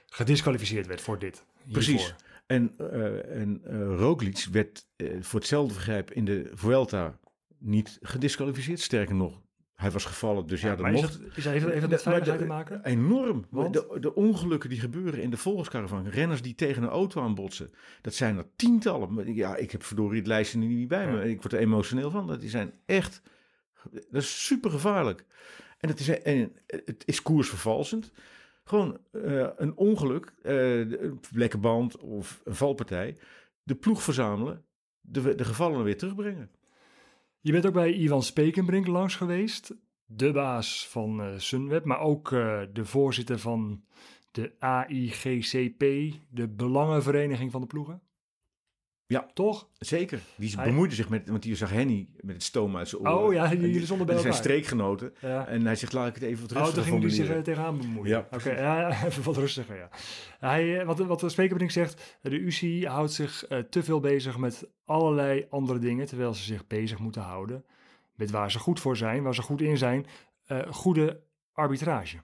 gedisqualificeerd 0.05 0.87
werd 0.87 1.01
voor 1.01 1.19
dit. 1.19 1.45
hiervoor. 1.55 1.71
Precies. 1.71 2.15
En, 2.45 2.73
eh 2.77 3.39
en 3.41 3.61
eh, 3.63 3.95
Roglic 3.97 4.47
werd 4.51 4.87
voor 5.19 5.39
hetzelfde 5.39 5.73
vergrijp 5.73 6.11
in 6.11 6.25
de 6.25 6.51
Vuelta 6.53 7.19
niet 7.57 7.97
gedisqualificeerd. 8.01 8.79
Sterker 8.79 9.15
nog, 9.15 9.41
hij 9.75 9.91
was 9.91 10.05
gevallen, 10.05 10.47
dus 10.47 10.61
ja, 10.61 10.69
dat 10.69 10.79
maar 10.79 10.93
is 10.93 11.01
mocht. 11.01 11.21
dat, 11.21 11.37
is, 11.37 11.45
heeft 11.45 11.63
dat 11.63 11.71
heeft 11.73 11.81
dat 11.81 11.89
met 11.89 11.89
Maar 11.89 11.99
veiligheid 11.99 12.39
te 12.39 12.45
maken? 12.45 12.83
Enorm. 12.83 13.45
Want? 13.49 13.73
De, 13.73 13.97
de 13.99 14.15
ongelukken 14.15 14.69
die 14.69 14.79
gebeuren 14.79 15.21
in 15.21 15.29
de 15.29 15.37
volgskaravaan. 15.37 16.07
Renners 16.07 16.41
die 16.41 16.55
tegen 16.55 16.83
een 16.83 16.89
auto 16.89 17.21
aanbotsen. 17.21 17.73
Dat 18.01 18.13
zijn 18.13 18.37
er 18.37 18.45
tientallen. 18.55 19.33
Ja, 19.35 19.55
ik 19.55 19.71
heb 19.71 19.83
verdorie 19.83 20.17
het 20.19 20.27
lijstje 20.27 20.57
niet 20.57 20.87
bij 20.87 21.05
Ja. 21.05 21.11
me. 21.11 21.29
Ik 21.29 21.41
word 21.41 21.53
er 21.53 21.59
emotioneel 21.59 22.11
van. 22.11 22.27
Dat 22.27 22.41
die 22.41 22.49
zijn 22.49 22.73
echt... 22.85 23.21
Dat 23.91 24.21
is 24.21 24.45
super 24.45 24.69
gevaarlijk. 24.71 25.25
En 25.77 25.89
het 25.89 25.99
is, 25.99 26.09
en 26.21 26.51
het 26.67 27.03
is 27.05 27.21
koersvervalsend. 27.21 28.11
Gewoon 28.63 28.97
eh, 29.11 29.47
een 29.55 29.75
ongeluk, 29.77 30.33
eh, 30.41 30.79
een 30.79 31.19
lekke 31.31 31.57
band 31.57 31.97
of 31.97 32.41
een 32.43 32.55
valpartij. 32.55 33.17
De 33.63 33.75
ploeg 33.75 34.03
verzamelen, 34.03 34.63
de, 35.01 35.35
de 35.35 35.45
gevallenen 35.45 35.83
weer 35.85 35.97
terugbrengen. 35.97 36.49
Je 37.45 37.51
bent 37.51 37.65
ook 37.65 37.73
bij 37.73 37.93
Ivan 37.93 38.23
Spekenbrink 38.23 38.87
langs 38.87 39.15
geweest, 39.15 39.75
de 40.05 40.31
baas 40.31 40.87
van 40.87 41.21
eh, 41.21 41.37
Sunweb, 41.37 41.85
maar 41.85 41.99
ook 41.99 42.31
eh, 42.31 42.61
de 42.73 42.85
voorzitter 42.85 43.39
van 43.39 43.83
de 44.31 44.53
AIGCP, 44.59 45.79
de 46.29 46.47
Belangenvereniging 46.47 47.51
van 47.51 47.61
de 47.61 47.67
Ploegen. 47.67 48.01
Ja. 49.07 49.29
Toch? 49.33 49.67
Zeker. 49.79 50.19
Die 50.35 50.55
Hij- 50.55 50.65
bemoeide 50.65 50.95
zich 50.95 51.09
met, 51.09 51.29
want 51.29 51.43
die 51.43 51.55
zag 51.55 51.69
Henny 51.69 52.09
met 52.19 52.35
het 52.35 52.43
stoom 52.43 52.77
uit 52.77 52.87
zijn 52.89 53.01
oren. 53.01 53.17
Oh 53.17 53.33
ja, 53.33 53.53
jullie 53.53 53.85
stonden 53.85 54.07
bij 54.07 54.17
zijn 54.17 54.33
streekgenoten. 54.33 55.13
Ja. 55.21 55.47
En 55.47 55.65
hij 55.65 55.75
zegt, 55.75 55.93
laat 55.93 56.07
ik 56.07 56.13
het 56.13 56.23
even 56.23 56.41
wat 56.41 56.51
Oh, 56.51 56.57
rustiger 56.57 56.83
toen 56.83 56.91
ging 56.91 57.03
hij 57.03 57.25
zich 57.25 57.35
eh, 57.35 57.41
tegenaan 57.41 57.77
bemoeien. 57.77 58.09
Ja, 58.09 58.27
Oké, 58.31 58.51
ja, 58.61 58.89
even 59.05 59.23
wat 59.23 59.37
rustiger, 59.37 59.75
ja. 59.77 59.89
Hij, 60.39 60.79
eh, 60.79 60.85
wat, 60.85 60.99
wat 60.99 61.19
de 61.19 61.29
Spekerbrink 61.29 61.71
zegt, 61.71 62.17
de 62.21 62.39
UCI 62.39 62.85
houdt 62.87 63.11
zich 63.11 63.45
eh, 63.45 63.59
te 63.59 63.83
veel 63.83 63.99
bezig 63.99 64.37
met 64.37 64.67
allerlei 64.85 65.45
andere 65.49 65.79
dingen, 65.79 66.05
terwijl 66.05 66.33
ze 66.33 66.43
zich 66.43 66.67
bezig 66.67 66.99
moeten 66.99 67.21
houden 67.21 67.65
met 68.15 68.31
waar 68.31 68.51
ze 68.51 68.59
goed 68.59 68.79
voor 68.79 68.97
zijn, 68.97 69.23
waar 69.23 69.35
ze 69.35 69.41
goed 69.41 69.61
in 69.61 69.77
zijn, 69.77 70.05
eh, 70.45 70.71
goede 70.71 71.21
arbitrage. 71.53 72.17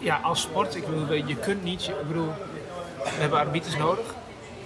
ja, 0.00 0.20
als 0.20 0.42
sport, 0.42 0.74
ik 0.74 0.86
bedoel, 0.86 1.12
je 1.12 1.38
kunt 1.38 1.62
niet, 1.62 1.82
ik 2.00 2.06
bedoel, 2.06 2.26
we 3.02 3.10
hebben 3.20 3.38
arbiters 3.38 3.76
nodig. 3.76 4.14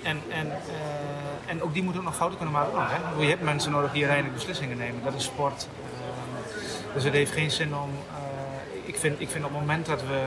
En, 0.02 0.20
en, 0.28 0.50
eh, 0.50 1.50
en 1.50 1.62
ook 1.62 1.72
die 1.72 1.82
moeten 1.82 2.00
ook 2.00 2.06
nog 2.06 2.16
fouten 2.16 2.36
kunnen 2.38 2.54
maken. 2.54 2.78
Hè? 2.88 2.96
Ik 2.96 3.02
bedoel, 3.08 3.22
Je 3.22 3.28
hebt 3.28 3.42
mensen 3.42 3.70
nodig 3.70 3.92
die 3.92 4.00
uiteindelijk 4.00 4.38
beslissingen 4.38 4.76
nemen. 4.76 5.04
Dat 5.04 5.14
is 5.14 5.24
sport. 5.24 5.68
Eh, 5.82 6.94
dus 6.94 7.04
het 7.04 7.12
heeft 7.12 7.32
geen 7.32 7.50
zin 7.50 7.74
om. 7.76 7.90
eh, 7.90 8.88
ik, 8.88 8.96
vind, 8.96 9.20
ik 9.20 9.28
vind 9.28 9.44
op 9.44 9.50
het 9.50 9.60
moment 9.60 9.86
dat 9.86 10.00
we 10.00 10.26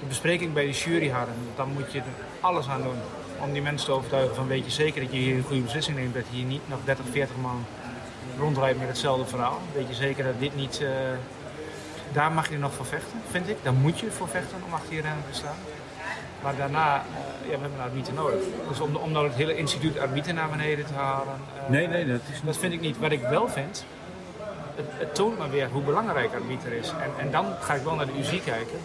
de 0.00 0.06
bespreking 0.06 0.52
bij 0.52 0.64
de 0.64 0.70
jury 0.70 1.08
hadden, 1.10 1.34
dan 1.56 1.72
moet 1.72 1.92
je 1.92 1.98
er 1.98 2.04
alles 2.40 2.68
aan 2.68 2.82
doen. 2.82 2.98
Om 3.40 3.52
die 3.52 3.62
mensen 3.62 3.86
te 3.86 3.92
overtuigen 3.94 4.34
van 4.34 4.46
weet 4.46 4.64
je 4.64 4.70
zeker 4.70 5.00
dat 5.02 5.12
je 5.12 5.18
hier 5.18 5.36
een 5.36 5.42
goede 5.42 5.62
beslissing 5.62 5.96
neemt. 5.96 6.14
Dat 6.14 6.24
hier 6.30 6.44
niet 6.44 6.68
nog 6.68 6.78
30, 6.84 7.04
40 7.10 7.36
man 7.36 7.64
rondrijdt 8.38 8.78
met 8.78 8.88
hetzelfde 8.88 9.26
verhaal. 9.26 9.58
Weet 9.74 9.88
je 9.88 9.94
zeker 9.94 10.24
dat 10.24 10.38
dit 10.38 10.54
niet. 10.56 10.84
daar 12.12 12.32
mag 12.32 12.50
je 12.50 12.58
nog 12.58 12.72
voor 12.74 12.86
vechten, 12.86 13.20
vind 13.30 13.48
ik. 13.48 13.56
Daar 13.62 13.72
moet 13.72 13.98
je 13.98 14.10
voor 14.10 14.28
vechten 14.28 14.58
om 14.66 14.74
achter 14.74 14.94
je 14.94 15.00
rennen 15.00 15.24
te 15.30 15.36
staan. 15.36 15.56
Maar 16.42 16.56
daarna, 16.56 16.94
eh, 16.96 17.50
ja, 17.50 17.54
we 17.56 17.60
hebben 17.60 17.72
een 17.78 17.84
arbiter 17.84 18.14
nodig. 18.14 18.42
Dus 18.68 18.80
om, 18.80 18.96
om 18.96 19.12
nou 19.12 19.26
het 19.26 19.34
hele 19.36 19.56
instituut 19.56 19.98
arbiter 19.98 20.34
naar 20.34 20.48
beneden 20.50 20.86
te 20.86 20.92
halen, 20.94 21.34
eh, 21.64 21.68
Nee, 21.70 21.86
nee, 21.86 22.06
dat 22.06 22.20
is 22.32 22.40
dat 22.44 22.56
vind 22.56 22.72
ik 22.72 22.80
niet. 22.80 22.98
Wat 22.98 23.10
ik 23.12 23.22
wel 23.22 23.48
vind, 23.48 23.84
het, 24.76 24.86
het 24.98 25.14
toont 25.14 25.38
me 25.38 25.48
weer 25.48 25.68
hoe 25.68 25.82
belangrijk 25.82 26.32
arbiter 26.34 26.72
is. 26.72 26.88
En, 26.88 27.10
en 27.24 27.30
dan 27.30 27.46
ga 27.60 27.74
ik 27.74 27.82
wel 27.82 27.94
naar 27.94 28.06
de 28.06 28.18
UCI 28.18 28.40
kijken. 28.44 28.78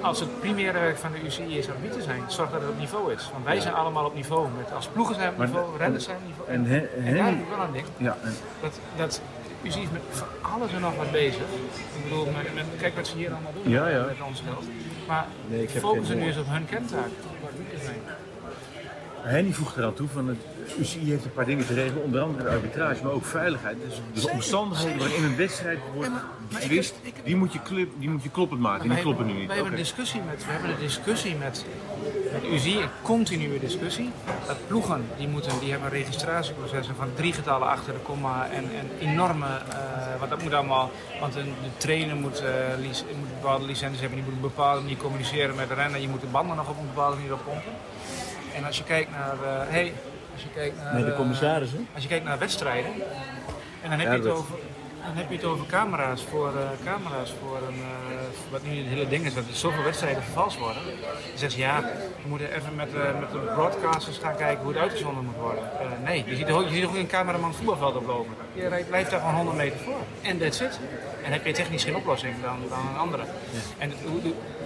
Als 0.00 0.20
het 0.20 0.40
primaire 0.40 0.78
werk 0.78 0.96
van 0.98 1.12
de 1.12 1.18
UCI 1.26 1.58
is 1.58 1.68
arbiter 1.70 2.02
zijn, 2.02 2.22
zorg 2.26 2.50
dat 2.50 2.60
het 2.60 2.70
op 2.70 2.78
niveau 2.78 3.12
is. 3.12 3.30
Want 3.32 3.44
wij 3.44 3.60
zijn 3.60 3.74
allemaal 3.74 4.04
op 4.04 4.14
niveau. 4.14 4.48
Met, 4.56 4.72
als 4.74 4.86
ploegen 4.86 5.14
zijn 5.14 5.28
op 5.30 5.36
Maar- 5.36 5.46
niveau, 5.46 5.76
renners 5.78 6.04
zijn 6.04 6.16
op 6.16 6.22
niveau. 6.26 6.48
En, 6.48 6.64
En, 6.64 6.70
Hen- 6.70 7.06
en 7.06 7.16
daar 7.16 7.24
heb 7.26 7.34
ik 7.34 7.48
wel 7.48 7.58
aan 7.58 7.72
ding. 7.72 7.84
Ja, 7.96 8.16
en, 8.24 8.36
Dat, 8.60 8.72
dat 8.96 9.20
UCI 9.62 9.82
is 9.82 9.90
met 9.92 10.02
van 10.10 10.26
alles 10.52 10.72
en 10.72 10.80
nog 10.80 10.96
wat 10.96 11.10
bezig. 11.10 11.40
Ik 11.96 12.02
bedoel, 12.02 12.24
met, 12.24 12.54
met- 12.54 12.64
kijk 12.78 12.94
wat 12.96 13.06
ze 13.06 13.16
hier 13.16 13.30
allemaal 13.32 13.52
doen 13.62 13.72
Ja, 13.72 13.88
ja. 13.88 14.04
met 14.04 14.16
ons 14.26 14.42
geld. 14.46 14.64
Maar 15.06 15.26
Nee, 15.46 15.62
ik 15.62 15.70
heb 15.70 15.82
focussen 15.82 16.18
nu 16.18 16.26
eens 16.26 16.36
op 16.38 16.46
hun 16.48 16.66
kentaak. 16.66 17.08
Henny 19.28 19.52
voegt 19.52 19.76
eraan 19.76 19.94
toe 19.94 20.08
van 20.08 20.28
het 20.28 20.38
UCI 20.78 21.10
heeft 21.10 21.24
een 21.24 21.32
paar 21.32 21.44
dingen 21.44 21.66
te 21.66 21.74
regelen, 21.74 22.02
onder 22.02 22.20
andere 22.20 22.44
de 22.44 22.50
arbitrage, 22.50 23.02
maar 23.02 23.12
ook 23.12 23.24
veiligheid. 23.24 23.76
Dus 24.14 24.24
de 24.24 24.30
omstandigheden 24.30 24.98
waarin 24.98 25.24
een 25.24 25.36
wedstrijd 25.36 25.78
wordt 25.94 26.10
beslist, 26.48 26.94
die 27.24 27.36
moet 27.36 27.52
je, 27.52 27.88
die 27.98 28.10
moet 28.10 28.22
je 28.22 28.30
kloppend 28.30 28.60
maken. 28.60 28.82
En 28.82 28.94
die 28.94 29.02
kloppen 29.02 29.26
nu 29.26 29.32
niet. 29.32 29.46
Wij 29.46 29.54
hebben, 29.54 29.72
een 29.72 29.78
discussie 29.78 30.20
met, 30.30 30.44
we 30.44 30.52
hebben 30.52 30.70
een 30.70 30.78
discussie 30.78 31.34
met, 31.34 31.64
met 32.32 32.52
UCI, 32.52 32.80
een 32.80 32.88
continue 33.02 33.58
discussie. 33.60 34.10
Dat 34.46 34.66
ploegen, 34.66 35.04
die, 35.16 35.28
moeten, 35.28 35.52
die 35.60 35.70
hebben 35.70 35.90
registratieprocessen 35.90 36.94
van 36.96 37.08
drie 37.14 37.32
getallen 37.32 37.68
achter 37.68 37.92
de 37.92 37.98
komma 38.00 38.48
en, 38.50 38.64
en 38.78 39.08
enorme, 39.08 39.46
eh 39.46 39.96
want 40.18 40.30
dat 40.30 40.42
moet 40.42 40.54
allemaal, 40.54 40.90
want 41.20 41.34
een, 41.36 41.44
de 41.62 41.76
trainer 41.76 42.16
moet, 42.16 42.42
lic- 42.78 43.04
moet 43.18 43.40
bepaalde 43.40 43.64
licenties 43.64 44.00
hebben, 44.00 44.18
die 44.18 44.26
moet 44.28 44.36
op 44.38 44.42
een 44.42 44.54
bepaalde 44.56 44.80
manier 44.80 44.96
communiceren 44.96 45.54
met 45.54 45.68
de 45.68 45.74
renner, 45.74 46.00
je 46.00 46.08
moet 46.08 46.20
de 46.20 46.26
banden 46.26 46.56
nog 46.56 46.68
op 46.68 46.78
een 46.78 46.86
bepaalde 46.86 47.16
manier 47.16 47.32
oppompen. 47.32 47.72
En 48.58 48.64
als 48.64 48.78
je 48.78 48.84
kijkt 48.84 49.10
naar, 49.10 49.32
eh, 49.32 49.70
hey, 49.70 49.92
als 50.32 50.42
je 50.42 50.48
kijkt 50.54 50.76
naar, 50.76 50.94
Met 50.94 51.04
de 51.04 51.10
eh, 51.10 51.16
commissarissen. 51.16 51.88
als 51.94 52.02
je 52.02 52.08
kijkt 52.08 52.24
naar 52.24 52.38
wedstrijden, 52.38 52.90
en 53.82 53.90
dan 53.90 53.98
heb, 53.98 54.12
je, 54.12 54.18
het 54.18 54.26
over, 54.26 54.54
dan 55.08 55.16
heb 55.16 55.30
je 55.30 55.36
het 55.36 55.44
over 55.44 55.66
camera's 55.66 56.22
voor, 56.30 56.48
eh, 56.48 56.68
camera's 56.84 57.34
voor 57.40 57.56
een, 57.68 57.74
eh, 57.80 58.50
wat 58.50 58.62
nu 58.62 58.76
het 58.76 58.86
hele 58.86 59.08
ding 59.08 59.24
is, 59.26 59.34
dat 59.34 59.44
er 59.48 59.54
zoveel 59.54 59.82
wedstrijden 59.82 60.22
vervalst 60.22 60.58
worden. 60.58 60.82
Dan 60.84 60.94
zegt 61.34 61.52
ze 61.52 61.58
ja, 61.58 61.80
we 62.22 62.28
moeten 62.28 62.52
even 62.54 62.74
met, 62.74 62.88
eh, 62.94 63.20
met 63.20 63.30
de 63.32 63.38
broadcasters 63.54 64.18
gaan 64.18 64.36
kijken 64.36 64.64
hoe 64.64 64.72
het 64.72 64.82
uitgezonden 64.82 65.24
moet 65.24 65.34
worden. 65.36 65.62
Nee, 66.04 66.24
je 66.26 66.36
ziet, 66.36 66.50
ook, 66.50 66.68
je 66.68 66.74
ziet 66.74 66.84
ook 66.84 66.94
een 66.94 67.06
cameraman 67.06 67.54
voetbalveld 67.54 67.96
oplopen. 67.96 68.34
Je 68.52 68.68
rijdt- 68.68 68.88
blijft 68.88 69.10
daar 69.10 69.20
gewoon 69.20 69.34
100 69.34 69.56
meter 69.56 69.78
voor. 69.78 70.00
En 70.22 70.38
that's 70.38 70.60
it. 70.60 70.78
En 71.24 71.32
heb 71.32 71.46
je 71.46 71.52
technisch 71.52 71.84
geen 71.84 71.96
oplossing 71.96 72.34
dan, 72.42 72.56
dan 72.68 72.78
een 72.92 72.98
andere. 72.98 73.22
En 73.78 73.92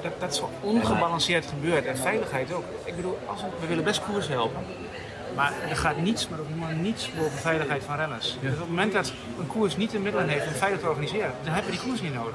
dat, 0.03 0.13
dat 0.21 0.37
zo 0.37 0.51
ongebalanceerd 0.61 1.47
gebeurt. 1.47 1.85
En 1.87 1.97
veiligheid 1.97 2.53
ook. 2.53 2.65
Ik 2.85 2.97
bedoel, 2.97 3.19
als 3.27 3.41
we, 3.41 3.47
we 3.61 3.67
willen 3.67 3.85
best 3.85 4.03
koers 4.05 4.29
helpen. 4.29 4.61
Maar 5.37 5.53
er 5.69 5.77
gaat 5.77 5.97
niets, 5.97 6.29
maar 6.29 6.39
ook 6.39 6.47
helemaal 6.47 6.71
niets 6.75 7.11
boven 7.15 7.39
veiligheid 7.39 7.85
van 7.85 7.97
renners. 7.97 8.37
Dus 8.41 8.53
op 8.53 8.59
het 8.59 8.69
moment 8.69 8.93
dat 8.93 9.13
een 9.39 9.47
koers 9.47 9.77
niet 9.77 9.91
de 9.91 9.99
middelen 9.99 10.29
heeft 10.29 10.47
om 10.47 10.53
veilig 10.53 10.81
te 10.81 10.89
organiseren, 10.89 11.33
dan 11.45 11.53
hebben 11.53 11.71
we 11.73 11.79
die 11.79 11.87
koers 11.89 12.01
niet 12.01 12.15
nodig. 12.15 12.35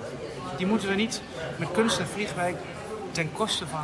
Die 0.58 0.66
moeten 0.68 0.89
we 0.89 0.95
niet 0.95 1.22
met 1.60 1.72
kunst 1.72 2.00
en 2.00 2.08
vliegwijk 2.08 2.56
ten 3.12 3.32
koste 3.32 3.68
van 3.68 3.84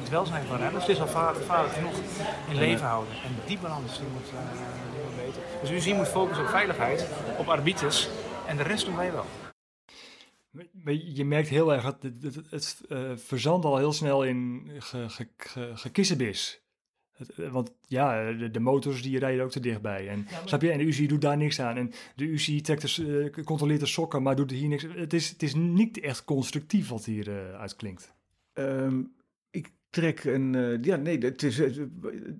het 0.00 0.08
welzijn 0.10 0.46
van 0.46 0.56
renners. 0.56 0.86
Het 0.86 0.94
is 0.96 1.00
al 1.00 1.06
va- 1.08 1.32
gevaarlijk 1.32 1.74
genoeg 1.74 1.94
in 2.48 2.56
leven 2.56 2.86
houden. 2.86 3.14
En 3.14 3.34
die 3.46 3.58
balans 3.58 3.98
die 3.98 4.06
moet, 4.12 4.28
eh, 4.28 4.38
die 4.94 5.02
moet 5.04 5.16
beter. 5.16 5.42
Dus 5.60 5.70
UCI 5.70 5.94
moet 5.94 6.08
focussen 6.08 6.44
op 6.44 6.50
veiligheid, 6.50 7.08
op 7.38 7.48
arbiters 7.48 8.08
en 8.46 8.56
de 8.56 8.62
rest 8.62 8.84
doen 8.84 8.96
wij 8.96 9.12
wel. 9.12 9.24
Je 11.14 11.24
merkt 11.24 11.48
heel 11.48 11.72
erg 11.72 11.82
dat 11.84 12.02
het, 12.02 12.22
het, 12.22 12.50
het 12.50 12.80
eh, 12.88 12.98
verzandt 13.16 13.64
al 13.66 13.76
heel 13.76 13.92
snel 13.92 14.24
in 14.24 14.70
ge, 14.78 15.08
ge, 15.08 15.28
want 17.50 17.72
ja, 17.86 18.32
de, 18.32 18.50
de 18.50 18.60
motors 18.60 19.02
die 19.02 19.18
rijden 19.18 19.44
ook 19.44 19.50
te 19.50 19.60
dichtbij. 19.60 20.08
En, 20.08 20.26
snap 20.44 20.62
je? 20.62 20.70
en 20.70 20.78
de 20.78 20.84
UCI 20.84 21.06
doet 21.06 21.20
daar 21.20 21.36
niks 21.36 21.60
aan. 21.60 21.76
En 21.76 21.92
de 22.16 22.24
UCI 22.24 22.60
trekt 22.60 22.80
de, 22.82 22.88
s- 22.88 22.98
eh, 22.98 23.44
controleert 23.44 23.80
de 23.80 23.86
sokken, 23.86 24.22
maar 24.22 24.36
doet 24.36 24.50
hier 24.50 24.68
niks. 24.68 24.86
Het 24.94 25.12
is, 25.12 25.28
het 25.30 25.42
is 25.42 25.54
niet 25.54 26.00
echt 26.00 26.24
constructief 26.24 26.88
wat 26.88 27.04
hier 27.04 27.28
eh, 27.28 27.60
uitklinkt. 27.60 28.14
Ehm, 28.52 29.02
ik 29.50 29.70
trek 29.90 30.24
een. 30.24 30.54
eh, 30.54 30.82
ja, 30.82 30.96
nee, 30.96 31.18
het, 31.18 31.42
is, 31.42 31.58
het, 31.58 31.76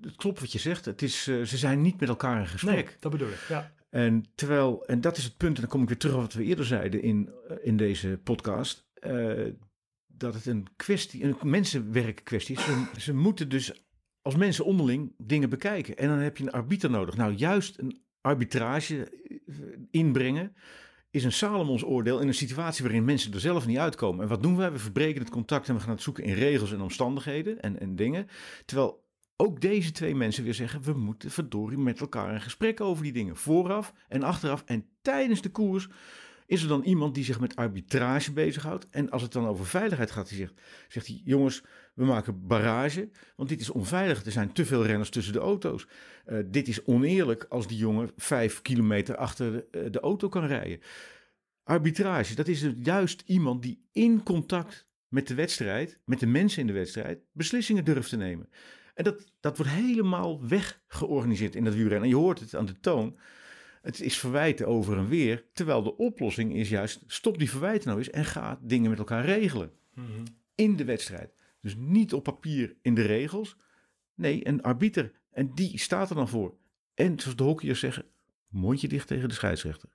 het 0.00 0.16
klopt 0.16 0.40
wat 0.40 0.52
je 0.52 0.58
zegt. 0.58 0.84
Het 0.84 1.02
is, 1.02 1.26
eh, 1.28 1.42
ze 1.42 1.56
zijn 1.56 1.82
niet 1.82 2.00
met 2.00 2.08
elkaar 2.08 2.40
in 2.40 2.46
gesprek. 2.46 2.74
Nee, 2.86 2.96
dat 3.00 3.10
bedoel 3.12 3.28
ik. 3.28 3.44
Ja. 3.48 3.72
En 3.90 4.24
terwijl, 4.34 4.84
en 4.86 5.00
dat 5.00 5.16
is 5.16 5.24
het 5.24 5.36
punt, 5.36 5.54
en 5.54 5.60
dan 5.60 5.70
kom 5.70 5.82
ik 5.82 5.88
weer 5.88 5.98
terug 5.98 6.14
op 6.14 6.20
wat 6.20 6.32
we 6.32 6.44
eerder 6.44 6.64
zeiden 6.64 7.02
in, 7.02 7.30
eh, 7.48 7.56
in 7.62 7.76
deze 7.76 8.18
podcast. 8.22 8.84
eh, 8.94 9.32
dat 10.16 10.34
het 10.34 10.46
een 10.46 10.66
kwestie, 10.76 11.24
een 11.24 11.36
mensenwerk 11.42 12.20
kwestie 12.24 12.56
is. 12.56 12.64
Ze, 12.64 12.84
ze 12.98 13.14
moeten 13.14 13.48
dus 13.48 13.84
als 14.22 14.36
mensen 14.36 14.64
onderling 14.64 15.14
dingen 15.18 15.50
bekijken. 15.50 15.96
En 15.96 16.08
dan 16.08 16.18
heb 16.18 16.36
je 16.36 16.44
een 16.44 16.50
arbiter 16.52 16.90
nodig. 16.90 17.16
Nou, 17.16 17.32
juist 17.32 17.78
een 17.78 18.02
arbitrage 18.20 19.10
eh, 19.46 19.56
inbrengen 19.90 20.54
is 21.10 21.24
een 21.24 21.32
Salomons 21.32 21.84
oordeel 21.84 22.20
in 22.20 22.28
een 22.28 22.34
situatie 22.34 22.82
waarin 22.82 23.04
mensen 23.04 23.32
er 23.32 23.40
zelf 23.40 23.66
niet 23.66 23.78
uitkomen. 23.78 24.22
En 24.22 24.28
wat 24.28 24.42
doen 24.42 24.56
wij? 24.56 24.72
We 24.72 24.78
verbreken 24.78 25.20
het 25.20 25.30
contact 25.30 25.68
en 25.68 25.74
we 25.74 25.80
gaan 25.80 25.90
het 25.90 26.02
zoeken 26.02 26.24
in 26.24 26.34
regels 26.34 26.72
en 26.72 26.80
omstandigheden 26.80 27.60
en, 27.60 27.80
en 27.80 27.96
dingen. 27.96 28.26
Terwijl 28.64 29.04
ook 29.36 29.60
deze 29.60 29.92
twee 29.92 30.14
mensen 30.14 30.44
weer 30.44 30.54
zeggen: 30.54 30.82
we 30.82 30.92
moeten 30.92 31.30
verdorie 31.30 31.78
met 31.78 32.00
elkaar 32.00 32.34
in 32.34 32.40
gesprek 32.40 32.80
over 32.80 33.02
die 33.02 33.12
dingen. 33.12 33.36
Vooraf 33.36 33.92
en 34.08 34.22
achteraf. 34.22 34.62
En 34.66 34.86
tijdens 35.02 35.42
de 35.42 35.50
koers 35.50 35.88
is 36.52 36.62
er 36.62 36.68
dan 36.68 36.82
iemand 36.82 37.14
die 37.14 37.24
zich 37.24 37.40
met 37.40 37.56
arbitrage 37.56 38.32
bezighoudt. 38.32 38.86
En 38.90 39.10
als 39.10 39.22
het 39.22 39.32
dan 39.32 39.46
over 39.46 39.66
veiligheid 39.66 40.10
gaat, 40.10 40.28
die 40.28 40.48
zegt, 40.88 41.06
hij: 41.06 41.20
jongens, 41.24 41.62
we 41.94 42.04
maken 42.04 42.46
barrage, 42.46 43.10
want 43.36 43.48
dit 43.48 43.60
is 43.60 43.70
onveilig. 43.70 44.24
Er 44.24 44.32
zijn 44.32 44.52
te 44.52 44.64
veel 44.64 44.86
renners 44.86 45.10
tussen 45.10 45.32
de 45.32 45.38
auto's. 45.38 45.86
Eh, 46.24 46.38
dit 46.46 46.68
is 46.68 46.84
oneerlijk 46.84 47.46
als 47.48 47.66
die 47.66 47.76
jongen 47.76 48.10
vijf 48.16 48.62
kilometer 48.62 49.16
achter 49.16 49.52
de, 49.52 49.90
eh, 49.90 50.00
auto 50.00 50.28
kan 50.28 50.44
rijden. 50.44 50.80
Arbitrage, 51.64 52.34
dat 52.34 52.48
is 52.48 52.60
dus 52.60 52.72
juist 52.82 53.22
iemand 53.26 53.62
die 53.62 53.84
in 53.92 54.22
contact 54.22 54.86
met 55.08 55.28
de 55.28 55.34
wedstrijd, 55.34 56.00
met 56.04 56.20
de 56.20 56.26
mensen 56.26 56.60
in 56.60 56.66
de 56.66 56.72
wedstrijd, 56.72 57.20
beslissingen 57.32 57.84
durft 57.84 58.08
te 58.08 58.16
nemen. 58.16 58.48
En 58.94 59.04
dat, 59.04 59.24
dat 59.40 59.56
wordt 59.56 59.72
helemaal 59.72 60.46
weggeorganiseerd 60.48 61.54
in 61.54 61.64
dat 61.64 61.74
wielrennen. 61.74 62.02
En 62.02 62.08
je 62.08 62.22
hoort 62.22 62.40
het 62.40 62.54
aan 62.54 62.66
de 62.66 62.80
toon. 62.80 63.16
Het 63.82 64.00
is 64.00 64.18
verwijten 64.18 64.66
over 64.66 64.96
en 64.98 65.08
weer. 65.08 65.44
Terwijl 65.52 65.82
de 65.82 65.96
oplossing 65.96 66.54
is 66.54 66.68
juist, 66.68 67.02
stop 67.06 67.38
die 67.38 67.50
verwijten 67.50 67.86
nou 67.88 67.98
eens 67.98 68.10
en 68.10 68.24
ga 68.24 68.58
dingen 68.62 68.90
met 68.90 68.98
elkaar 68.98 69.24
regelen. 69.24 69.72
In 70.54 70.76
de 70.76 70.84
wedstrijd. 70.84 71.34
Dus 71.60 71.74
niet 71.78 72.12
op 72.12 72.22
papier 72.22 72.76
in 72.82 72.94
de 72.94 73.02
regels. 73.02 73.56
Nee, 74.14 74.46
een 74.48 74.62
arbiter. 74.62 75.12
En 75.32 75.54
die 75.54 75.78
staat 75.78 76.10
er 76.10 76.16
dan 76.16 76.28
voor. 76.28 76.54
En 76.94 77.20
zoals 77.20 77.36
de 77.36 77.42
hockeyers 77.42 77.80
zeggen, 77.80 78.04
mondje 78.48 78.88
dicht 78.88 79.06
tegen 79.06 79.28
de 79.28 79.34
scheidsrechter. 79.34 79.88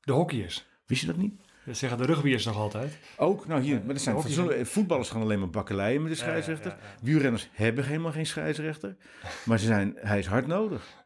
De 0.00 0.12
hockeyers. 0.12 0.66
Wist 0.86 1.00
je 1.00 1.06
dat 1.06 1.16
niet? 1.16 1.40
Dat 1.64 1.76
zeggen 1.76 1.98
de 1.98 2.04
rugbyers 2.04 2.44
nog 2.44 2.56
altijd. 2.56 2.98
Ook, 3.16 3.46
nou 3.46 3.62
hier, 3.62 3.76
maar 3.84 3.94
dat 3.94 4.02
zijn 4.02 4.66
voetballers 4.66 5.08
gaan 5.08 5.20
alleen 5.22 5.38
maar 5.38 5.50
bakkeleien 5.50 6.02
met 6.02 6.12
de 6.12 6.18
Ja, 6.18 6.24
ja, 6.24 6.28
scheidsrechter. 6.30 6.70
ja, 6.70 6.86
ja. 6.86 7.04
Wielrenners 7.04 7.48
hebben 7.52 7.84
helemaal 7.86 8.12
geen 8.12 8.26
scheidsrechter. 8.26 8.96
Maar 9.46 9.58
ze 9.58 9.66
zijn, 9.66 9.92
hij 9.96 10.18
is 10.18 10.26
hard 10.26 10.46
nodig. 10.46 11.04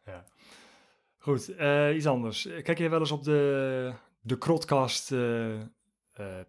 Goed, 1.25 1.55
eh, 1.55 1.95
iets 1.95 2.05
anders. 2.05 2.47
Kijk 2.63 2.77
jij 2.77 2.89
wel 2.89 2.99
eens 2.99 3.11
op 3.11 3.23
de, 3.23 3.93
de 4.21 4.37
Krotcast 4.37 5.11
eh, 5.11 5.53
eh, 5.53 5.59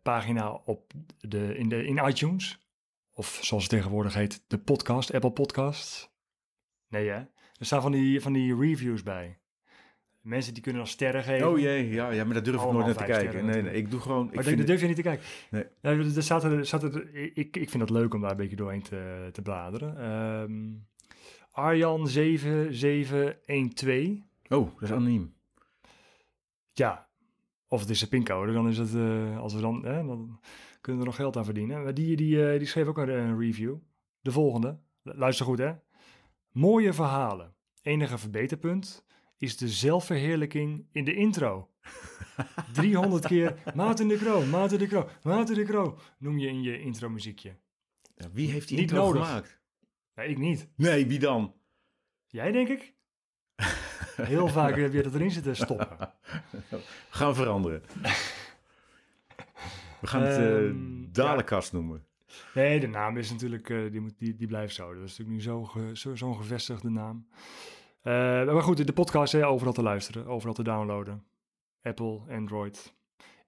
pagina 0.03 0.61
op 0.65 0.93
de, 1.21 1.57
in, 1.57 1.69
de, 1.69 1.87
in 1.87 2.09
iTunes? 2.09 2.59
Of 3.13 3.39
zoals 3.43 3.63
het 3.63 3.73
tegenwoordig 3.73 4.15
heet, 4.15 4.45
de 4.47 4.59
podcast, 4.59 5.15
Apple 5.15 5.31
Podcast? 5.31 6.11
Nee 6.89 7.09
hè? 7.09 7.15
Er 7.15 7.67
staan 7.67 7.83
van 7.83 7.93
die, 7.93 8.21
van 8.21 8.33
die 8.33 8.57
reviews 8.57 9.03
bij. 9.03 9.39
Mensen 10.21 10.55
die 10.55 10.63
kunnen 10.63 10.83
dan 10.83 10.91
sterren 10.91 11.23
geven. 11.23 11.49
Oh 11.49 11.59
jee, 11.59 11.89
ja, 11.89 12.11
ja 12.11 12.25
maar 12.25 12.35
daar 12.35 12.43
durf 12.43 12.63
ik 12.63 12.73
nooit 12.73 12.87
naar 12.87 12.97
te 12.97 13.05
kijken. 13.05 13.45
Nee, 13.45 13.63
nee, 13.63 13.75
ik 13.75 13.91
doe 13.91 14.01
gewoon... 14.01 14.29
Ik 14.29 14.35
Maar 14.35 14.45
vind 14.45 14.57
daar 14.57 14.67
durf 14.67 14.81
je 14.81 14.87
niet 14.87 14.97
te 14.97 15.03
kijken. 15.03 15.25
Nee. 15.51 15.65
Ja, 15.81 15.91
er 15.91 16.23
staat 16.23 16.45
er, 16.45 16.67
staat 16.67 16.83
er, 16.83 17.15
ik, 17.15 17.57
ik 17.57 17.71
vind 17.71 17.83
het 17.83 17.91
leuk 17.91 18.15
om 18.15 18.21
daar 18.21 18.31
een 18.31 18.37
beetje 18.37 18.57
doorheen 18.57 18.83
te, 18.83 19.29
te 19.33 19.43
bladeren. 19.43 19.99
Ehm 19.99 20.75
Arjan 21.51 22.09
7712. 22.09 24.25
Oh, 24.49 24.73
dat 24.73 24.83
is 24.83 24.91
anoniem. 24.93 25.35
Ja, 26.73 27.09
of 27.69 27.81
het 27.81 27.91
is 27.91 28.03
een 28.03 28.09
pincode, 28.09 28.53
dan 28.53 28.69
is 28.69 28.79
het, 28.79 28.95
eh, 28.95 29.39
als 29.39 29.55
we 29.55 29.61
dan, 29.61 29.85
hè, 29.85 30.07
dan 30.07 30.41
kunnen 30.81 31.03
we 31.03 31.07
er 31.09 31.13
nog 31.13 31.17
geld 31.17 31.37
aan 31.37 31.45
verdienen. 31.45 31.83
Maar 31.83 31.95
die, 31.95 32.17
die, 32.17 32.51
eh, 32.51 32.59
die 32.59 32.69
schreef 32.69 32.87
ook 32.87 32.99
een, 32.99 33.09
een 33.09 33.39
review. 33.39 33.77
De 34.21 34.31
volgende, 34.31 34.79
luister 35.03 35.47
goed 35.47 35.59
hè. 35.59 35.73
Mooie 36.51 36.93
verhalen. 36.93 37.55
Enige 37.83 38.19
verbeterpunt 38.19 39.07
is 39.39 39.57
de 39.57 39.69
zelfverheerlijking 39.69 40.87
in 40.93 41.05
de 41.05 41.15
intro. 41.15 41.71
300 42.73 43.27
keer 43.27 43.63
Maarten 43.75 44.09
de 44.09 44.17
Kroo, 44.17 44.45
Maarten 44.47 44.79
de 44.79 44.87
Kroo, 44.87 45.09
Maarten 45.23 45.55
de 45.55 45.65
Kroo 45.65 45.99
noem 46.19 46.39
je 46.39 46.49
in 46.49 46.63
je 46.63 46.81
intro 46.81 47.09
muziekje. 47.09 47.57
Ja, 48.17 48.31
wie 48.33 48.51
heeft 48.51 48.69
die 48.69 48.79
Niet 48.79 48.91
intro 48.91 49.07
nodig. 49.07 49.27
gemaakt? 49.27 49.61
Nee, 50.15 50.29
ik 50.29 50.39
niet. 50.39 50.69
Nee, 50.77 51.07
wie 51.07 51.19
dan? 51.19 51.55
Jij 52.27 52.53
denk 52.53 52.69
ik? 52.69 52.95
Heel 54.17 54.49
vaak 54.49 54.77
heb 54.77 54.93
je 54.93 55.03
dat 55.03 55.15
erin 55.15 55.31
zitten 55.31 55.57
stoppen. 55.57 55.89
Gaan 57.11 57.29
we 57.29 57.35
veranderen. 57.35 57.83
We 60.01 60.07
gaan 60.07 60.23
het 60.23 60.37
eh 60.39 60.57
Ehm, 60.67 60.77
Dalenkast 61.13 61.73
noemen. 61.73 62.05
Nee, 62.55 62.81
de 62.81 62.87
naam 62.87 63.17
is 63.17 63.31
natuurlijk, 63.31 63.71
eh, 63.71 63.91
die, 63.91 64.01
moet, 64.01 64.19
die, 64.19 64.37
die 64.37 64.47
blijft 64.47 64.75
zo. 64.75 64.95
Dat 64.95 65.03
is 65.05 65.19
natuurlijk 65.19 65.37
nu 65.37 65.43
zo 65.43 65.65
ge- 65.65 65.91
zo- 65.93 66.15
zo'n 66.17 66.37
gevestigde 66.37 66.91
naam. 66.91 67.27
Eh, 68.03 68.13
maar 68.53 68.63
goed, 68.63 68.87
de 68.87 68.93
podcast, 68.93 69.33
hè, 69.33 69.47
overal 69.47 69.73
te 69.73 69.83
luisteren, 69.83 70.27
overal 70.27 70.55
te 70.55 70.63
downloaden. 70.63 71.25
Apple, 71.83 72.21
Android. 72.31 72.95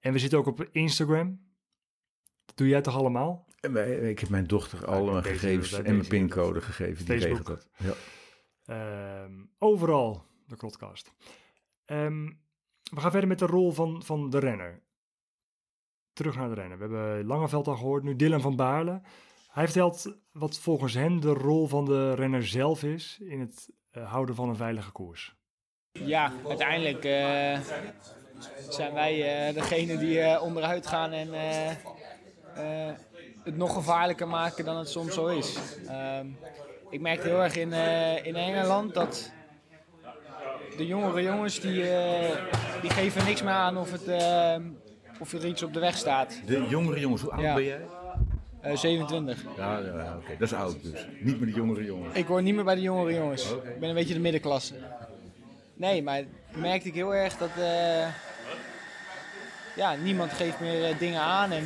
En 0.01 0.13
we 0.13 0.19
zitten 0.19 0.39
ook 0.39 0.47
op 0.47 0.69
Instagram. 0.73 1.41
Dat 2.45 2.57
doe 2.57 2.69
jij 2.69 2.81
toch 2.81 2.97
allemaal? 2.97 3.47
En 3.61 3.73
wij- 3.73 4.11
Ik 4.11 4.19
heb 4.19 4.29
mijn 4.29 4.47
dochter 4.47 4.87
al 4.87 5.05
mijn 5.05 5.25
gegevens 5.25 5.73
en 5.73 5.83
mijn 5.97 6.09
pincode 6.09 6.61
gegeven. 6.61 7.05
Die 7.05 7.17
regelt 7.17 7.47
dat. 7.47 7.69
Ja. 7.77 7.93
Ehm, 8.65 9.33
overal 9.59 10.27
de 10.49 10.57
podcast. 10.57 11.13
Ehm, 11.85 12.25
we 12.91 13.01
gaan 13.01 13.11
verder 13.11 13.29
met 13.29 13.39
de 13.39 13.47
rol 13.47 13.73
van, 13.73 14.03
van 14.03 14.31
de 14.31 14.39
renner. 14.39 14.83
Terug 16.13 16.37
naar 16.37 16.49
de 16.49 16.55
renner. 16.55 16.79
We 16.79 16.85
hebben 16.85 17.27
Langeveld 17.27 17.69
al 17.69 17.77
gehoord, 17.77 18.03
nu 18.03 18.17
Dylan 18.17 18.41
van 18.41 18.57
Baarle. 18.57 19.03
Hij 19.49 19.65
vertelt 19.65 20.19
wat 20.33 20.59
volgens 20.59 20.95
hem 20.95 21.21
de 21.21 21.33
rol 21.33 21.67
van 21.67 21.85
de 21.85 22.15
renner 22.15 22.47
zelf 22.47 22.83
is 22.83 23.19
in 23.21 23.41
het 23.41 23.71
eh, 23.91 24.11
houden 24.11 24.35
van 24.35 24.49
een 24.49 24.57
veilige 24.57 24.91
koers. 24.91 25.37
Ja, 25.93 26.33
uiteindelijk 26.49 27.05
eh, 27.05 27.61
zijn 28.69 28.93
wij 28.93 29.47
eh, 29.49 29.55
degene 29.55 29.99
die 29.99 30.41
onderuit 30.41 30.87
gaan 30.87 31.13
en 31.13 31.29
het 33.45 33.57
nog 33.57 33.73
gevaarlijker 33.73 34.29
maken 34.29 34.65
dan 34.65 34.77
het 34.77 34.89
soms 34.89 35.15
zo 35.15 35.27
is. 35.27 35.59
Ehm, 35.87 36.27
ik 36.91 37.01
merkte 37.01 37.29
heel 37.29 37.43
erg 37.43 37.57
in, 37.57 37.73
in 38.25 38.37
Engeland 38.37 38.95
dat 38.95 39.33
de 40.79 40.87
jongere 40.87 41.23
jongens 41.23 41.61
die, 41.61 41.91
eh, 41.91 42.37
die 42.81 42.91
geven 42.91 43.25
niks 43.25 43.43
meer 43.43 43.53
aan 43.53 43.77
of, 43.77 43.93
het, 43.93 44.07
eh, 44.09 44.57
of 45.21 45.33
er 45.33 45.47
iets 45.47 45.63
op 45.63 45.73
de 45.73 45.81
weg 45.81 45.97
staat. 45.97 46.41
De 46.47 46.67
jongere 46.69 47.01
jongens, 47.01 47.23
hoe 47.23 47.31
oud 47.31 47.41
Ja. 47.43 47.55
ben 47.55 47.65
jij? 47.65 47.81
Eh, 48.61 48.77
27. 48.77 49.45
Ja, 49.57 49.79
ja, 49.79 49.85
ja, 50.03 50.17
oké, 50.17 50.31
dat 50.39 50.49
is 50.49 50.55
oud 50.55 50.83
dus. 50.83 51.07
Niet 51.21 51.41
meer 51.41 51.49
de 51.49 51.55
jongere 51.57 51.85
jongens. 51.85 52.15
Ik 52.17 52.27
hoor 52.27 52.43
niet 52.43 52.55
meer 52.55 52.65
bij 52.65 52.75
de 52.75 52.81
jongere 52.81 53.15
jongens. 53.15 53.53
Ik 53.53 53.81
ben 53.81 53.89
een 53.89 53.95
beetje 53.95 54.15
de 54.15 54.21
middenklasse. 54.21 54.75
Nee, 55.75 56.03
maar 56.03 56.23
merkte 56.55 56.89
ik 56.89 56.95
heel 56.95 57.15
erg 57.15 57.37
dat 57.37 57.49
eh, 57.59 58.07
ja, 59.77 59.95
niemand 59.95 60.33
geeft 60.33 60.61
meer 60.61 60.85
eh, 60.85 60.99
dingen 60.99 61.21
aan. 61.21 61.51
En 61.53 61.65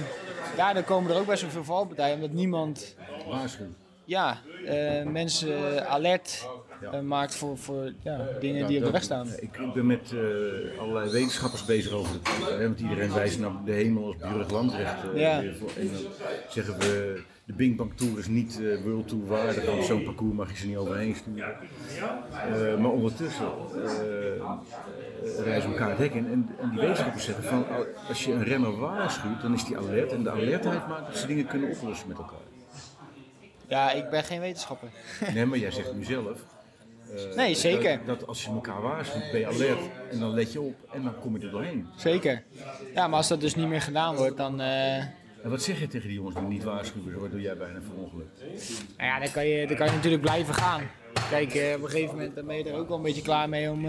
daardoor 0.56 0.82
komen 0.82 1.10
er 1.10 1.16
ook 1.20 1.26
best 1.26 1.42
wel 1.42 1.50
veel 1.50 1.64
valpartijen, 1.64 2.14
omdat 2.14 2.30
niemand 2.30 2.94
Waarschuwing. 3.28 3.74
ja, 4.04 4.38
eh, 4.66 5.02
mensen 5.04 5.88
alert 5.88 6.48
eh, 6.91 7.01
maakt 7.01 7.35
voor, 7.35 7.59
voor 7.59 7.93
ja, 8.03 8.26
dingen 8.41 8.66
die 8.66 8.78
op 8.78 8.85
de 8.85 8.91
weg 8.91 9.03
staan. 9.03 9.28
Ik 9.41 9.72
ben 9.74 9.87
met 9.87 10.12
eh, 10.12 10.80
allerlei 10.80 11.11
wetenschappers 11.11 11.64
bezig 11.64 11.93
over 11.93 12.12
het 12.12 12.28
hè, 12.59 12.66
want 12.66 12.80
iedereen 12.80 13.12
wijst 13.12 13.39
naar 13.39 13.51
de 13.64 13.72
hemel 13.72 14.05
als 14.07 14.16
Burg 14.16 14.51
Landrecht. 14.51 14.95
eh, 15.14 15.20
Ja. 15.20 15.39
En 15.41 15.55
dan 15.93 16.12
zeggen 16.49 16.78
we, 16.78 17.22
de 17.45 17.53
Bing 17.53 17.76
Bang 17.76 17.93
Tour 17.97 18.18
is 18.18 18.26
niet 18.26 18.61
eh 18.62 18.83
World 18.85 19.09
Tour 19.09 19.26
waardig, 19.26 19.64
want 19.66 19.85
zo'n 19.85 20.03
parcours 20.05 20.35
mag 20.35 20.51
je 20.51 20.57
ze 20.57 20.66
niet 20.66 20.76
overheen 20.76 21.14
sturen. 21.14 21.55
Eh, 22.53 22.76
maar 22.78 22.91
ondertussen 22.91 23.47
eh, 23.74 24.37
eh, 24.37 24.51
reizen 25.45 25.70
elkaar 25.70 25.89
het 25.89 25.99
hek 25.99 26.14
in. 26.14 26.26
En, 26.26 26.49
en 26.61 26.70
die 26.70 26.80
wetenschappers 26.80 27.24
zeggen 27.24 27.45
van 27.45 27.64
als 28.09 28.24
je 28.24 28.33
een 28.33 28.45
renner 28.45 28.78
waarschuwt, 28.78 29.43
dan 29.43 29.55
is 29.55 29.64
die 29.64 29.76
alert. 29.76 30.12
En 30.12 30.22
de 30.22 30.30
alertheid 30.30 30.89
maakt 30.89 31.07
dat 31.07 31.16
ze 31.16 31.26
dingen 31.26 31.47
kunnen 31.47 31.70
oplossen 31.70 32.09
met 32.09 32.16
elkaar. 32.16 32.39
Ja, 33.68 33.91
ik 33.93 34.11
ben 34.11 34.24
geen 34.24 34.41
wetenschapper. 34.41 34.89
Nee, 35.35 35.47
maar 35.51 35.59
jij 35.59 35.70
zegt 35.70 35.95
nu 35.95 36.05
zelf. 36.05 36.45
Eh, 37.16 37.36
Nee, 37.36 37.54
zeker. 37.54 38.00
Dat, 38.06 38.18
dat 38.18 38.28
als 38.28 38.44
je 38.44 38.50
elkaar 38.50 38.80
waarschuwt, 38.82 39.30
ben 39.30 39.40
je 39.40 39.46
alert. 39.46 39.80
En 40.10 40.18
dan 40.20 40.34
let 40.34 40.52
je 40.52 40.60
op 40.60 40.74
en 40.92 41.02
dan 41.02 41.18
kom 41.20 41.38
je 41.38 41.44
er 41.44 41.50
doorheen. 41.50 41.86
Zeker. 41.96 42.42
Ja, 42.94 43.08
maar 43.08 43.16
als 43.16 43.28
dat 43.28 43.40
dus 43.40 43.54
niet 43.54 43.68
meer 43.68 43.80
gedaan 43.82 44.16
wordt, 44.16 44.36
dan... 44.36 44.60
eh, 44.60 44.96
En 44.96 45.50
wat 45.50 45.62
zeg 45.62 45.80
je 45.80 45.86
tegen 45.88 46.08
die 46.08 46.16
jongens 46.16 46.36
die 46.36 46.44
niet 46.44 46.62
waarschuwen, 46.64 47.20
waardoor 47.20 47.40
jij 47.40 47.56
bijna 47.56 47.78
verongelukt? 47.82 48.40
Nou 48.96 49.08
ja, 49.08 49.18
dan 49.18 49.30
kan 49.32 49.46
je, 49.46 49.66
dan 49.66 49.76
kan 49.76 49.86
je 49.86 49.92
natuurlijk 49.92 50.22
blijven 50.22 50.54
gaan. 50.54 50.82
Kijk, 51.30 51.54
eh, 51.54 51.74
op 51.76 51.82
een 51.82 51.90
gegeven 51.90 52.14
moment 52.16 52.34
ben 52.46 52.56
je 52.56 52.64
er 52.64 52.74
ook 52.78 52.88
wel 52.88 52.96
een 52.96 53.02
beetje 53.02 53.22
klaar 53.22 53.48
mee 53.48 53.70
om, 53.70 53.86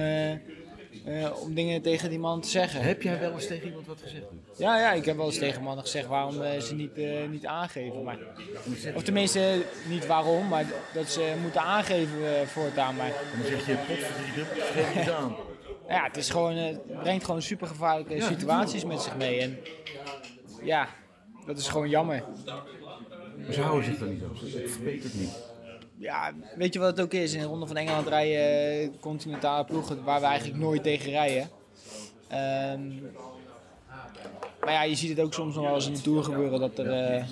eh, 1.06 1.41
om 1.41 1.54
dingen 1.54 1.82
tegen 1.82 2.10
die 2.10 2.20
man 2.20 2.41
te 2.41 2.50
zeggen. 2.50 2.82
Heb 2.82 3.02
jij 3.02 3.20
wel 3.20 3.32
eens 3.32 3.48
tegen 3.48 3.68
iemand 3.68 3.88
wat 3.88 4.02
gezegd? 4.02 4.26
Ja, 4.58 4.80
ja, 4.80 4.91
ik 4.91 5.06
heb 5.06 5.16
wel 5.16 5.26
eens 5.26 5.38
tegen 5.38 5.64
mannen 5.64 5.84
gezegd 5.84 6.08
waarom 6.08 6.41
eh, 6.41 6.60
ze 6.60 6.76
niet, 6.76 6.94
eh, 6.94 7.28
niet 7.30 7.46
aangeven. 7.46 8.04
Maar, 8.04 8.18
of 8.96 9.04
tenminste, 9.04 9.62
niet 9.88 10.06
waarom, 10.06 10.48
maar 10.48 10.66
dat 10.94 11.10
ze 11.10 11.34
moeten 11.41 11.62
aangeven 11.62 12.48
voortaan. 12.48 12.96
Maar, 12.96 13.12
dan 13.38 13.46
zeg 13.46 13.66
je, 13.66 13.76
potverdiener, 13.76 14.46
geef 14.56 14.94
het 14.94 15.10
aan. 15.10 15.36
ja, 15.96 16.04
het, 16.04 16.18
is 16.18 16.30
gewoon, 16.30 16.56
het 16.56 17.00
brengt 17.00 17.26
gewoon 17.26 17.41
super 17.41 17.68
gevaarlijke 17.68 18.16
Ja, 18.16 18.28
situaties 18.28 18.86
met 18.86 19.02
zich 19.02 19.18
mee. 19.18 19.39
En 19.39 19.58
ja, 20.64 20.88
dat 21.46 21.58
is 21.58 21.68
gewoon 21.68 21.89
jammer. 21.89 22.24
Maar 23.46 23.54
ze 23.54 23.62
houden 23.62 23.86
zich 23.86 23.98
daar 23.98 24.10
niet 24.10 24.24
op. 24.24 24.39
Het 24.39 24.72
verbetert 24.72 25.14
niet. 25.14 25.53
Ja, 25.98 26.32
weet 26.56 26.74
je 26.74 26.80
wat 26.80 26.98
het 26.98 27.06
ook 27.06 27.14
is? 27.14 27.34
In 27.34 27.39
de 27.39 27.46
Ronde 27.46 27.68
van 27.68 27.78
Engeland 27.78 28.08
rijden 28.08 29.00
continentale 29.00 29.66
ploegen 29.66 30.04
waar 30.04 30.20
we 30.20 30.26
eigenlijk 30.26 30.60
nooit 30.60 30.84
tegen 30.84 31.12
rijden. 31.12 31.50
Ehm, 32.28 33.02
maar 34.62 34.74
ja, 34.74 34.84
je 34.84 34.96
ziet 34.96 35.10
het 35.10 35.20
ook 35.20 35.34
soms 35.34 35.56
nog 35.56 35.66
wel 35.66 35.76
eens 35.76 35.88
in 35.88 35.94
de 35.94 36.02
Tour 36.02 36.24
gebeuren 36.24 36.60
dat 36.60 36.78
er... 36.78 36.91
eh, 36.91 37.24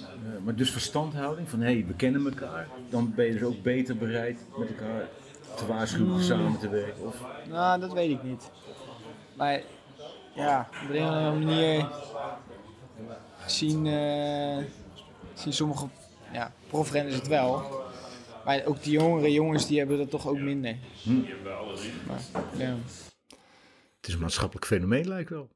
maar 0.43 0.55
dus 0.55 0.71
verstandhouding, 0.71 1.49
van 1.49 1.59
hé, 1.59 1.73
hey, 1.73 1.85
we 1.87 1.93
kennen 1.93 2.25
elkaar. 2.25 2.67
Dan 2.89 3.13
ben 3.15 3.25
je 3.25 3.31
dus 3.31 3.43
ook 3.43 3.61
beter 3.61 3.97
bereid 3.97 4.39
met 4.57 4.67
elkaar 4.67 5.07
te 5.55 5.65
waarschuwen, 5.65 6.23
samen 6.23 6.59
te 6.59 6.69
werken. 6.69 7.05
Of, 7.07 7.23
nou, 7.49 7.79
dat 7.79 7.93
weet 7.93 8.09
ik 8.09 8.23
niet. 8.23 8.49
Maar 9.33 9.61
ja, 10.33 10.69
op 10.83 10.89
een 10.95 11.03
of 11.03 11.09
andere 11.09 11.45
manier 11.45 11.87
zien, 13.45 13.85
eh, 13.87 14.57
zien 15.33 15.53
sommige 15.53 15.87
ja, 16.31 16.51
profrenners 16.67 17.15
het 17.15 17.27
wel. 17.27 17.80
Maar 18.45 18.65
ook 18.65 18.83
die 18.83 18.91
jongere 18.91 19.31
jongens 19.31 19.67
die 19.67 19.77
hebben 19.77 19.97
dat 19.97 20.09
toch 20.09 20.27
ook 20.27 20.39
minder. 20.39 20.75
Hm. 21.03 21.19
Maar, 22.07 22.21
ja. 22.57 22.77
het 23.97 24.07
is 24.07 24.13
een 24.13 24.19
maatschappelijk 24.19 24.65
fenomeen, 24.65 25.07
lijkt 25.07 25.29
wel. 25.29 25.49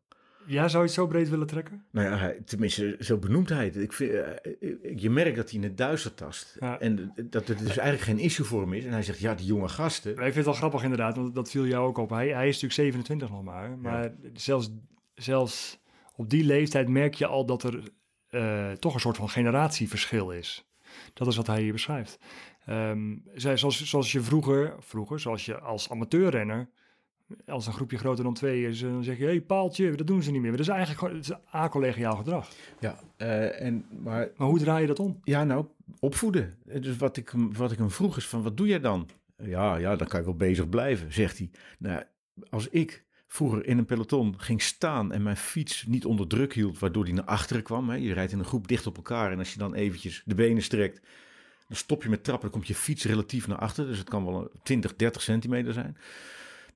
Ja, 0.48 0.68
zou 0.68 0.84
je 0.84 0.90
het 0.90 0.98
zo 0.98 1.08
breed 1.08 1.30
willen 1.30 1.48
trekken? 1.48 1.86
Nou 1.92 2.08
ja, 2.08 2.34
tenminste, 2.46 2.96
zo 3.00 3.18
benoemt 3.18 3.50
hij 3.50 3.66
het. 3.66 3.76
Ik 3.76 3.94
vind, 3.94 4.12
eh, 4.12 4.56
je 4.96 5.10
merkt 5.10 5.36
dat 5.36 5.50
hij 5.50 5.60
in 5.60 5.64
het 5.64 5.78
duister 5.78 6.14
tast. 6.14 6.58
Ja. 6.60 6.80
En 6.80 7.14
dat 7.30 7.48
het 7.48 7.60
dus 7.60 7.78
eigenlijk 7.78 8.02
geen 8.02 8.20
issue 8.20 8.46
voor 8.46 8.62
hem 8.62 8.74
is. 8.74 8.86
En 8.86 8.92
hij 8.92 9.04
zegt, 9.04 9.20
ja, 9.20 9.36
die 9.36 9.46
jonge 9.46 9.70
gasten. 9.70 10.16
Maar 10.16 10.28
ik 10.28 10.34
vind 10.34 10.46
het 10.46 10.46
wel 10.46 10.70
grappig 10.70 10.84
inderdaad, 10.84 11.16
want 11.16 11.36
dat 11.36 11.50
viel 11.50 11.66
jou 11.66 11.88
ook 11.88 11.98
op. 11.98 12.10
Hij, 12.10 12.28
hij 12.28 12.48
is 12.48 12.62
natuurlijk 12.62 12.74
27 12.74 13.30
nog 13.30 13.44
maar. 13.44 13.78
Maar 13.78 14.14
zelfs, 14.34 14.70
zelfs 15.14 15.80
op 16.16 16.30
die 16.30 16.44
leeftijd 16.44 16.88
merk 16.88 17.14
je 17.14 17.26
al 17.26 17.46
dat 17.46 17.64
er 17.64 17.84
eh, 18.30 18.72
toch 18.72 18.94
een 18.94 19.00
soort 19.00 19.18
van 19.18 19.30
generatieverschil 19.30 20.32
is. 20.32 20.66
Dat 21.14 21.28
is 21.28 21.36
wat 21.36 21.48
hij 21.48 21.62
hier 21.62 21.72
beschrijft. 21.72 22.20
Zij- 23.34 23.58
zoals, 23.58 23.84
zoals 23.86 24.12
je 24.12 24.22
vroeger, 24.22 24.76
vroeger, 24.80 25.20
zoals 25.20 25.46
je 25.46 25.60
als 25.60 25.90
amateurrenner, 25.90 26.70
als 27.46 27.68
een 27.68 27.74
groepje 27.74 27.98
groter 27.98 28.24
dan 28.24 28.34
twee 28.34 28.68
is, 28.68 28.80
dan 28.80 29.04
zeg 29.04 29.18
je, 29.18 29.24
hé 29.24 29.30
hey, 29.30 29.42
paaltje, 29.42 29.96
dat 29.96 30.08
doen 30.08 30.24
ze 30.24 30.32
niet 30.32 30.42
meer. 30.42 30.50
Maar 30.50 30.58
dat 30.60 30.68
is 30.70 30.74
eigenlijk 30.74 31.14
het 31.16 31.24
is 31.30 31.36
acollegiaal 31.52 32.16
gedrag. 32.16 32.50
Ja, 32.80 33.00
eh, 33.18 33.62
en, 33.62 33.86
maar, 34.04 34.30
Maar 34.38 34.48
hoe 34.48 34.60
draai 34.60 34.82
je 34.82 34.88
dat 34.88 35.00
om? 35.00 35.20
ja, 35.24 35.44
nou, 35.44 35.66
opvoeden. 36.00 36.58
Dus 36.64 36.98
wat 36.98 37.18
ik, 37.18 37.30
hem- 37.30 37.54
wat 37.54 37.72
ik 37.72 37.78
hem 37.78 37.92
vroeg 37.92 38.18
is 38.18 38.28
van, 38.28 38.44
wat 38.44 38.58
doe 38.58 38.68
jij 38.68 38.80
dan? 38.80 39.10
Ja, 39.38 39.76
ja, 39.76 39.96
dan 39.96 40.08
kan 40.08 40.20
je 40.20 40.26
wel 40.26 40.36
bezig 40.36 40.70
blijven, 40.70 41.14
zegt 41.14 41.38
hij. 41.38 41.50
Nou, 41.80 42.04
als 42.50 42.70
ik 42.70 43.04
vroeger 43.28 43.66
in 43.66 43.78
een 43.78 43.86
peloton 43.86 44.40
ging 44.40 44.62
staan 44.62 45.12
en 45.12 45.24
mijn 45.24 45.38
fiets 45.38 45.86
niet 45.86 46.06
onder 46.06 46.28
druk 46.28 46.54
hield, 46.54 46.80
waardoor 46.80 47.06
die 47.06 47.14
naar 47.14 47.24
achteren 47.24 47.64
kwam. 47.64 47.90
Hè. 47.90 47.96
Je 47.96 48.14
rijdt 48.14 48.32
in 48.32 48.40
een 48.40 48.46
groep 48.46 48.68
dicht 48.68 48.88
op 48.88 48.96
elkaar 48.96 49.32
en 49.32 49.38
als 49.38 49.54
je 49.54 49.60
dan 49.60 49.74
eventjes 49.74 50.22
de 50.26 50.36
benen 50.36 50.64
strekt, 50.64 51.02
dan 51.68 51.78
stop 51.78 52.04
je 52.04 52.10
met 52.10 52.24
trappen, 52.24 52.44
dan 52.44 52.60
komt 52.60 52.68
je 52.68 52.76
fiets 52.76 53.06
relatief 53.06 53.48
naar 53.48 53.58
achter. 53.58 53.88
Dus 53.88 53.98
het 53.98 54.10
kan 54.10 54.26
wel 54.26 54.42
een 54.42 54.50
20, 54.64 54.96
30 54.96 55.22
centimeter 55.22 55.74
zijn. 55.74 55.98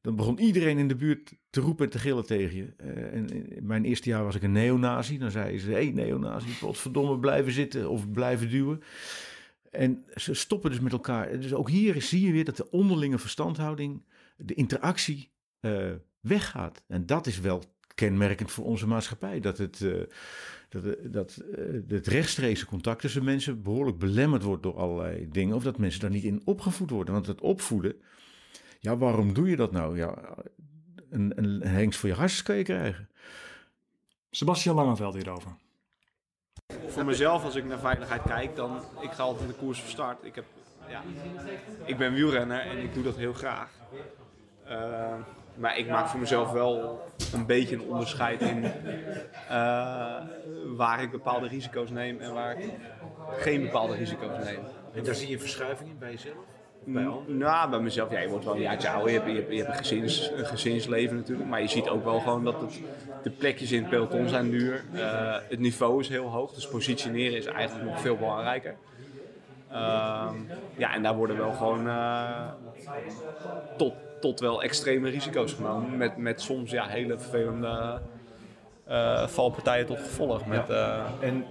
Dan 0.01 0.15
begon 0.15 0.39
iedereen 0.39 0.77
in 0.77 0.87
de 0.87 0.95
buurt 0.95 1.33
te 1.49 1.61
roepen 1.61 1.85
en 1.85 1.91
te 1.91 1.99
gillen 1.99 2.25
tegen 2.25 2.55
je. 2.55 2.73
Eh, 2.77 3.13
en 3.13 3.29
in 3.55 3.65
mijn 3.65 3.85
eerste 3.85 4.09
jaar 4.09 4.23
was 4.23 4.35
ik 4.35 4.43
een 4.43 4.51
neonazi. 4.51 5.17
Dan 5.17 5.31
zeiden 5.31 5.59
ze, 5.59 5.69
hé 5.69 5.73
hey, 5.73 5.91
neonazi, 5.91 6.57
potverdomme, 6.59 7.19
blijven 7.19 7.51
zitten 7.51 7.89
of 7.89 8.11
blijven 8.11 8.49
duwen. 8.49 8.81
En 9.71 10.05
ze 10.15 10.33
stoppen 10.33 10.71
dus 10.71 10.79
met 10.79 10.91
elkaar. 10.91 11.39
Dus 11.39 11.53
ook 11.53 11.69
hier 11.69 12.01
zie 12.01 12.25
je 12.25 12.31
weer 12.31 12.45
dat 12.45 12.57
de 12.57 12.69
onderlinge 12.69 13.17
verstandhouding, 13.17 14.03
de 14.37 14.53
interactie 14.53 15.31
eh, 15.59 15.91
weggaat. 16.19 16.83
En 16.87 17.05
dat 17.05 17.27
is 17.27 17.39
wel 17.39 17.63
kenmerkend 17.99 18.51
voor 18.51 18.65
onze 18.65 18.87
maatschappij. 18.87 19.39
Dat 19.39 19.57
het, 19.57 19.81
eh, 19.81 19.91
dat, 20.69 20.83
eh, 20.83 20.91
dat 21.03 21.35
eh, 21.35 21.63
het 21.87 22.07
rechtstreekse 22.07 22.65
contact 22.65 23.01
tussen 23.01 23.23
mensen 23.23 23.61
behoorlijk 23.61 23.97
belemmerd 23.97 24.43
wordt 24.43 24.63
door 24.63 24.77
allerlei 24.77 25.29
dingen. 25.31 25.55
Of 25.55 25.63
dat 25.63 25.77
mensen 25.77 26.01
daar 26.01 26.09
niet 26.09 26.23
in 26.23 26.41
opgevoed 26.45 26.89
worden. 26.89 27.13
Want 27.13 27.27
het 27.27 27.41
opvoeden, 27.41 27.95
ja, 28.79 28.97
waarom 28.97 29.33
doe 29.33 29.49
je 29.49 29.55
dat 29.55 29.71
nou? 29.71 29.97
Ja, 29.97 30.35
een, 31.09 31.31
een, 31.35 31.45
een 31.45 31.61
hengst 31.61 31.99
voor 31.99 32.09
je 32.09 32.15
hartjes 32.15 32.43
kan 32.43 32.55
je 32.55 32.63
krijgen. 32.63 33.09
Sebastian 34.29 34.75
Langeveld 34.75 35.13
hierover. 35.13 35.51
Voor 36.87 37.05
mezelf, 37.05 37.43
als 37.43 37.55
ik 37.55 37.65
naar 37.65 37.79
veiligheid 37.79 38.21
kijk, 38.21 38.55
dan 38.55 38.81
ik 39.01 39.11
ga 39.11 39.23
altijd 39.23 39.47
de 39.47 39.55
koers 39.55 39.79
van 39.79 39.89
start. 39.89 40.23
Ik, 40.23 40.35
heb, 40.35 40.45
ja, 40.87 41.03
ik 41.85 41.97
ben 41.97 42.13
wielrenner 42.13 42.59
en 42.59 42.77
ik 42.77 42.93
doe 42.93 43.03
dat 43.03 43.15
heel 43.15 43.33
graag. 43.33 43.69
Maar 45.59 45.77
ik 45.77 45.89
maak 45.89 46.07
voor 46.07 46.19
mezelf 46.19 46.51
wel 46.51 47.01
een 47.33 47.45
beetje 47.45 47.75
een 47.75 47.81
onderscheid 47.81 48.41
in 48.41 48.63
eh, 48.63 48.71
waar 50.75 51.01
ik 51.01 51.11
bepaalde 51.11 51.47
risico's 51.47 51.89
neem 51.89 52.19
en 52.19 52.33
waar 52.33 52.59
ik 52.59 52.69
geen 53.37 53.61
bepaalde 53.61 53.95
risico's 53.95 54.45
neem. 54.45 54.59
En 54.93 55.03
daar 55.03 55.15
zie 55.15 55.29
je 55.29 55.39
verschuiving 55.39 55.89
in 55.89 55.97
bij 55.97 56.11
jezelf? 56.11 56.35
Nou, 57.25 57.69
bij 57.69 57.79
mezelf, 57.79 58.11
ja, 58.11 58.19
je 58.19 58.29
wordt 58.29 58.45
wel 58.45 58.55
een 58.55 58.61
jaartje 58.61 58.89
ouder. 58.89 59.11
Je 59.11 59.19
hebt, 59.19 59.31
je 59.31 59.35
hebt, 59.35 59.51
je 59.51 59.57
hebt 59.57 59.69
een, 59.69 59.77
gezins, 59.77 60.31
een 60.35 60.45
gezinsleven 60.45 61.15
natuurlijk. 61.15 61.49
Maar 61.49 61.61
je 61.61 61.67
ziet 61.67 61.89
ook 61.89 62.03
wel 62.03 62.19
gewoon 62.19 62.43
dat 62.43 62.61
het, 62.61 62.81
de 63.23 63.29
plekjes 63.29 63.71
in 63.71 63.81
het 63.81 63.89
peloton 63.89 64.27
zijn 64.27 64.49
duur. 64.49 64.83
Eh, 64.93 65.37
het 65.49 65.59
niveau 65.59 65.99
is 65.99 66.09
heel 66.09 66.27
hoog, 66.27 66.53
dus 66.53 66.67
positioneren 66.67 67.37
is 67.37 67.45
eigenlijk 67.45 67.89
nog 67.89 68.01
veel 68.01 68.17
belangrijker. 68.17 68.75
Ehm, 69.71 70.35
ja, 70.77 70.93
en 70.93 71.03
daar 71.03 71.15
worden 71.15 71.37
wel 71.37 71.51
gewoon 71.51 71.87
eh, 71.87 72.47
tot, 74.19 74.39
wel 74.39 74.63
extreme 74.63 75.09
risico's 75.09 75.53
genomen. 75.53 75.97
Met, 75.97 76.17
met 76.17 76.41
soms 76.41 76.71
ja, 76.71 76.87
hele 76.87 77.19
vervelende 77.19 78.01
eh, 78.89 79.27
valpartijen 79.27 79.85
tot 79.85 79.97
gevolg. 79.97 80.45
Met, 80.45 80.69
eh, 80.69 81.05
En 81.19 81.45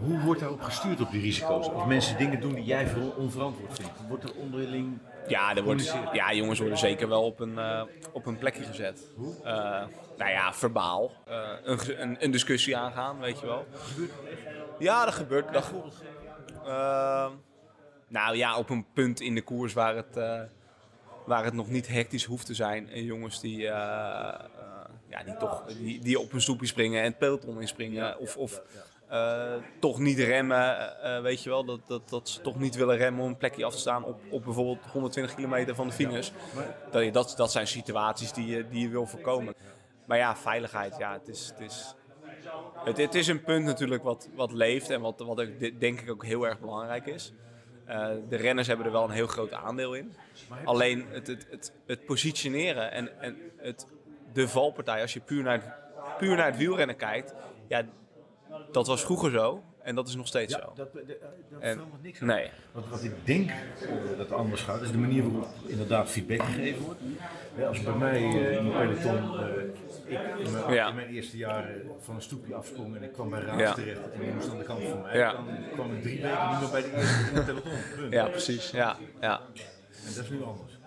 hoe 0.00 0.20
wordt 0.20 0.40
daarop 0.40 0.60
gestuurd 0.60 1.00
op 1.00 1.10
die 1.10 1.20
risico's? 1.20 1.68
Als 1.68 1.86
mensen 1.86 2.18
dingen 2.18 2.40
doen 2.40 2.54
die 2.54 2.64
jij 2.64 2.86
voor 2.86 3.14
onverantwoord 3.16 3.74
vindt, 3.74 3.92
wordt 4.08 4.24
er 4.24 4.34
onderling. 4.34 4.98
Ja, 5.28 5.56
er 5.56 5.62
wordt, 5.62 5.94
ja, 6.12 6.32
jongens 6.32 6.58
worden 6.58 6.78
zeker 6.78 7.08
wel 7.08 7.24
op 7.24 7.40
een, 7.40 7.58
eh, 7.58 7.82
op 8.12 8.26
een 8.26 8.38
plekje 8.38 8.64
gezet. 8.64 9.10
Eh, 9.44 9.52
nou 10.16 10.30
ja, 10.30 10.54
verbaal. 10.54 11.12
Een, 11.64 12.02
een, 12.02 12.16
een 12.18 12.30
discussie 12.30 12.76
aangaan, 12.76 13.20
weet 13.20 13.40
je 13.40 13.46
wel. 13.46 13.66
Ja, 14.78 15.04
dat 15.04 15.14
gebeurt. 15.14 15.52
Dat, 15.52 15.72
nou 18.08 18.36
ja, 18.36 18.58
op 18.58 18.70
een 18.70 18.86
punt 18.92 19.20
in 19.20 19.34
de 19.34 19.42
koers 19.42 19.72
waar 19.72 19.96
het, 19.96 20.16
waar 21.26 21.44
het 21.44 21.54
nog 21.54 21.68
niet 21.68 21.88
hectisch 21.88 22.24
hoeft 22.24 22.46
te 22.46 22.54
zijn. 22.54 22.88
En 22.90 23.04
jongens 23.04 23.40
die, 23.40 23.66
eh, 23.68 23.72
eh, 23.72 24.40
ja, 25.08 25.22
die, 25.24 25.36
toch, 25.36 25.64
die, 25.64 26.00
die 26.00 26.18
op 26.20 26.32
een 26.32 26.40
stoepje 26.40 26.66
springen 26.66 26.98
en 27.02 27.06
het 27.08 27.18
peloton 27.18 27.60
inspringen. 27.60 28.18
Of, 28.18 28.36
of 28.36 28.62
eh, 29.08 29.54
toch 29.80 29.98
niet 29.98 30.18
remmen, 30.18 31.00
eh, 31.02 31.20
weet 31.20 31.42
je 31.42 31.48
wel. 31.48 31.64
Dat, 31.64 31.80
dat, 31.86 32.08
dat 32.08 32.28
ze 32.28 32.40
toch 32.40 32.58
niet 32.58 32.74
willen 32.74 32.96
remmen 32.96 33.22
om 33.22 33.28
een 33.28 33.36
plekje 33.36 33.64
af 33.64 33.72
te 33.72 33.78
staan 33.78 34.04
op, 34.04 34.20
op 34.30 34.44
bijvoorbeeld 34.44 34.78
120 34.92 35.34
kilometer 35.34 35.74
van 35.74 35.86
de 35.86 35.92
finish. 35.92 36.30
Dat, 36.90 37.04
je- 37.04 37.10
dat, 37.12 37.34
dat 37.36 37.52
zijn 37.52 37.66
situaties 37.66 38.32
die 38.32 38.46
je, 38.46 38.68
die 38.68 38.80
je 38.80 38.88
wil 38.88 39.06
voorkomen. 39.06 39.54
Maar 40.06 40.18
ja, 40.18 40.36
veiligheid, 40.36 40.96
ja, 40.98 41.12
het 41.12 41.28
is... 41.28 41.52
Het 41.56 41.60
is 41.70 41.94
het, 42.84 42.96
het 42.96 43.14
is 43.14 43.26
een 43.26 43.42
punt 43.42 43.64
natuurlijk 43.64 44.02
wat, 44.02 44.28
wat 44.34 44.52
leeft 44.52 44.90
en 44.90 45.00
wat, 45.00 45.18
wat 45.20 45.36
denk 45.78 46.00
ik 46.00 46.10
ook 46.10 46.24
heel 46.24 46.46
erg 46.46 46.60
belangrijk 46.60 47.06
is. 47.06 47.32
Eh, 47.86 48.08
de 48.28 48.36
renners 48.36 48.66
hebben 48.66 48.86
er 48.86 48.92
wel 48.92 49.04
een 49.04 49.10
heel 49.10 49.26
groot 49.26 49.52
aandeel 49.52 49.94
in. 49.94 50.14
Alleen 50.64 51.06
het, 51.08 51.26
het, 51.26 51.46
het, 51.50 51.72
het 51.86 52.04
positioneren 52.04 52.92
en, 52.92 53.20
en 53.20 53.36
het, 53.56 53.86
de 54.32 54.48
valpartij, 54.48 55.00
als 55.00 55.12
je 55.12 55.20
puur 55.20 55.42
naar, 55.42 55.52
het, 55.52 56.16
puur 56.18 56.36
naar 56.36 56.46
het 56.46 56.56
wielrennen 56.56 56.96
kijkt, 56.96 57.34
ja, 57.68 57.84
dat 58.72 58.86
was 58.86 59.04
vroeger 59.04 59.30
zo. 59.30 59.62
En 59.86 59.94
dat 59.94 60.08
is 60.08 60.16
nog 60.16 60.26
steeds 60.26 60.52
Ja, 60.54 60.60
zo. 60.60 60.72
dat, 60.74 60.92
dat, 60.92 61.02
dat 61.50 61.60
En- 61.60 61.72
verandert 61.74 62.02
niks 62.02 62.20
aan. 62.20 62.26
Nee. 62.26 62.50
Wat, 62.72 62.88
wat 62.88 63.02
ik 63.04 63.12
denk 63.26 63.50
eh, 63.50 63.56
dat 64.16 64.32
anders 64.32 64.62
gaat, 64.62 64.80
is 64.82 64.90
de 64.90 64.98
manier 64.98 65.22
waarop 65.30 65.48
inderdaad 65.66 66.08
feedback 66.08 66.42
gegeven 66.42 66.82
wordt. 66.84 67.00
Ja, 67.56 67.66
als 67.68 67.82
bij 67.82 67.92
mij 67.94 68.16
eh, 68.16 68.56
in 68.56 68.64
de 68.64 68.70
peloton, 68.70 69.38
eh, 69.40 69.62
ik 70.12 70.46
in 70.46 70.52
mijn, 70.52 70.72
Ja. 70.74 70.88
in 70.88 70.94
mijn 70.94 71.08
eerste 71.08 71.36
jaren 71.36 71.82
van 72.00 72.14
een 72.14 72.22
stoepje 72.22 72.54
afsprong 72.54 72.96
en 72.96 73.02
ik 73.02 73.12
kwam 73.12 73.30
bij 73.30 73.40
Raas 73.40 73.60
Ja. 73.60 73.74
terecht 73.74 74.10
en 74.12 74.20
die 74.20 74.32
moest 74.32 74.50
aan 74.50 74.58
de 74.58 74.64
kant 74.64 74.82
van 74.82 75.02
mij, 75.02 75.16
Ja. 75.18 75.32
dan 75.32 75.46
kwam 75.72 75.94
ik 75.94 76.02
drie 76.02 76.20
weken 76.22 76.48
niet 76.50 76.60
meer 76.60 76.70
bij 76.70 76.82
de 76.82 76.96
eerste 76.96 77.28
in 77.30 77.36
het 77.36 77.44
peloton. 77.44 77.72
Punt. 77.96 78.12
Ja, 78.12 78.26
precies. 78.28 78.70
Ja, 78.70 78.96
ja. 79.20 79.40
En 80.06 80.14
dat 80.14 80.24
is 80.24 80.30
nu 80.30 80.42
anders. 80.42 80.78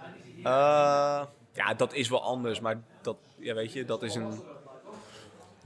Eh, 0.43 1.23
ja, 1.53 1.73
dat 1.77 1.93
is 1.93 2.09
wel 2.09 2.23
anders, 2.23 2.59
maar 2.59 2.77
dat, 3.01 3.17
ja, 3.37 3.53
weet 3.53 3.73
je, 3.73 3.85
dat 3.85 4.03
is 4.03 4.15
een, 4.15 4.41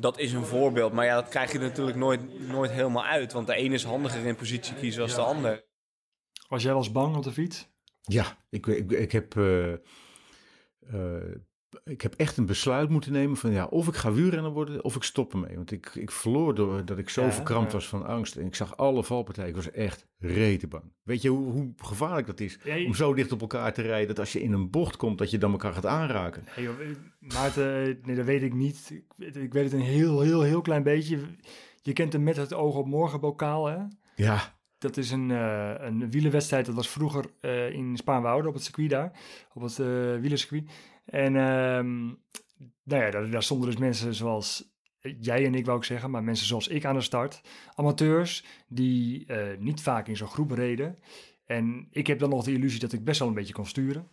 dat 0.03 0.19
is 0.19 0.33
een 0.33 0.45
voorbeeld. 0.45 0.93
Maar 0.93 1.05
ja, 1.05 1.15
dat 1.15 1.29
krijg 1.29 1.51
je 1.51 1.59
natuurlijk 1.59 1.97
nooit, 1.97 2.47
nooit 2.47 2.71
helemaal 2.71 3.05
uit, 3.05 3.33
want 3.33 3.47
de 3.47 3.55
ene 3.55 3.73
is 3.73 3.83
handiger 3.83 4.25
in 4.25 4.35
positie 4.35 4.75
kiezen 4.75 5.07
dan 5.07 5.15
de 5.15 5.21
ander. 5.21 5.65
Was 6.47 6.63
jij 6.63 6.71
wel 6.71 6.81
eens 6.81 6.91
bang 6.91 7.15
op 7.15 7.23
de 7.23 7.31
fiets? 7.31 7.67
Ja, 8.01 8.45
ik, 8.49 8.67
ik, 8.67 8.91
ik, 8.91 9.11
heb, 9.11 9.37
eh, 9.37 9.73
eh, 9.73 11.35
ik 11.83 12.01
heb 12.01 12.13
echt 12.13 12.37
een 12.37 12.45
besluit 12.45 12.89
moeten 12.89 13.11
nemen 13.11 13.37
van 13.37 13.51
ja, 13.51 13.65
of 13.65 13.87
ik 13.87 13.95
ga 13.95 14.11
wielrenner 14.11 14.51
worden 14.51 14.83
of 14.83 14.95
ik 14.95 15.03
stop 15.03 15.33
ermee. 15.33 15.55
Want 15.55 15.71
ik, 15.71 15.95
ik 15.95 16.11
verloor 16.11 16.55
doordat 16.55 16.97
ik 16.97 17.09
zo 17.09 17.23
Ja, 17.23 17.31
verkrampt 17.31 17.71
ja. 17.71 17.77
was 17.77 17.87
van 17.87 18.05
angst. 18.05 18.35
En 18.35 18.45
ik 18.45 18.55
zag 18.55 18.77
alle 18.77 19.03
valpartijen, 19.03 19.49
ik 19.49 19.55
was 19.55 19.71
echt 19.71 20.07
rete 20.19 20.67
bang. 20.67 20.83
Weet 21.03 21.21
je 21.21 21.29
hoe, 21.29 21.51
hoe 21.51 21.73
gevaarlijk 21.77 22.27
dat 22.27 22.39
is? 22.39 22.59
Ja, 22.63 22.73
je- 22.75 22.85
Om 22.85 22.93
zo 22.93 23.13
dicht 23.13 23.31
op 23.31 23.41
elkaar 23.41 23.73
te 23.73 23.81
rijden 23.81 24.07
dat 24.07 24.19
als 24.19 24.31
je 24.33 24.41
in 24.41 24.53
een 24.53 24.69
bocht 24.69 24.95
komt, 24.95 25.17
dat 25.17 25.31
je 25.31 25.37
dan 25.37 25.51
elkaar 25.51 25.73
gaat 25.73 25.85
aanraken. 25.85 26.43
Nee, 26.55 26.65
joh, 26.65 26.75
Maarten, 27.19 27.99
nee, 28.03 28.15
dat 28.15 28.25
weet 28.25 28.41
ik 28.41 28.53
niet. 28.53 28.89
Ik, 28.93 29.03
weet- 29.15 29.35
ik 29.35 29.53
weet 29.53 29.63
het 29.63 29.73
een 29.73 29.79
heel, 29.87 30.21
heel, 30.21 30.41
heel 30.41 30.61
klein 30.61 30.83
beetje. 30.83 31.19
Je 31.81 31.93
kent 31.93 32.13
hem 32.13 32.23
met 32.23 32.35
het 32.35 32.53
oog 32.53 32.75
op 32.75 32.87
morgen 32.87 33.19
bokaal, 33.19 33.65
hè? 33.65 33.77
Ja, 34.15 34.55
Dat 34.77 34.97
is 34.97 35.11
een, 35.11 35.31
eh 35.31 35.73
een 35.77 36.09
wielerwedstrijd. 36.11 36.65
Dat 36.65 36.75
was 36.75 36.89
vroeger 36.89 37.25
eh, 37.39 37.71
in 37.73 37.97
Spaanwouden 37.97 38.47
op 38.47 38.53
het 38.53 38.63
circuit 38.63 38.89
daar. 38.89 39.19
Op 39.53 39.61
het 39.61 39.77
wielercircuit. 40.21 40.71
En 41.05 41.35
ehm, 41.35 42.05
nou 42.83 43.03
ja, 43.03 43.11
daar, 43.11 43.43
stonden 43.43 43.69
dus 43.69 43.79
mensen 43.79 44.13
zoals 44.13 44.71
jij 45.19 45.45
en 45.45 45.55
ik, 45.55 45.65
wou 45.65 45.77
ik 45.77 45.83
zeggen. 45.83 46.11
Maar 46.11 46.23
mensen 46.23 46.47
zoals 46.47 46.67
ik 46.67 46.85
aan 46.85 46.95
de 46.95 47.01
start. 47.01 47.41
Amateurs 47.75 48.45
die 48.67 49.25
eh, 49.25 49.57
niet 49.59 49.81
vaak 49.81 50.07
in 50.07 50.17
zo'n 50.17 50.27
groep 50.27 50.51
reden. 50.51 50.99
En 51.45 51.87
ik 51.91 52.07
heb 52.07 52.19
dan 52.19 52.29
nog 52.29 52.43
de 52.43 52.53
illusie 52.53 52.79
dat 52.79 52.93
ik 52.93 53.03
best 53.03 53.19
wel 53.19 53.27
een 53.27 53.33
beetje 53.33 53.53
kon 53.53 53.65
sturen. 53.65 54.07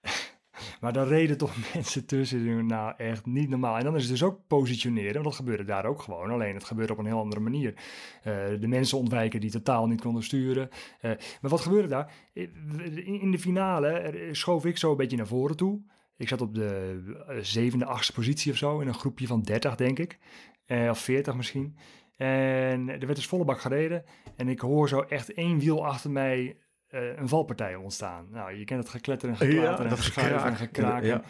Maar 0.80 0.92
daar 0.92 1.06
reden 1.06 1.38
toch 1.38 1.56
mensen 1.74 2.06
tussen, 2.06 2.66
nou 2.66 2.94
echt 2.96 3.26
niet 3.26 3.48
normaal. 3.48 3.76
En 3.76 3.84
dan 3.84 3.96
is 3.96 4.02
het 4.02 4.10
dus 4.10 4.22
ook 4.22 4.40
positioneren, 4.46 5.12
want 5.12 5.24
dat 5.24 5.34
gebeurde 5.34 5.64
daar 5.64 5.84
ook 5.84 6.02
gewoon. 6.02 6.30
Alleen 6.30 6.54
het 6.54 6.64
gebeurde 6.64 6.92
op 6.92 6.98
een 6.98 7.06
heel 7.06 7.18
andere 7.18 7.40
manier. 7.40 7.74
Eh, 8.22 8.32
de 8.60 8.66
mensen 8.66 8.98
ontwijken 8.98 9.40
die 9.40 9.50
totaal 9.50 9.86
niet 9.86 10.00
konden 10.00 10.22
sturen. 10.22 10.68
Eh, 11.00 11.10
maar 11.40 11.50
wat 11.50 11.60
gebeurde 11.60 11.88
daar? 11.88 12.14
In, 12.32 13.20
in 13.20 13.30
de 13.30 13.38
finale 13.38 13.88
eh, 13.88 14.32
schoof 14.32 14.64
ik 14.64 14.78
zo 14.78 14.90
een 14.90 14.96
beetje 14.96 15.16
naar 15.16 15.26
voren 15.26 15.56
toe. 15.56 15.80
Ik 16.16 16.28
zat 16.28 16.40
op 16.40 16.54
de 16.54 17.00
eh, 17.28 17.36
zevende, 17.40 17.84
achtste 17.84 18.12
positie 18.12 18.52
of 18.52 18.58
zo, 18.58 18.80
in 18.80 18.88
een 18.88 18.94
groepje 18.94 19.26
van 19.26 19.42
30 19.42 19.74
denk 19.74 19.98
ik. 19.98 20.18
Eh, 20.66 20.88
of 20.90 20.98
40 20.98 21.34
misschien. 21.34 21.76
En 22.16 22.88
er 22.88 22.98
werd 22.98 23.14
dus 23.14 23.26
volle 23.26 23.44
bak 23.44 23.60
gereden. 23.60 24.04
En 24.36 24.48
ik 24.48 24.60
hoor 24.60 24.88
zo 24.88 25.00
echt 25.00 25.32
één 25.32 25.58
wiel 25.58 25.86
achter 25.86 26.10
mij 26.10 26.56
eh, 26.86 27.16
een 27.16 27.28
valpartij 27.28 27.74
ontstaan. 27.74 28.26
Nou, 28.30 28.52
je 28.58 28.64
kent 28.64 28.80
het 28.82 28.88
gekletter 28.88 29.28
en 29.28 29.36
geklater 29.36 29.84
Ja, 29.84 29.90
en 29.90 29.96
geschuif 29.96 30.44
en 30.44 30.56
gekraak. 30.56 30.56
gekraak. 30.56 31.04
Ja. 31.04 31.22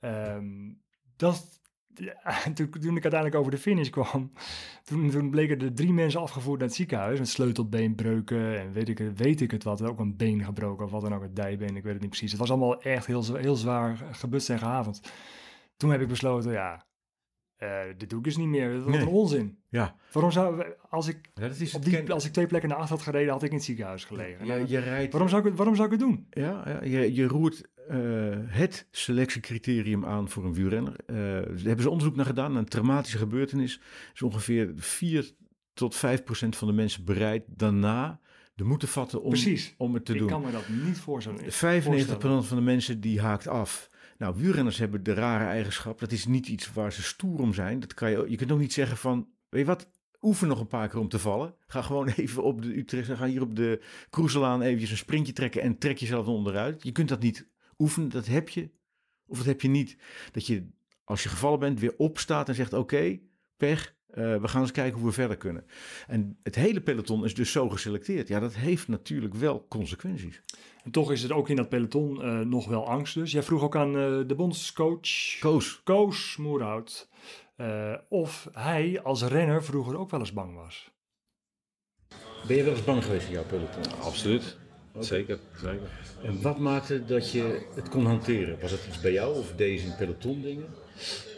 Ehm, 0.00 0.72
dat, 1.16 1.59
ja, 1.94 2.14
toen, 2.54 2.70
toen 2.70 2.96
ik 2.96 3.02
uiteindelijk 3.02 3.34
over 3.34 3.50
de 3.50 3.58
finish 3.58 3.88
kwam, 3.88 4.32
toen, 4.84 5.10
toen 5.10 5.30
bleken 5.30 5.60
er 5.60 5.74
drie 5.74 5.92
mensen 5.92 6.20
afgevoerd 6.20 6.58
naar 6.58 6.68
het 6.68 6.76
ziekenhuis 6.76 7.18
met 7.18 7.28
sleutelbeenbreuken 7.28 8.60
en 8.60 8.72
weet 8.72 8.88
ik, 8.88 8.98
het- 8.98 9.18
weet 9.18 9.40
ik 9.40 9.50
het 9.50 9.64
wat, 9.64 9.82
ook 9.82 9.98
een 9.98 10.16
been 10.16 10.44
gebroken 10.44 10.84
of 10.84 10.90
wat 10.90 11.00
dan 11.02 11.14
ook, 11.14 11.22
het 11.22 11.36
dijbeen, 11.36 11.76
ik 11.76 11.82
weet 11.82 11.92
het 11.92 12.00
niet 12.00 12.10
precies. 12.10 12.30
Het 12.30 12.40
was 12.40 12.50
allemaal 12.50 12.82
echt 12.82 13.06
heel, 13.06 13.34
heel 13.36 13.56
zwaar 13.56 13.96
gebutst 14.10 14.50
en 14.50 14.58
gehavend. 14.58 15.12
Toen 15.76 15.90
heb 15.90 16.00
ik 16.00 16.08
besloten, 16.08 16.52
ja, 16.52 16.86
eh, 17.56 17.80
dit 17.96 18.10
doe 18.10 18.18
ik 18.18 18.24
dus 18.24 18.36
niet 18.36 18.48
meer. 18.48 18.78
Wat 18.80 18.88
Nee. 18.88 19.00
een 19.00 19.06
onzin. 19.08 19.58
ja. 19.68 19.96
Waarom 20.12 20.32
zou, 20.32 20.64
als 20.88 21.08
ik, 21.08 21.30
ja 21.34 21.48
dat 21.48 21.58
is 21.60 21.74
op 21.74 21.82
het 21.82 21.90
die, 21.90 22.02
ken- 22.02 22.14
als 22.14 22.24
ik 22.26 22.32
twee 22.32 22.46
plekken 22.46 22.68
naar 22.70 22.78
achter 22.78 22.94
had 22.96 23.04
gereden, 23.04 23.32
had 23.32 23.42
ik 23.42 23.48
in 23.50 23.56
het 23.56 23.64
ziekenhuis 23.64 24.04
gelegen. 24.04 24.46
je, 24.46 24.52
Nou, 24.52 24.66
je 24.68 24.78
rijdt 24.78 25.12
waarom, 25.12 25.28
zou 25.30 25.40
ik, 25.42 25.46
het- 25.48 25.56
waarom 25.56 25.74
zou 25.74 25.86
ik 25.86 25.92
het 26.00 26.08
doen? 26.08 26.26
Ja, 26.30 26.62
ja 26.66 26.82
je, 26.84 27.14
je 27.14 27.26
roert 27.26 27.68
eh, 27.90 28.36
het 28.46 28.86
selectiecriterium 28.90 30.04
aan 30.04 30.28
voor 30.28 30.44
een 30.44 30.54
wielrenner. 30.54 30.96
Eh, 31.06 31.16
daar 31.16 31.44
hebben 31.62 31.82
ze 31.82 31.90
onderzoek 31.90 32.16
naar 32.16 32.26
gedaan. 32.26 32.56
Een 32.56 32.64
traumatische 32.64 33.18
gebeurtenis 33.18 33.80
is 34.14 34.22
ongeveer 34.22 34.72
4 34.76 35.30
tot 35.74 35.96
5 35.96 36.22
procent 36.22 36.56
van 36.56 36.68
de 36.68 36.74
mensen 36.74 37.04
bereid 37.04 37.44
daarna 37.46 38.20
de 38.54 38.64
moed 38.64 38.80
te 38.80 38.86
vatten 38.86 39.22
om, 39.22 39.30
Precies. 39.30 39.74
om 39.76 39.94
het 39.94 40.04
te 40.04 40.12
ik 40.12 40.18
doen. 40.18 40.28
kan 40.28 40.42
me 40.42 40.50
dat 40.50 40.68
niet 40.68 40.98
voorstellen. 40.98 41.40
95% 41.52 42.46
van 42.46 42.56
de 42.56 42.62
mensen 42.62 43.00
die 43.00 43.20
haakt 43.20 43.46
af. 43.46 43.90
Nou, 44.18 44.34
wielrenners 44.36 44.78
hebben 44.78 45.02
de 45.02 45.14
rare 45.14 45.44
eigenschap. 45.44 46.00
Dat 46.00 46.12
is 46.12 46.26
niet 46.26 46.48
iets 46.48 46.72
waar 46.72 46.92
ze 46.92 47.02
stoer 47.02 47.40
om 47.40 47.54
zijn. 47.54 47.80
Dat 47.80 47.94
kan 47.94 48.10
je, 48.10 48.24
je 48.28 48.36
kunt 48.36 48.52
ook 48.52 48.58
niet 48.58 48.72
zeggen 48.72 48.96
van, 48.96 49.28
weet 49.48 49.60
je 49.60 49.66
wat, 49.66 49.88
oefen 50.20 50.48
nog 50.48 50.60
een 50.60 50.66
paar 50.66 50.88
keer 50.88 51.00
om 51.00 51.08
te 51.08 51.18
vallen. 51.18 51.54
Ga 51.66 51.82
gewoon 51.82 52.08
even 52.16 52.42
op 52.42 52.62
de 52.62 52.78
Utrecht, 52.78 53.10
ga 53.10 53.26
hier 53.26 53.42
op 53.42 53.56
de 53.56 53.82
Kroeselaan 54.10 54.62
eventjes 54.62 54.90
een 54.90 54.96
sprintje 54.96 55.32
trekken 55.32 55.62
en 55.62 55.78
trek 55.78 55.98
jezelf 55.98 56.26
er 56.26 56.32
onderuit. 56.32 56.82
Je 56.82 56.92
kunt 56.92 57.08
dat 57.08 57.20
niet 57.20 57.48
oefenen, 57.80 58.08
dat 58.08 58.26
heb 58.26 58.48
je 58.48 58.70
of 59.30 59.36
dat 59.36 59.46
heb 59.46 59.60
je 59.60 59.68
niet. 59.68 59.96
Dat 60.32 60.46
je, 60.46 60.66
als 61.04 61.22
je 61.22 61.28
gevallen 61.28 61.58
bent, 61.58 61.80
weer 61.80 61.94
opstaat 61.96 62.48
en 62.48 62.54
zegt, 62.54 62.72
oké, 62.72 63.18
pech, 63.56 63.94
eh, 64.06 64.36
we 64.40 64.48
gaan 64.48 64.60
eens 64.60 64.70
kijken 64.70 64.98
hoe 64.98 65.08
we 65.08 65.14
verder 65.14 65.36
kunnen. 65.36 65.64
En 66.06 66.38
het 66.42 66.54
hele 66.54 66.80
peloton 66.80 67.24
is 67.24 67.34
dus 67.34 67.52
zo 67.52 67.68
geselecteerd. 67.68 68.28
Ja, 68.28 68.40
dat 68.40 68.54
heeft 68.54 68.88
natuurlijk 68.88 69.34
wel 69.34 69.66
consequenties. 69.68 70.42
En 70.84 70.90
toch 70.90 71.12
is 71.12 71.22
het 71.22 71.32
ook 71.32 71.48
in 71.48 71.56
dat 71.56 71.68
peloton 71.68 72.22
eh, 72.22 72.38
nog 72.38 72.66
wel 72.66 72.88
angst. 72.88 73.14
Dus 73.14 73.32
jij 73.32 73.42
vroeg 73.42 73.62
ook 73.62 73.76
aan 73.76 73.96
eh, 73.96 74.20
de 74.26 74.34
bondscoach 74.36 75.38
Koos, 75.38 75.80
Koos 75.82 76.36
Moerhout 76.36 77.08
eh, 77.56 77.94
of 78.08 78.48
hij 78.52 79.02
als 79.02 79.22
renner 79.22 79.64
vroeger 79.64 79.98
ook 79.98 80.10
wel 80.10 80.20
eens 80.20 80.32
bang 80.32 80.54
was. 80.54 80.90
ben 82.46 82.56
je 82.56 82.62
wel 82.62 82.72
eens 82.72 82.84
bang 82.84 83.04
geweest 83.04 83.26
in 83.26 83.32
jouw 83.32 83.44
peloton? 83.44 83.98
Absoluut. 84.00 84.58
Zeker, 84.98 85.38
zeker. 85.56 85.88
En 86.22 86.42
wat 86.42 86.58
maakte 86.58 87.04
dat 87.04 87.32
je 87.32 87.60
het 87.74 87.88
kon 87.88 88.04
hanteren? 88.06 88.56
Was 88.60 88.70
het 88.70 88.86
iets 88.88 89.00
bij 89.00 89.12
jou 89.12 89.38
of 89.38 89.52
deze 89.56 89.86
in 89.86 89.94
peloton 89.98 90.42
dingen? 90.42 90.66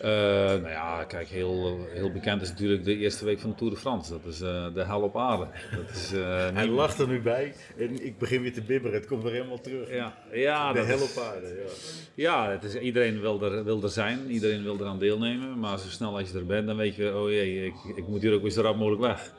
Eh, 0.00 0.11
nou 0.11 0.68
ja, 0.68 1.05
kijk, 1.05 1.28
heel, 1.28 1.86
heel 1.90 2.12
bekend 2.12 2.42
is 2.42 2.48
natuurlijk 2.48 2.84
de 2.84 2.96
eerste 2.96 3.24
week 3.24 3.40
van 3.40 3.50
de 3.50 3.57
Tour 3.57 3.72
de 3.72 3.78
France. 3.78 4.11
Dat 4.11 4.24
is 4.32 4.40
eh, 4.40 4.74
de 4.74 4.84
hel 4.84 5.00
op 5.00 5.16
aarde. 5.16 5.46
Dat 5.76 5.96
is, 5.96 6.12
eh, 6.12 6.48
Hij 6.55 6.66
lacht 6.68 6.98
er 6.98 7.09
nu 7.09 7.20
bij 7.20 7.55
en 7.78 8.05
ik 8.05 8.18
begin 8.18 8.42
weer 8.42 8.53
te 8.53 8.62
bibberen. 8.62 8.96
Het 8.98 9.07
komt 9.07 9.22
weer 9.22 9.32
helemaal 9.32 9.61
terug. 9.61 9.90
Ja, 9.90 10.14
ja, 10.32 10.72
de 10.72 10.78
dat 10.78 10.86
hel 10.86 10.96
is- 10.96 11.16
op 11.16 11.22
aarde. 11.22 11.46
Ja. 11.46 11.70
Ja, 12.14 12.50
het 12.50 12.64
is, 12.64 12.74
iedereen 12.74 13.20
wil 13.20 13.42
er, 13.42 13.64
wil 13.64 13.82
er 13.82 13.88
zijn, 13.88 14.30
iedereen 14.30 14.62
wil 14.62 14.76
eraan 14.80 14.98
deelnemen. 14.98 15.59
Maar 15.59 15.78
zo 15.78 15.88
snel 15.88 16.18
als 16.18 16.30
je 16.30 16.38
er 16.38 16.46
bent, 16.46 16.66
dan 16.66 16.76
weet 16.76 16.94
je, 16.94 17.16
oh 17.16 17.30
jee, 17.30 17.66
ik, 17.66 17.74
ik 17.96 18.07
moet 18.07 18.22
hier 18.22 18.32
ook 18.34 18.42
weer 18.42 18.50
zo 18.50 18.62
rap 18.62 18.76
mogelijk 18.76 19.03
weg. 19.03 19.32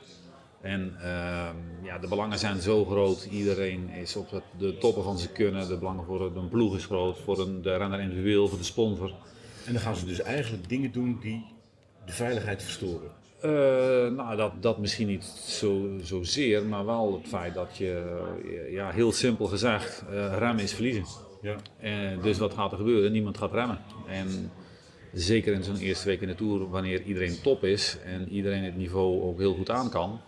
En 0.64 0.96
ehm, 1.02 1.56
ja, 1.86 1.98
de 2.02 2.08
belangen 2.08 2.40
zijn 2.40 2.62
zo 2.62 2.86
groot. 2.86 3.28
Iedereen 3.32 3.90
is 3.90 4.16
op 4.16 4.32
het- 4.32 4.44
de 4.58 4.78
toppen 4.78 5.04
van 5.04 5.18
zijn 5.18 5.32
kunnen. 5.32 5.68
De 5.68 5.78
belangen 5.78 6.06
voor 6.06 6.22
een 6.36 6.50
ploeg 6.50 6.76
is 6.76 6.86
groot, 6.86 7.18
voor 7.20 7.40
een, 7.40 7.62
de 7.62 7.76
renner 7.78 8.00
individueel, 8.00 8.48
voor 8.48 8.58
de 8.58 8.64
sponsor. 8.64 9.12
En 9.66 9.74
dan 9.74 9.82
gaan 9.82 9.96
ze 9.96 10.06
dus 10.06 10.22
eigenlijk 10.22 10.70
dingen 10.70 10.92
doen 10.92 11.18
die 11.22 11.46
de 12.06 12.12
veiligheid 12.12 12.64
verstoren. 12.64 13.12
Eh, 13.42 13.50
nou, 14.16 14.36
dat, 14.36 14.52
dat 14.62 14.78
misschien 14.78 15.08
niet 15.08 15.24
zo, 15.46 15.90
zozeer, 16.02 16.66
maar 16.66 16.86
wel 16.86 17.14
het 17.14 17.28
feit 17.28 17.54
dat 17.54 17.78
je, 17.78 18.22
ja, 18.72 18.90
heel 18.92 19.12
simpel 19.12 19.46
gezegd, 19.46 20.04
eh, 20.12 20.38
remmen 20.38 20.64
is 20.64 20.74
verliezen. 20.74 21.06
Ja. 21.42 21.56
En 21.80 22.20
dus 22.22 22.38
wat 22.38 22.54
gaat 22.54 22.72
er 22.72 22.78
gebeuren? 22.78 23.12
Niemand 23.12 23.38
gaat 23.38 23.52
remmen. 23.52 23.80
En 24.08 24.52
zeker 25.14 25.54
in 25.54 25.64
zo'n 25.64 25.78
eerste 25.78 26.08
week 26.08 26.22
in 26.22 26.28
de 26.28 26.36
Tour, 26.36 26.70
wanneer 26.70 27.02
iedereen 27.02 27.42
top 27.42 27.64
is 27.64 27.98
en 28.06 28.30
iedereen 28.30 28.64
het 28.64 28.78
niveau 28.78 29.22
ook 29.22 29.38
heel 29.40 29.54
goed 29.54 29.70
aan 29.70 29.90
kan, 29.90 30.20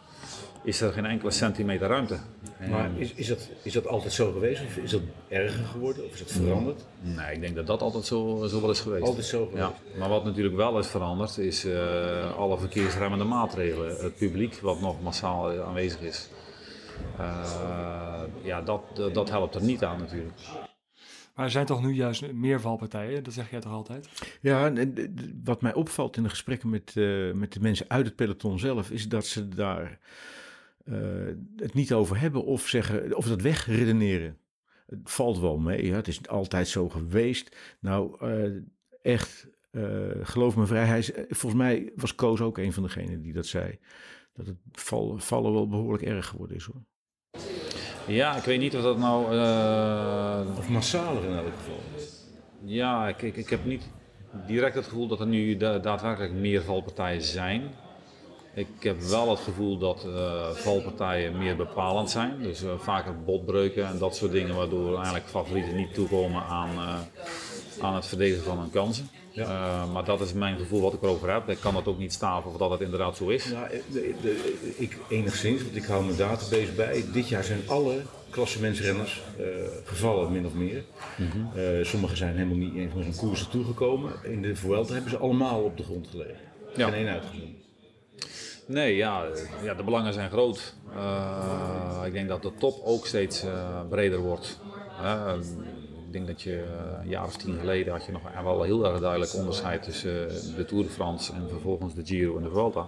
is 0.65 0.81
er 0.81 0.91
geen 0.93 1.05
enkele 1.05 1.31
centimeter 1.31 1.87
ruimte. 1.87 2.17
En- 2.59 2.69
Maar 2.69 2.89
is, 2.97 3.13
is, 3.13 3.27
dat, 3.27 3.49
is 3.63 3.73
dat 3.73 3.87
altijd 3.87 4.13
zo 4.13 4.31
geweest? 4.31 4.61
Of 4.65 4.77
is 4.77 4.91
dat 4.91 5.01
erger 5.27 5.65
geworden? 5.65 6.05
Of 6.05 6.13
is 6.13 6.19
dat 6.19 6.31
veranderd? 6.31 6.85
Nee, 7.01 7.33
ik 7.35 7.41
denk 7.41 7.55
dat 7.55 7.67
dat 7.67 7.81
altijd 7.81 8.05
zo, 8.05 8.45
zo 8.47 8.61
wel 8.61 8.69
is 8.69 8.79
geweest. 8.79 9.03
Altijd 9.03 9.25
zo 9.25 9.45
geweest. 9.45 9.63
Ja, 9.93 9.97
maar 9.99 10.09
wat 10.09 10.23
natuurlijk 10.25 10.55
wel 10.55 10.79
is 10.79 10.87
veranderd, 10.87 11.37
is 11.37 11.65
eh, 11.65 12.35
alle 12.37 12.57
verkeersremmende 12.57 13.23
maatregelen. 13.25 13.95
Het 13.97 14.15
publiek 14.15 14.55
wat 14.61 14.81
nog 14.81 15.01
massaal 15.01 15.63
aanwezig 15.63 16.01
is. 16.01 16.29
Eh, 17.17 18.21
ja, 18.43 18.61
dat, 18.61 18.81
dat, 18.93 19.13
dat 19.13 19.29
helpt 19.29 19.55
er 19.55 19.63
niet 19.63 19.83
aan 19.83 19.99
natuurlijk. 19.99 20.33
Maar 21.35 21.45
er 21.45 21.51
zijn 21.51 21.65
toch 21.65 21.81
nu 21.81 21.93
juist 21.93 22.31
meer 22.33 22.61
valpartijen, 22.61 23.23
dat 23.23 23.33
zeg 23.33 23.51
jij 23.51 23.59
toch 23.59 23.71
altijd? 23.71 24.07
Ja, 24.41 24.71
wat 25.43 25.61
mij 25.61 25.73
opvalt 25.73 26.17
in 26.17 26.23
de 26.23 26.29
gesprekken 26.29 26.69
met, 26.69 26.91
eh, 26.95 27.31
met 27.31 27.53
de 27.53 27.59
mensen 27.59 27.85
uit 27.89 28.05
het 28.05 28.15
peloton 28.15 28.59
zelf, 28.59 28.89
is 28.91 29.07
dat 29.07 29.25
ze 29.25 29.49
daar 29.49 29.99
het 31.55 31.73
niet 31.73 31.93
over 31.93 32.19
hebben 32.19 32.43
of 32.43 32.67
zeggen, 32.67 33.15
of 33.15 33.27
dat 33.27 33.41
wegredeneren. 33.41 34.37
Het 34.85 34.99
valt 35.03 35.39
wel 35.39 35.57
mee, 35.57 35.85
ja, 35.85 35.95
het 35.95 36.07
is 36.07 36.27
altijd 36.27 36.67
zo 36.67 36.89
geweest. 36.89 37.55
Nou, 37.79 38.17
eh, 38.19 38.51
echt, 39.01 39.47
eh, 39.71 39.83
geloof 40.21 40.55
me 40.55 40.65
vrij, 40.65 40.85
hij 40.85 41.03
volgens 41.29 41.61
mij 41.61 41.91
was 41.95 42.15
Koos 42.15 42.41
ook 42.41 42.57
een 42.57 42.73
van 42.73 42.83
degenen 42.83 43.21
die 43.21 43.33
dat 43.33 43.45
zei. 43.45 43.79
dat 44.33 44.45
het 44.45 44.57
val, 44.71 45.17
vallen 45.19 45.53
wel 45.53 45.67
behoorlijk 45.67 46.03
erg 46.03 46.27
geworden 46.27 46.55
is 46.57 46.65
hoor. 46.65 46.83
Ja, 48.07 48.37
ik 48.37 48.43
weet 48.43 48.59
niet 48.59 48.75
of 48.75 48.81
dat 48.81 48.97
nou... 48.97 49.37
eh, 49.37 50.57
Of 50.57 50.69
massaler 50.69 51.23
in 51.25 51.35
elk 51.35 51.53
geval. 51.57 51.79
Ja, 52.63 53.07
ik, 53.07 53.21
ik, 53.21 53.35
ik 53.35 53.49
heb 53.49 53.65
niet 53.65 53.89
direct 54.47 54.75
het 54.75 54.85
gevoel 54.87 55.07
dat 55.07 55.19
er 55.19 55.27
nu 55.27 55.57
da- 55.57 55.79
daadwerkelijk 55.79 56.33
meer 56.33 56.61
valpartijen 56.61 57.21
zijn. 57.21 57.61
Ik 58.55 58.67
heb 58.79 59.01
wel 59.01 59.29
het 59.29 59.39
gevoel 59.39 59.77
dat 59.77 60.05
eh, 60.05 60.49
valpartijen 60.49 61.37
meer 61.37 61.55
bepalend 61.55 62.09
zijn. 62.09 62.41
Dus 62.41 62.63
eh, 62.63 62.69
vaker 62.77 63.23
botbreuken 63.23 63.85
en 63.87 63.97
dat 63.97 64.15
soort 64.15 64.31
dingen, 64.31 64.55
waardoor 64.55 64.95
eigenlijk 64.95 65.25
favorieten 65.25 65.75
niet 65.75 65.93
toekomen 65.93 66.43
aan, 66.43 66.69
eh, 66.75 66.99
aan 67.81 67.95
het 67.95 68.05
verdedigen 68.05 68.43
van 68.43 68.59
hun 68.59 68.69
kansen. 68.69 69.09
Maar 69.93 70.05
dat 70.05 70.21
is 70.21 70.33
mijn 70.33 70.57
gevoel 70.57 70.81
wat 70.81 70.93
ik 70.93 71.01
erover 71.01 71.33
heb. 71.33 71.49
Ik 71.49 71.59
kan 71.59 71.73
dat 71.73 71.87
ook 71.87 71.97
niet 71.97 72.13
staven 72.13 72.51
of 72.51 72.57
dat 72.57 72.69
het 72.71 72.81
inderdaad 72.81 73.15
zo 73.17 73.27
is. 73.27 73.45
Ja, 73.49 73.67
de, 73.91 74.13
de- 74.21 74.73
ik 74.77 74.97
enigszins, 75.09 75.63
want 75.63 75.75
ik 75.75 75.83
hou 75.83 76.05
mijn 76.05 76.17
database 76.17 76.71
bij. 76.75 77.03
Dit 77.13 77.27
jaar 77.29 77.43
zijn 77.43 77.59
alle 77.67 78.01
klassementsrenners 78.29 79.21
eh, 79.37 79.45
gevallen, 79.83 80.31
min 80.31 80.45
of 80.45 80.53
meer. 80.53 80.83
Eh, 81.55 81.85
sommigen 81.85 82.17
zijn 82.17 82.33
helemaal 82.35 82.57
niet 82.57 82.75
eens 82.75 82.93
meer 82.93 83.05
in 83.05 83.15
koersen 83.15 83.49
toegekomen. 83.49 84.11
In 84.23 84.41
de 84.41 84.55
Vuelta 84.55 84.93
hebben 84.93 85.11
ze 85.11 85.17
allemaal 85.17 85.61
op 85.63 85.77
de 85.77 85.83
grond 85.83 86.07
gelegen. 86.07 86.37
Ja. 86.75 86.85
Geen 86.89 86.93
één 86.93 87.07
uitgezonderd. 87.13 87.64
Nee, 88.67 88.95
ja, 88.95 89.25
ja, 89.63 89.73
de 89.73 89.83
belangen 89.83 90.13
zijn 90.13 90.29
groot. 90.29 90.73
Eh, 90.95 92.01
ik 92.05 92.13
denk 92.13 92.27
dat 92.27 92.41
de 92.41 92.51
top 92.57 92.81
ook 92.83 93.05
steeds 93.05 93.43
eh, 93.43 93.79
breder 93.89 94.19
wordt. 94.19 94.59
Ik 96.05 96.11
denk 96.11 96.27
dat 96.27 96.41
je 96.41 96.55
eh, 96.55 97.01
een 97.01 97.09
jaar 97.09 97.25
of 97.25 97.37
tien 97.37 97.59
geleden 97.59 97.93
had 97.93 98.05
je 98.05 98.11
nog 98.11 98.21
wel 98.43 98.63
heel 98.63 98.85
erg 98.85 98.99
duidelijk 98.99 99.33
onderscheid 99.33 99.83
tussen 99.83 100.27
de 100.55 100.65
Tour 100.65 100.83
de 100.83 100.89
France 100.89 101.33
en 101.33 101.49
vervolgens 101.49 101.93
de 101.93 102.05
Giro 102.05 102.37
en 102.37 102.43
de 102.43 102.49
Vuelta. 102.49 102.87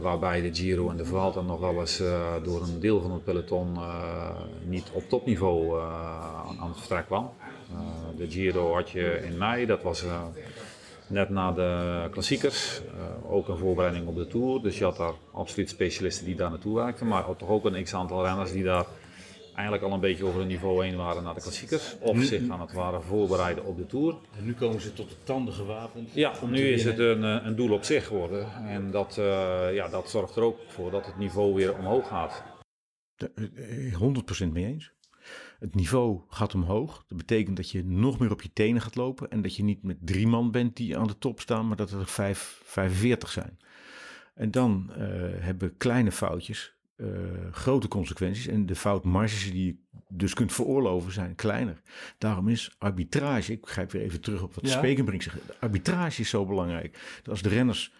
Waarbij 0.00 0.40
de 0.40 0.54
Giro 0.54 0.90
en 0.90 0.96
de 0.96 1.04
Vuelta 1.04 1.40
nog 1.40 1.60
wel 1.60 1.80
eens 1.80 2.02
door 2.42 2.62
een 2.62 2.80
deel 2.80 3.00
van 3.00 3.12
het 3.12 3.24
peloton 3.24 3.78
niet 4.64 4.90
op 4.92 5.08
topniveau 5.08 5.80
aan, 5.80 6.58
aan 6.60 6.68
het 6.68 6.78
vertrek 6.78 7.06
kwam. 7.06 7.30
De 8.16 8.30
Giro 8.30 8.74
had 8.74 8.90
je 8.90 9.22
in 9.24 9.38
mei, 9.38 9.66
dat 9.66 9.82
was 9.82 10.04
net 11.08 11.28
na 11.28 11.52
de 11.52 12.08
klassiekers, 12.10 12.80
eh, 12.86 13.32
ook 13.32 13.48
een 13.48 13.56
voorbereiding 13.58 14.06
op 14.06 14.16
de 14.16 14.26
Tour. 14.26 14.62
Dus 14.62 14.78
je 14.78 14.84
had 14.84 14.96
daar 14.96 15.14
absoluut 15.32 15.68
specialisten 15.68 16.26
die 16.26 16.34
daar 16.36 16.50
naartoe 16.50 16.74
werkten, 16.74 17.06
maar 17.08 17.36
toch 17.36 17.48
ook 17.48 17.64
een 17.64 17.82
x-aantal 17.84 18.24
renners 18.24 18.52
die 18.52 18.64
daar 18.64 18.86
eigenlijk 19.54 19.84
al 19.86 19.92
een 19.92 20.00
beetje 20.00 20.24
over 20.24 20.38
het 20.38 20.48
niveau 20.48 20.84
heen 20.84 20.96
waren 20.96 21.22
naar 21.22 21.34
de 21.34 21.40
klassiekers. 21.40 21.96
Of 22.00 22.16
Nu- 22.16 22.24
zich 22.24 22.48
aan 22.48 22.60
het 22.60 22.72
waren 22.72 23.02
voorbereiden 23.02 23.64
op 23.64 23.76
de 23.76 23.86
Tour. 23.86 24.14
En 24.38 24.44
nu 24.44 24.54
komen 24.54 24.80
ze 24.80 24.92
tot 24.92 25.08
de 25.08 25.16
tanden 25.24 25.54
gewapend. 25.54 26.10
Ja, 26.14 26.32
nu 26.50 26.68
is 26.68 26.84
het 26.84 26.98
een, 26.98 27.24
eh, 27.24 27.46
een 27.46 27.56
doel 27.56 27.72
op 27.72 27.84
zich 27.84 28.06
geworden. 28.06 28.46
En 28.66 28.90
dat, 28.90 29.18
eh, 29.18 29.74
ja, 29.74 29.88
dat 29.88 30.10
zorgt 30.10 30.36
er 30.36 30.42
ook 30.42 30.58
voor 30.68 30.90
dat 30.90 31.06
het 31.06 31.18
niveau 31.18 31.54
weer 31.54 31.78
omhoog 31.78 32.08
gaat. 32.08 32.42
De- 33.14 33.32
eh, 33.34 33.94
100% 33.96 34.52
mee 34.52 34.64
eens. 34.64 34.92
Het 35.62 35.74
niveau 35.74 36.20
gaat 36.28 36.54
omhoog. 36.54 37.04
Dat 37.08 37.18
betekent 37.18 37.56
dat 37.56 37.70
je 37.70 37.84
nog 37.84 38.18
meer 38.18 38.30
op 38.30 38.42
je 38.42 38.52
tenen 38.52 38.80
gaat 38.80 38.94
lopen. 38.94 39.30
En 39.30 39.42
dat 39.42 39.56
je 39.56 39.62
niet 39.62 39.82
met 39.82 39.96
drie 40.00 40.26
man 40.26 40.50
bent 40.50 40.76
die 40.76 40.98
aan 40.98 41.06
de 41.06 41.18
top 41.18 41.40
staan, 41.40 41.68
maar 41.68 41.76
dat 41.76 41.90
er 41.90 42.06
vijf, 42.06 42.60
45 42.64 43.30
zijn. 43.30 43.58
En 44.34 44.50
dan 44.50 44.92
eh, 44.92 45.00
hebben 45.38 45.76
kleine 45.76 46.12
foutjes 46.12 46.74
eh, 46.96 47.06
grote 47.50 47.88
consequenties. 47.88 48.46
En 48.46 48.66
de 48.66 48.74
foutmarges 48.74 49.50
die 49.50 49.66
je 49.66 49.76
dus 50.08 50.34
kunt 50.34 50.52
veroorloven 50.52 51.12
zijn 51.12 51.34
kleiner. 51.34 51.80
Daarom 52.18 52.48
is 52.48 52.74
arbitrage, 52.78 53.52
ik 53.52 53.66
grijp 53.66 53.92
weer 53.92 54.02
even 54.02 54.20
terug 54.20 54.42
op 54.42 54.54
wat 54.54 54.68
Ja. 54.68 54.78
Spekenbrink 54.78 55.22
zegt. 55.22 55.60
Arbitrage 55.60 56.20
is 56.20 56.28
zo 56.28 56.46
belangrijk. 56.46 56.98
Dat 57.16 57.28
als 57.28 57.42
de 57.42 57.48
renners 57.48 57.92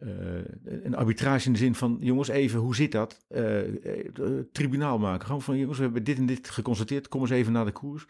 eh, 0.00 0.82
een 0.82 0.94
arbitrage 0.94 1.46
in 1.46 1.52
de 1.52 1.58
zin 1.58 1.74
van, 1.74 1.96
jongens, 2.00 2.28
even, 2.28 2.58
hoe 2.60 2.74
zit 2.74 2.92
dat? 2.92 3.24
Eh, 3.28 3.60
eh, 3.66 4.44
tribunaal 4.52 4.98
maken. 4.98 5.26
Gewoon 5.26 5.42
van, 5.42 5.58
jongens, 5.58 5.78
we 5.78 5.84
hebben 5.84 6.04
dit 6.04 6.18
en 6.18 6.26
dit 6.26 6.50
geconstateerd. 6.50 7.08
Kom 7.08 7.20
eens 7.20 7.30
even 7.30 7.52
naar 7.52 7.64
de 7.64 7.72
koers. 7.72 8.06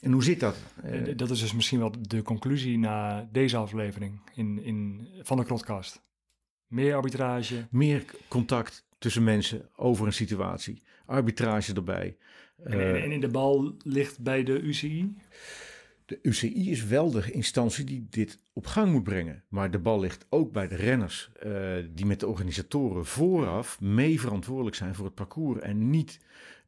En 0.00 0.12
hoe 0.12 0.24
zit 0.24 0.40
dat? 0.40 0.56
Dat 1.16 1.30
is 1.30 1.40
dus 1.40 1.54
misschien 1.54 1.78
wel 1.78 1.94
de 2.00 2.22
conclusie 2.22 2.78
na 2.78 3.28
deze 3.32 3.56
aflevering 3.56 4.20
in, 4.34 4.62
in, 4.62 5.08
van 5.22 5.36
de 5.36 5.44
podcast. 5.44 6.02
Meer 6.66 6.94
arbitrage. 6.94 7.66
meer 7.70 8.04
contact 8.28 8.86
tussen 8.98 9.24
mensen 9.24 9.68
over 9.76 10.06
een 10.06 10.12
situatie. 10.12 10.82
Arbitrage 11.06 11.74
erbij. 11.74 12.16
En, 12.64 12.72
en, 12.72 13.02
en 13.02 13.12
in 13.12 13.20
de 13.20 13.28
bal 13.28 13.74
ligt 13.82 14.20
bij 14.20 14.42
de 14.42 14.60
UCI. 14.60 15.14
De 16.06 16.18
UCI 16.22 16.70
is 16.70 16.84
wel 16.84 17.10
de 17.10 17.30
instantie 17.30 17.84
die 17.84 18.06
dit 18.10 18.38
op 18.52 18.66
gang 18.66 18.92
moet 18.92 19.02
brengen. 19.02 19.44
Maar 19.48 19.70
de 19.70 19.78
bal 19.78 20.00
ligt 20.00 20.26
ook 20.28 20.52
bij 20.52 20.68
de 20.68 20.76
renners, 20.76 21.30
eh, 21.40 21.52
die 21.90 22.06
met 22.06 22.20
de 22.20 22.26
organisatoren 22.26 23.06
vooraf 23.06 23.80
mee 23.80 24.20
verantwoordelijk 24.20 24.76
zijn 24.76 24.94
voor 24.94 25.04
het 25.04 25.14
parcours. 25.14 25.60
En 25.60 25.90
niet 25.90 26.20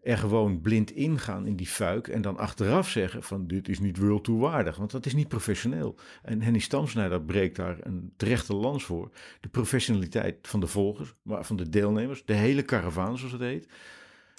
er 0.05 0.19
gewoon 0.19 0.61
blind 0.61 0.91
ingaan 0.91 1.47
in 1.47 1.57
die 1.57 1.67
fuik 1.67 2.09
en 2.09 2.23
dan 2.23 2.37
achteraf 2.37 2.89
zeggen 2.89 3.23
van 3.23 3.47
dit 3.47 3.69
is 3.69 3.79
niet 3.79 3.99
World 3.99 4.25
Tour 4.25 4.41
waardig. 4.41 4.77
Want 4.77 4.91
dat 4.91 5.07
is 5.07 5.15
niet 5.15 5.29
professioneel. 5.29 5.95
En 6.23 6.43
Henny 6.43 6.59
Stamsnijder 6.59 7.23
breekt 7.23 7.57
daar 7.57 7.77
een 7.81 8.13
terechte 8.17 8.55
lans 8.55 8.85
voor. 8.85 9.11
De 9.41 9.49
professionaliteit 9.49 10.37
van 10.43 10.61
de 10.61 10.67
volgers, 10.67 11.15
maar 11.23 11.45
van 11.45 11.57
de 11.57 11.69
deelnemers, 11.69 12.25
de 12.25 12.33
hele 12.33 12.63
karavaan 12.63 13.19
zoals 13.19 13.33
het 13.33 13.41
heet. 13.41 13.69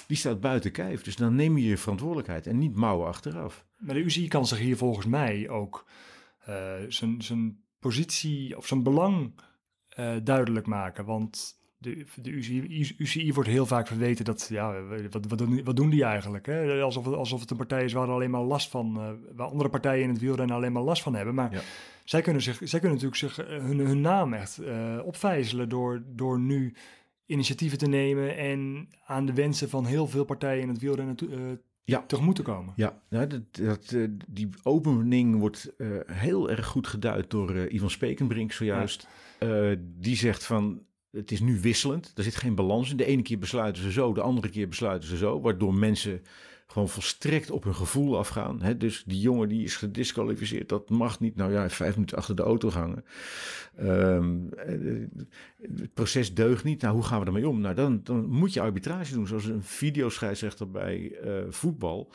Die 0.07 0.17
staat 0.17 0.39
buiten 0.39 0.71
kijf. 0.71 1.01
Dus 1.01 1.15
dan 1.15 1.35
neem 1.35 1.57
je 1.57 1.67
je 1.67 1.77
verantwoordelijkheid 1.77 2.47
en 2.47 2.57
niet 2.57 2.75
mouwen 2.75 3.07
achteraf. 3.07 3.65
Maar 3.77 3.95
de 3.95 4.01
UCI 4.01 4.27
kan 4.27 4.47
zich 4.47 4.57
hier 4.57 4.77
volgens 4.77 5.05
mij 5.05 5.49
ook 5.49 5.85
eh, 6.45 6.73
zijn, 6.87 7.21
zijn 7.21 7.59
positie 7.79 8.57
of 8.57 8.67
zijn 8.67 8.83
belang 8.83 9.31
eh, 9.89 10.15
duidelijk 10.23 10.65
maken. 10.65 11.05
Want 11.05 11.59
de, 11.77 12.05
de 12.15 12.29
UCI, 12.29 12.93
UCI 12.97 13.33
wordt 13.33 13.49
heel 13.49 13.65
vaak 13.65 13.87
verweten 13.87 14.25
dat, 14.25 14.47
ja, 14.49 14.83
wat, 15.09 15.25
wat, 15.27 15.37
doen, 15.37 15.63
wat 15.63 15.75
doen 15.75 15.89
die 15.89 16.03
eigenlijk? 16.03 16.45
Hè? 16.45 16.81
Alsof, 16.81 17.05
het, 17.05 17.13
alsof 17.13 17.39
het 17.39 17.51
een 17.51 17.57
partij 17.57 17.83
is 17.83 17.93
waar 17.93 18.07
alleen 18.07 18.29
maar 18.29 18.41
last 18.41 18.69
van, 18.69 18.97
eh, 18.97 19.35
waar 19.35 19.47
andere 19.47 19.69
partijen 19.69 20.03
in 20.03 20.09
het 20.09 20.19
wielrennen 20.19 20.55
alleen 20.55 20.71
maar 20.71 20.83
last 20.83 21.03
van 21.03 21.15
hebben. 21.15 21.35
Maar 21.35 21.53
Ja. 21.53 21.61
zij, 22.03 22.21
kunnen 22.21 22.41
zich, 22.41 22.59
zij 22.63 22.79
kunnen 22.79 22.97
natuurlijk 23.01 23.33
zich, 23.33 23.47
hun, 23.47 23.79
hun 23.79 24.01
naam 24.01 24.33
echt 24.33 24.59
opvijzelen 25.03 25.69
door, 25.69 26.03
door 26.05 26.39
nu 26.39 26.73
initiatieven 27.25 27.77
te 27.77 27.87
nemen 27.87 28.37
en 28.37 28.89
aan 29.05 29.25
de 29.25 29.33
wensen 29.33 29.69
van 29.69 29.85
heel 29.85 30.07
veel 30.07 30.23
partijen 30.25 30.61
in 30.61 30.69
het 30.69 30.79
wielrennen 30.79 31.15
toe- 31.15 31.29
eh, 31.29 31.39
Ja. 31.83 32.03
tegemoet 32.07 32.35
te 32.35 32.41
komen. 32.41 32.73
Ja, 32.75 33.01
nou, 33.09 33.27
dat, 33.27 33.41
dat, 33.51 33.91
eh, 33.91 34.07
die 34.27 34.49
opening 34.63 35.39
wordt 35.39 35.73
eh, 35.77 35.87
heel 36.05 36.49
erg 36.49 36.65
goed 36.65 36.87
geduid 36.87 37.29
door 37.29 37.55
eh, 37.55 37.73
Ivan 37.73 37.89
Spekenbrink 37.89 38.51
zojuist. 38.51 39.07
Die 39.81 40.15
zegt 40.15 40.45
van, 40.45 40.81
het 41.11 41.31
is 41.31 41.39
nu 41.39 41.59
wisselend. 41.61 42.11
Er 42.15 42.23
zit 42.23 42.35
geen 42.35 42.55
balans 42.55 42.91
in. 42.91 42.97
De 42.97 43.05
ene 43.05 43.21
keer 43.21 43.39
besluiten 43.39 43.83
ze 43.83 43.91
zo, 43.91 44.13
de 44.13 44.21
andere 44.21 44.49
keer 44.49 44.67
besluiten 44.67 45.09
ze 45.09 45.17
zo. 45.17 45.41
Waardoor 45.41 45.73
mensen 45.73 46.21
gewoon 46.67 46.89
volstrekt 46.89 47.51
op 47.51 47.63
hun 47.63 47.75
gevoel 47.75 48.17
afgaan. 48.17 48.75
Dus 48.77 49.03
die 49.05 49.19
jongen 49.19 49.49
die 49.49 49.63
is 49.63 49.75
gedisqualificeerd, 49.75 50.69
dat 50.69 50.89
mag 50.89 51.19
niet. 51.19 51.35
Nou 51.35 51.51
ja, 51.51 51.69
vijf 51.69 51.93
minuten 51.93 52.17
achter 52.17 52.35
de 52.35 52.41
auto 52.41 52.69
hangen. 52.69 53.05
Ehm, 53.75 54.47
eh, 54.49 54.75
het 55.75 55.93
proces 55.93 56.33
deugt 56.33 56.63
niet. 56.63 56.81
Nou, 56.81 56.95
hoe 56.95 57.03
gaan 57.03 57.19
we 57.19 57.25
ermee 57.25 57.47
om? 57.47 57.59
Nou, 57.61 57.75
dan, 57.75 57.99
dan 58.03 58.25
moet 58.25 58.53
je 58.53 58.61
arbitrage 58.61 59.13
doen, 59.13 59.27
zoals 59.27 59.45
een 59.45 59.63
videoscheidsrechter 59.63 60.71
bij 60.71 61.11
eh, 61.23 61.33
voetbal. 61.49 62.11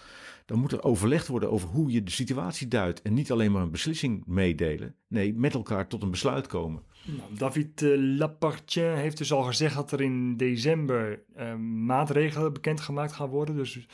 Dan 0.46 0.58
moet 0.58 0.72
er 0.72 0.82
overlegd 0.82 1.26
worden 1.26 1.50
over 1.50 1.68
hoe 1.68 1.90
je 1.90 2.02
de 2.02 2.10
situatie 2.10 2.68
duidt. 2.68 3.02
En 3.02 3.14
niet 3.14 3.32
alleen 3.32 3.52
maar 3.52 3.62
een 3.62 3.70
beslissing 3.70 4.22
meedelen. 4.26 4.94
Nee, 5.08 5.34
met 5.34 5.54
elkaar 5.54 5.86
tot 5.86 6.02
een 6.02 6.10
besluit 6.10 6.46
komen. 6.46 6.82
Nou, 7.04 7.34
David 7.36 7.82
eh, 7.82 7.90
Lapartien 7.96 8.94
heeft 8.94 9.18
dus 9.18 9.32
al 9.32 9.42
gezegd 9.42 9.74
dat 9.74 9.92
er 9.92 10.00
in 10.00 10.36
december 10.36 11.22
eh, 11.34 11.54
maatregelen 11.56 12.52
bekendgemaakt 12.52 13.12
gaan 13.12 13.28
worden. 13.28 13.56
Dus 13.56 13.86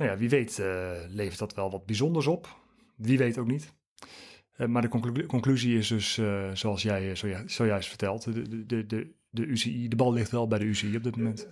nou 0.00 0.12
ja, 0.12 0.18
wie 0.18 0.28
weet 0.28 0.58
eh, 0.58 0.90
levert 1.08 1.38
dat 1.38 1.54
wel 1.54 1.70
wat 1.70 1.86
bijzonders 1.86 2.26
op. 2.26 2.58
Wie 2.96 3.18
weet 3.18 3.38
ook 3.38 3.46
niet. 3.46 3.74
Eh, 4.52 4.66
maar 4.66 4.82
de 4.82 4.88
conclu- 4.88 5.26
conclusie 5.26 5.78
is 5.78 5.88
dus, 5.88 6.18
eh, 6.18 6.50
zoals 6.52 6.82
jij 6.82 7.16
zoju- 7.16 7.48
zojuist 7.48 7.88
vertelt, 7.88 8.24
de, 8.24 8.66
de, 8.66 8.86
de, 8.86 9.12
de, 9.30 9.44
UCI, 9.46 9.88
de 9.88 9.96
bal 9.96 10.12
ligt 10.12 10.30
wel 10.30 10.48
bij 10.48 10.58
de 10.58 10.64
UCI 10.64 10.96
op 10.96 11.02
dit 11.02 11.16
moment. 11.16 11.48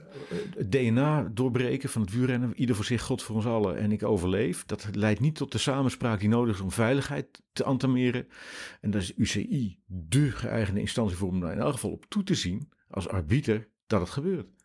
Het 0.56 0.72
DNA 0.72 1.30
doorbreken 1.34 1.88
van 1.88 2.02
het 2.02 2.12
wielrennen, 2.12 2.52
ieder 2.56 2.76
voor 2.76 2.84
zich, 2.84 3.02
God 3.02 3.22
voor 3.22 3.36
ons 3.36 3.46
allen 3.46 3.76
en 3.76 3.92
ik 3.92 4.02
overleef. 4.02 4.64
Dat 4.64 4.88
leidt 4.92 5.20
niet 5.20 5.34
tot 5.34 5.52
de 5.52 5.58
samenspraak 5.58 6.20
die 6.20 6.28
nodig 6.28 6.54
is 6.54 6.60
om 6.60 6.70
veiligheid 6.70 7.42
te 7.52 7.64
entameren. 7.64 8.26
En 8.80 8.90
daar 8.90 9.00
is 9.00 9.16
UCI 9.16 9.78
de 9.86 10.30
geëigende 10.30 10.80
instantie 10.80 11.16
voor 11.16 11.28
om 11.28 11.40
daar 11.40 11.52
in 11.52 11.58
elk 11.58 11.72
geval 11.72 11.90
op 11.90 12.04
toe 12.08 12.22
te 12.22 12.34
zien, 12.34 12.68
als 12.88 13.08
arbiter, 13.08 13.68
dat 13.86 14.00
het 14.00 14.10
gebeurt. 14.10 14.57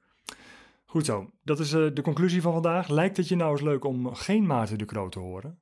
Goed 0.93 1.05
zo, 1.05 1.31
dat 1.43 1.59
is 1.59 1.73
eh, 1.73 1.87
de 1.93 2.01
conclusie 2.01 2.41
van 2.41 2.53
vandaag. 2.53 2.87
Lijkt 2.87 3.17
het 3.17 3.27
je 3.27 3.35
nou 3.35 3.51
eens 3.51 3.61
leuk 3.61 3.83
om 3.83 4.15
geen 4.15 4.45
Maarten 4.45 4.77
de 4.77 4.85
Kroot 4.85 5.11
te 5.11 5.19
horen 5.19 5.59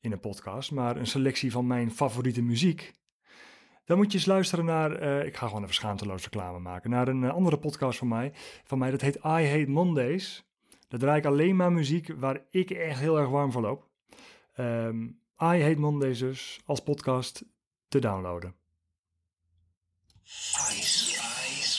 in 0.00 0.12
een 0.12 0.20
podcast, 0.20 0.70
maar 0.70 0.96
een 0.96 1.06
selectie 1.06 1.52
van 1.52 1.66
mijn 1.66 1.90
favoriete 1.90 2.42
muziek? 2.42 2.92
Dan 3.84 3.96
moet 3.96 4.12
je 4.12 4.18
eens 4.18 4.26
luisteren 4.26 4.64
naar, 4.64 4.92
eh, 4.92 5.26
ik 5.26 5.36
ga 5.36 5.46
gewoon 5.46 5.62
even 5.62 5.74
schaamteloos 5.74 6.22
reclame 6.22 6.58
maken, 6.58 6.90
naar 6.90 7.08
een 7.08 7.24
eh, 7.24 7.30
andere 7.30 7.58
podcast 7.58 7.98
van 7.98 8.08
mij, 8.08 8.32
van 8.64 8.78
mij. 8.78 8.90
Dat 8.90 9.00
heet 9.00 9.16
I 9.16 9.20
Hate 9.48 9.70
Mondays. 9.70 10.44
Daar 10.88 11.00
draai 11.00 11.18
ik 11.18 11.26
alleen 11.26 11.56
maar 11.56 11.72
muziek 11.72 12.12
waar 12.16 12.44
ik 12.50 12.70
echt 12.70 12.98
heel 12.98 13.18
erg 13.18 13.28
warm 13.28 13.52
van 13.52 13.62
loop. 13.62 13.88
Ehm, 14.54 15.02
I 15.04 15.62
Hate 15.62 15.80
Mondays 15.80 16.18
dus 16.18 16.60
als 16.64 16.82
podcast 16.82 17.44
te 17.88 17.98
downloaden. 17.98 18.54
Ice, 20.24 21.20
Ice 21.58 21.70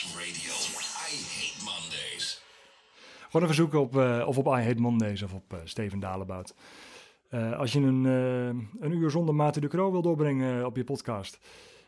Gewoon 3.32 3.46
even 3.46 3.56
zoeken 3.56 3.80
op, 3.80 3.98
eh, 3.98 4.24
of 4.28 4.38
op 4.38 4.46
I 4.46 4.50
Hate 4.50 4.82
Mondays 4.82 5.22
of 5.22 5.34
op 5.34 5.54
eh, 5.54 5.60
Steven 5.64 6.00
Dalebout. 6.00 6.56
Eh, 7.30 7.60
als 7.60 7.74
je 7.74 7.80
een, 7.80 8.06
eh, 8.06 8.86
een 8.86 8.92
uur 8.92 9.10
zonder 9.10 9.36
Maarten 9.36 9.62
de 9.62 9.68
Croo 9.68 9.92
wil 9.92 10.02
doorbrengen 10.02 10.66
op 10.66 10.76
je 10.76 10.84
podcast. 10.84 11.40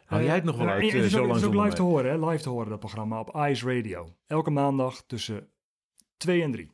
Hou 0.05 0.23
jij 0.23 0.35
het 0.35 0.43
nog 0.43 0.57
wel 0.57 0.67
uit, 0.67 0.91
het 0.91 1.03
is 1.03 1.11
zo 1.11 1.17
ook, 1.17 1.27
lang 1.27 1.41
het 1.41 1.49
is 1.49 1.57
ook 1.57 1.63
live 1.63 1.75
te 1.75 1.81
horen, 1.81 2.11
hè? 2.11 2.27
live 2.29 2.43
te 2.43 2.49
horen 2.49 2.69
dat 2.69 2.79
programma 2.79 3.19
op 3.19 3.35
Ice 3.35 3.75
Radio. 3.75 4.13
Elke 4.27 4.49
maandag 4.49 5.03
tussen 5.07 5.47
2 6.17 6.41
en 6.41 6.51
3. 6.51 6.71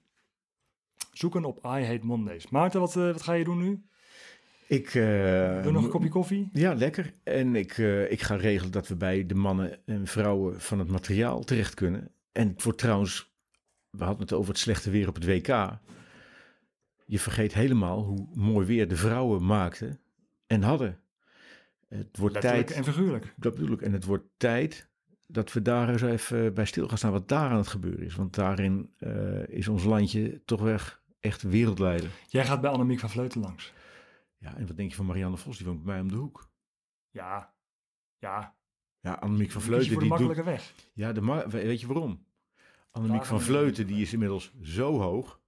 Zoeken 1.12 1.46
op 1.46 1.58
I 1.58 1.86
Hate 1.86 2.06
Mondays. 2.06 2.50
Maarten, 2.50 2.80
wat, 2.80 2.96
eh, 2.96 3.04
wat 3.04 3.22
ga 3.22 3.34
je 3.34 3.44
doen 3.44 3.58
nu? 3.58 3.84
Ik, 4.68 4.88
eh, 4.88 5.64
Doe 5.64 5.72
nog 5.72 5.84
een 5.84 5.90
kopje 5.90 6.10
koffie? 6.10 6.50
Ja, 6.52 6.74
lekker. 6.74 7.14
En 7.24 7.56
ik, 7.56 7.78
eh, 7.78 8.12
ik 8.12 8.22
ga 8.22 8.36
regelen 8.36 8.72
dat 8.72 8.88
we 8.88 8.96
bij 8.96 9.26
de 9.26 9.36
mannen 9.36 9.80
en 9.86 10.08
vrouwen 10.08 10.62
van 10.62 10.80
het 10.80 10.90
materiaal 10.90 11.44
terecht 11.44 11.74
kunnen. 11.74 12.12
En 12.32 12.48
het 12.48 12.64
wordt 12.64 12.80
trouwens, 12.80 13.29
we 13.90 14.04
hadden 14.04 14.22
het 14.22 14.34
over 14.34 14.50
het 14.50 14.60
slechte 14.60 14.90
weer 14.90 15.08
op 15.08 15.16
het 15.16 15.26
WK. 15.26 15.48
Je 17.06 17.20
vergeet 17.20 17.54
helemaal 17.54 18.04
hoe 18.04 18.28
mooi 18.34 18.66
weer 18.68 18.88
de 18.88 18.96
vrouwen 18.96 19.46
maakten 19.46 20.00
en 20.48 20.62
hadden. 20.62 21.00
Het 21.88 22.18
wordt 22.18 22.34
Letterlijk 22.34 22.68
tijd. 22.68 22.78
en 22.86 22.94
figuurlijk. 22.94 23.34
Dat 23.38 23.56
bedoel 23.56 23.72
ik. 23.74 23.82
En 23.82 23.94
het 23.94 24.06
wordt 24.06 24.26
tijd 24.38 24.90
dat 25.28 25.54
we 25.54 25.62
daar 25.62 25.90
eens 25.90 26.02
even 26.02 26.54
bij 26.54 26.66
stil 26.66 26.88
gaan 26.88 26.98
staan 26.98 27.12
wat 27.12 27.28
daar 27.28 27.50
aan 27.50 27.58
het 27.58 27.68
gebeuren 27.68 28.06
is. 28.06 28.16
Want 28.16 28.36
daarin 28.36 28.94
eh, 28.98 29.48
is 29.48 29.68
ons 29.68 29.84
landje 29.84 30.42
toch 30.46 30.62
weg 30.62 31.02
echt 31.20 31.42
wereldleider. 31.42 32.10
Jij 32.28 32.46
gaat 32.46 32.62
bij 32.62 32.70
Annemiek 32.70 33.00
van 33.00 33.10
Vleuten 33.10 33.42
langs. 33.42 33.74
Ja, 34.38 34.58
en 34.58 34.68
wat 34.68 34.78
denk 34.78 34.90
je 34.90 34.96
van 34.96 35.06
Marianne 35.06 35.38
Vos? 35.38 35.58
Die 35.58 35.66
woont 35.66 35.84
bij 35.84 35.94
mij 35.94 36.02
om 36.02 36.08
de 36.08 36.16
hoek. 36.16 36.50
Ja, 37.10 37.54
ja. 38.18 38.56
Ja, 39.00 39.14
Annemiek 39.14 39.52
van 39.52 39.62
Vleuten. 39.62 39.86
voor 39.88 39.96
de 39.96 40.02
die 40.02 40.10
makkelijke 40.10 40.44
doet, 40.44 40.52
weg. 40.52 40.74
Ja, 40.94 41.12
de 41.12 41.48
weet 41.50 41.82
je 41.82 41.88
waarom? 41.88 42.26
Annemiek 42.92 43.26
van 43.26 43.42
Vleuten, 43.42 43.88
die 43.88 44.02
is 44.02 44.14
inmiddels 44.14 44.52
zo 44.62 45.00
hoog. 45.02 45.40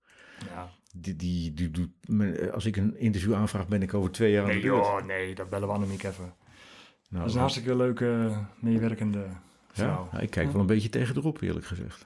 Ja. 0.53 0.69
Die, 0.95 1.15
die, 1.15 1.53
die 1.53 1.71
doet, 1.71 1.89
me- 2.07 2.51
als 2.53 2.65
ik 2.65 2.75
een 2.75 2.97
interview 2.99 3.33
aanvraag, 3.33 3.67
ben 3.67 3.81
ik 3.81 3.93
over 3.93 4.11
twee 4.11 4.31
jaar 4.31 4.41
aan 4.43 4.49
Nee 4.49 4.61
de 4.61 4.67
beurt. 4.67 4.85
joh, 4.85 5.03
nee, 5.05 5.35
dat 5.35 5.49
bellen 5.49 5.67
we 5.67 5.73
Annemiek 5.73 6.03
even. 6.03 6.23
Nou, 6.23 6.35
dat 7.09 7.25
is 7.25 7.33
een 7.33 7.39
hartstikke 7.39 7.75
leuke, 7.75 8.31
meewerkende 8.59 9.25
vrouw. 9.71 10.09
Ja, 10.11 10.19
ik 10.19 10.29
kijk 10.29 10.51
wel 10.51 10.61
een 10.61 10.67
beetje 10.67 10.89
tegen 10.89 11.15
erop, 11.15 11.41
eerlijk 11.41 11.65
gezegd. 11.65 12.05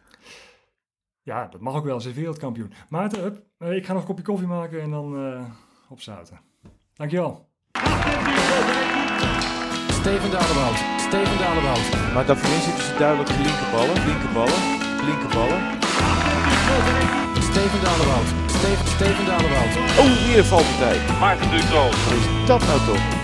Ja, 1.22 1.48
dat 1.48 1.62
mag 1.62 1.76
ook 1.76 1.86
wel. 1.86 2.00
Ze 2.02 2.10
is 2.10 2.16
wereldkampioen. 2.16 2.74
Maarten, 2.90 3.22
hup, 3.22 3.44
eh, 3.58 3.76
ik 3.76 3.86
ga 3.86 3.94
nog 3.94 4.02
een 4.02 4.08
kopje 4.08 4.24
koffie 4.24 4.48
maken 4.48 4.82
en 4.82 4.90
dan 4.92 5.18
eh 5.26 5.46
opzouten. 5.90 6.40
Dankjewel. 6.94 7.50
Steven 9.90 10.32
Dalebout. 10.32 10.78
Steven 11.00 11.38
Dalebout. 11.38 12.14
Maar 12.14 12.26
daarvoor 12.26 12.62
zitten 12.62 12.84
ze 12.84 12.96
duidelijk 12.98 13.30
linkerballen, 13.30 14.06
linkerballen, 14.06 14.75
linkerballen. 15.06 15.62
Steven 17.52 17.80
Dalebout. 17.84 18.28
Steven, 18.58 18.88
Steven 18.96 19.26
Dalebout. 19.26 19.74
Oh, 20.00 20.26
weer 20.26 20.46
valpartij. 20.46 20.98
Maarten 21.20 21.50
Ducro. 21.52 21.84
Wat 21.84 22.14
is 22.20 22.48
dat 22.48 22.62
nou 22.68 22.80
toch? 22.86 23.15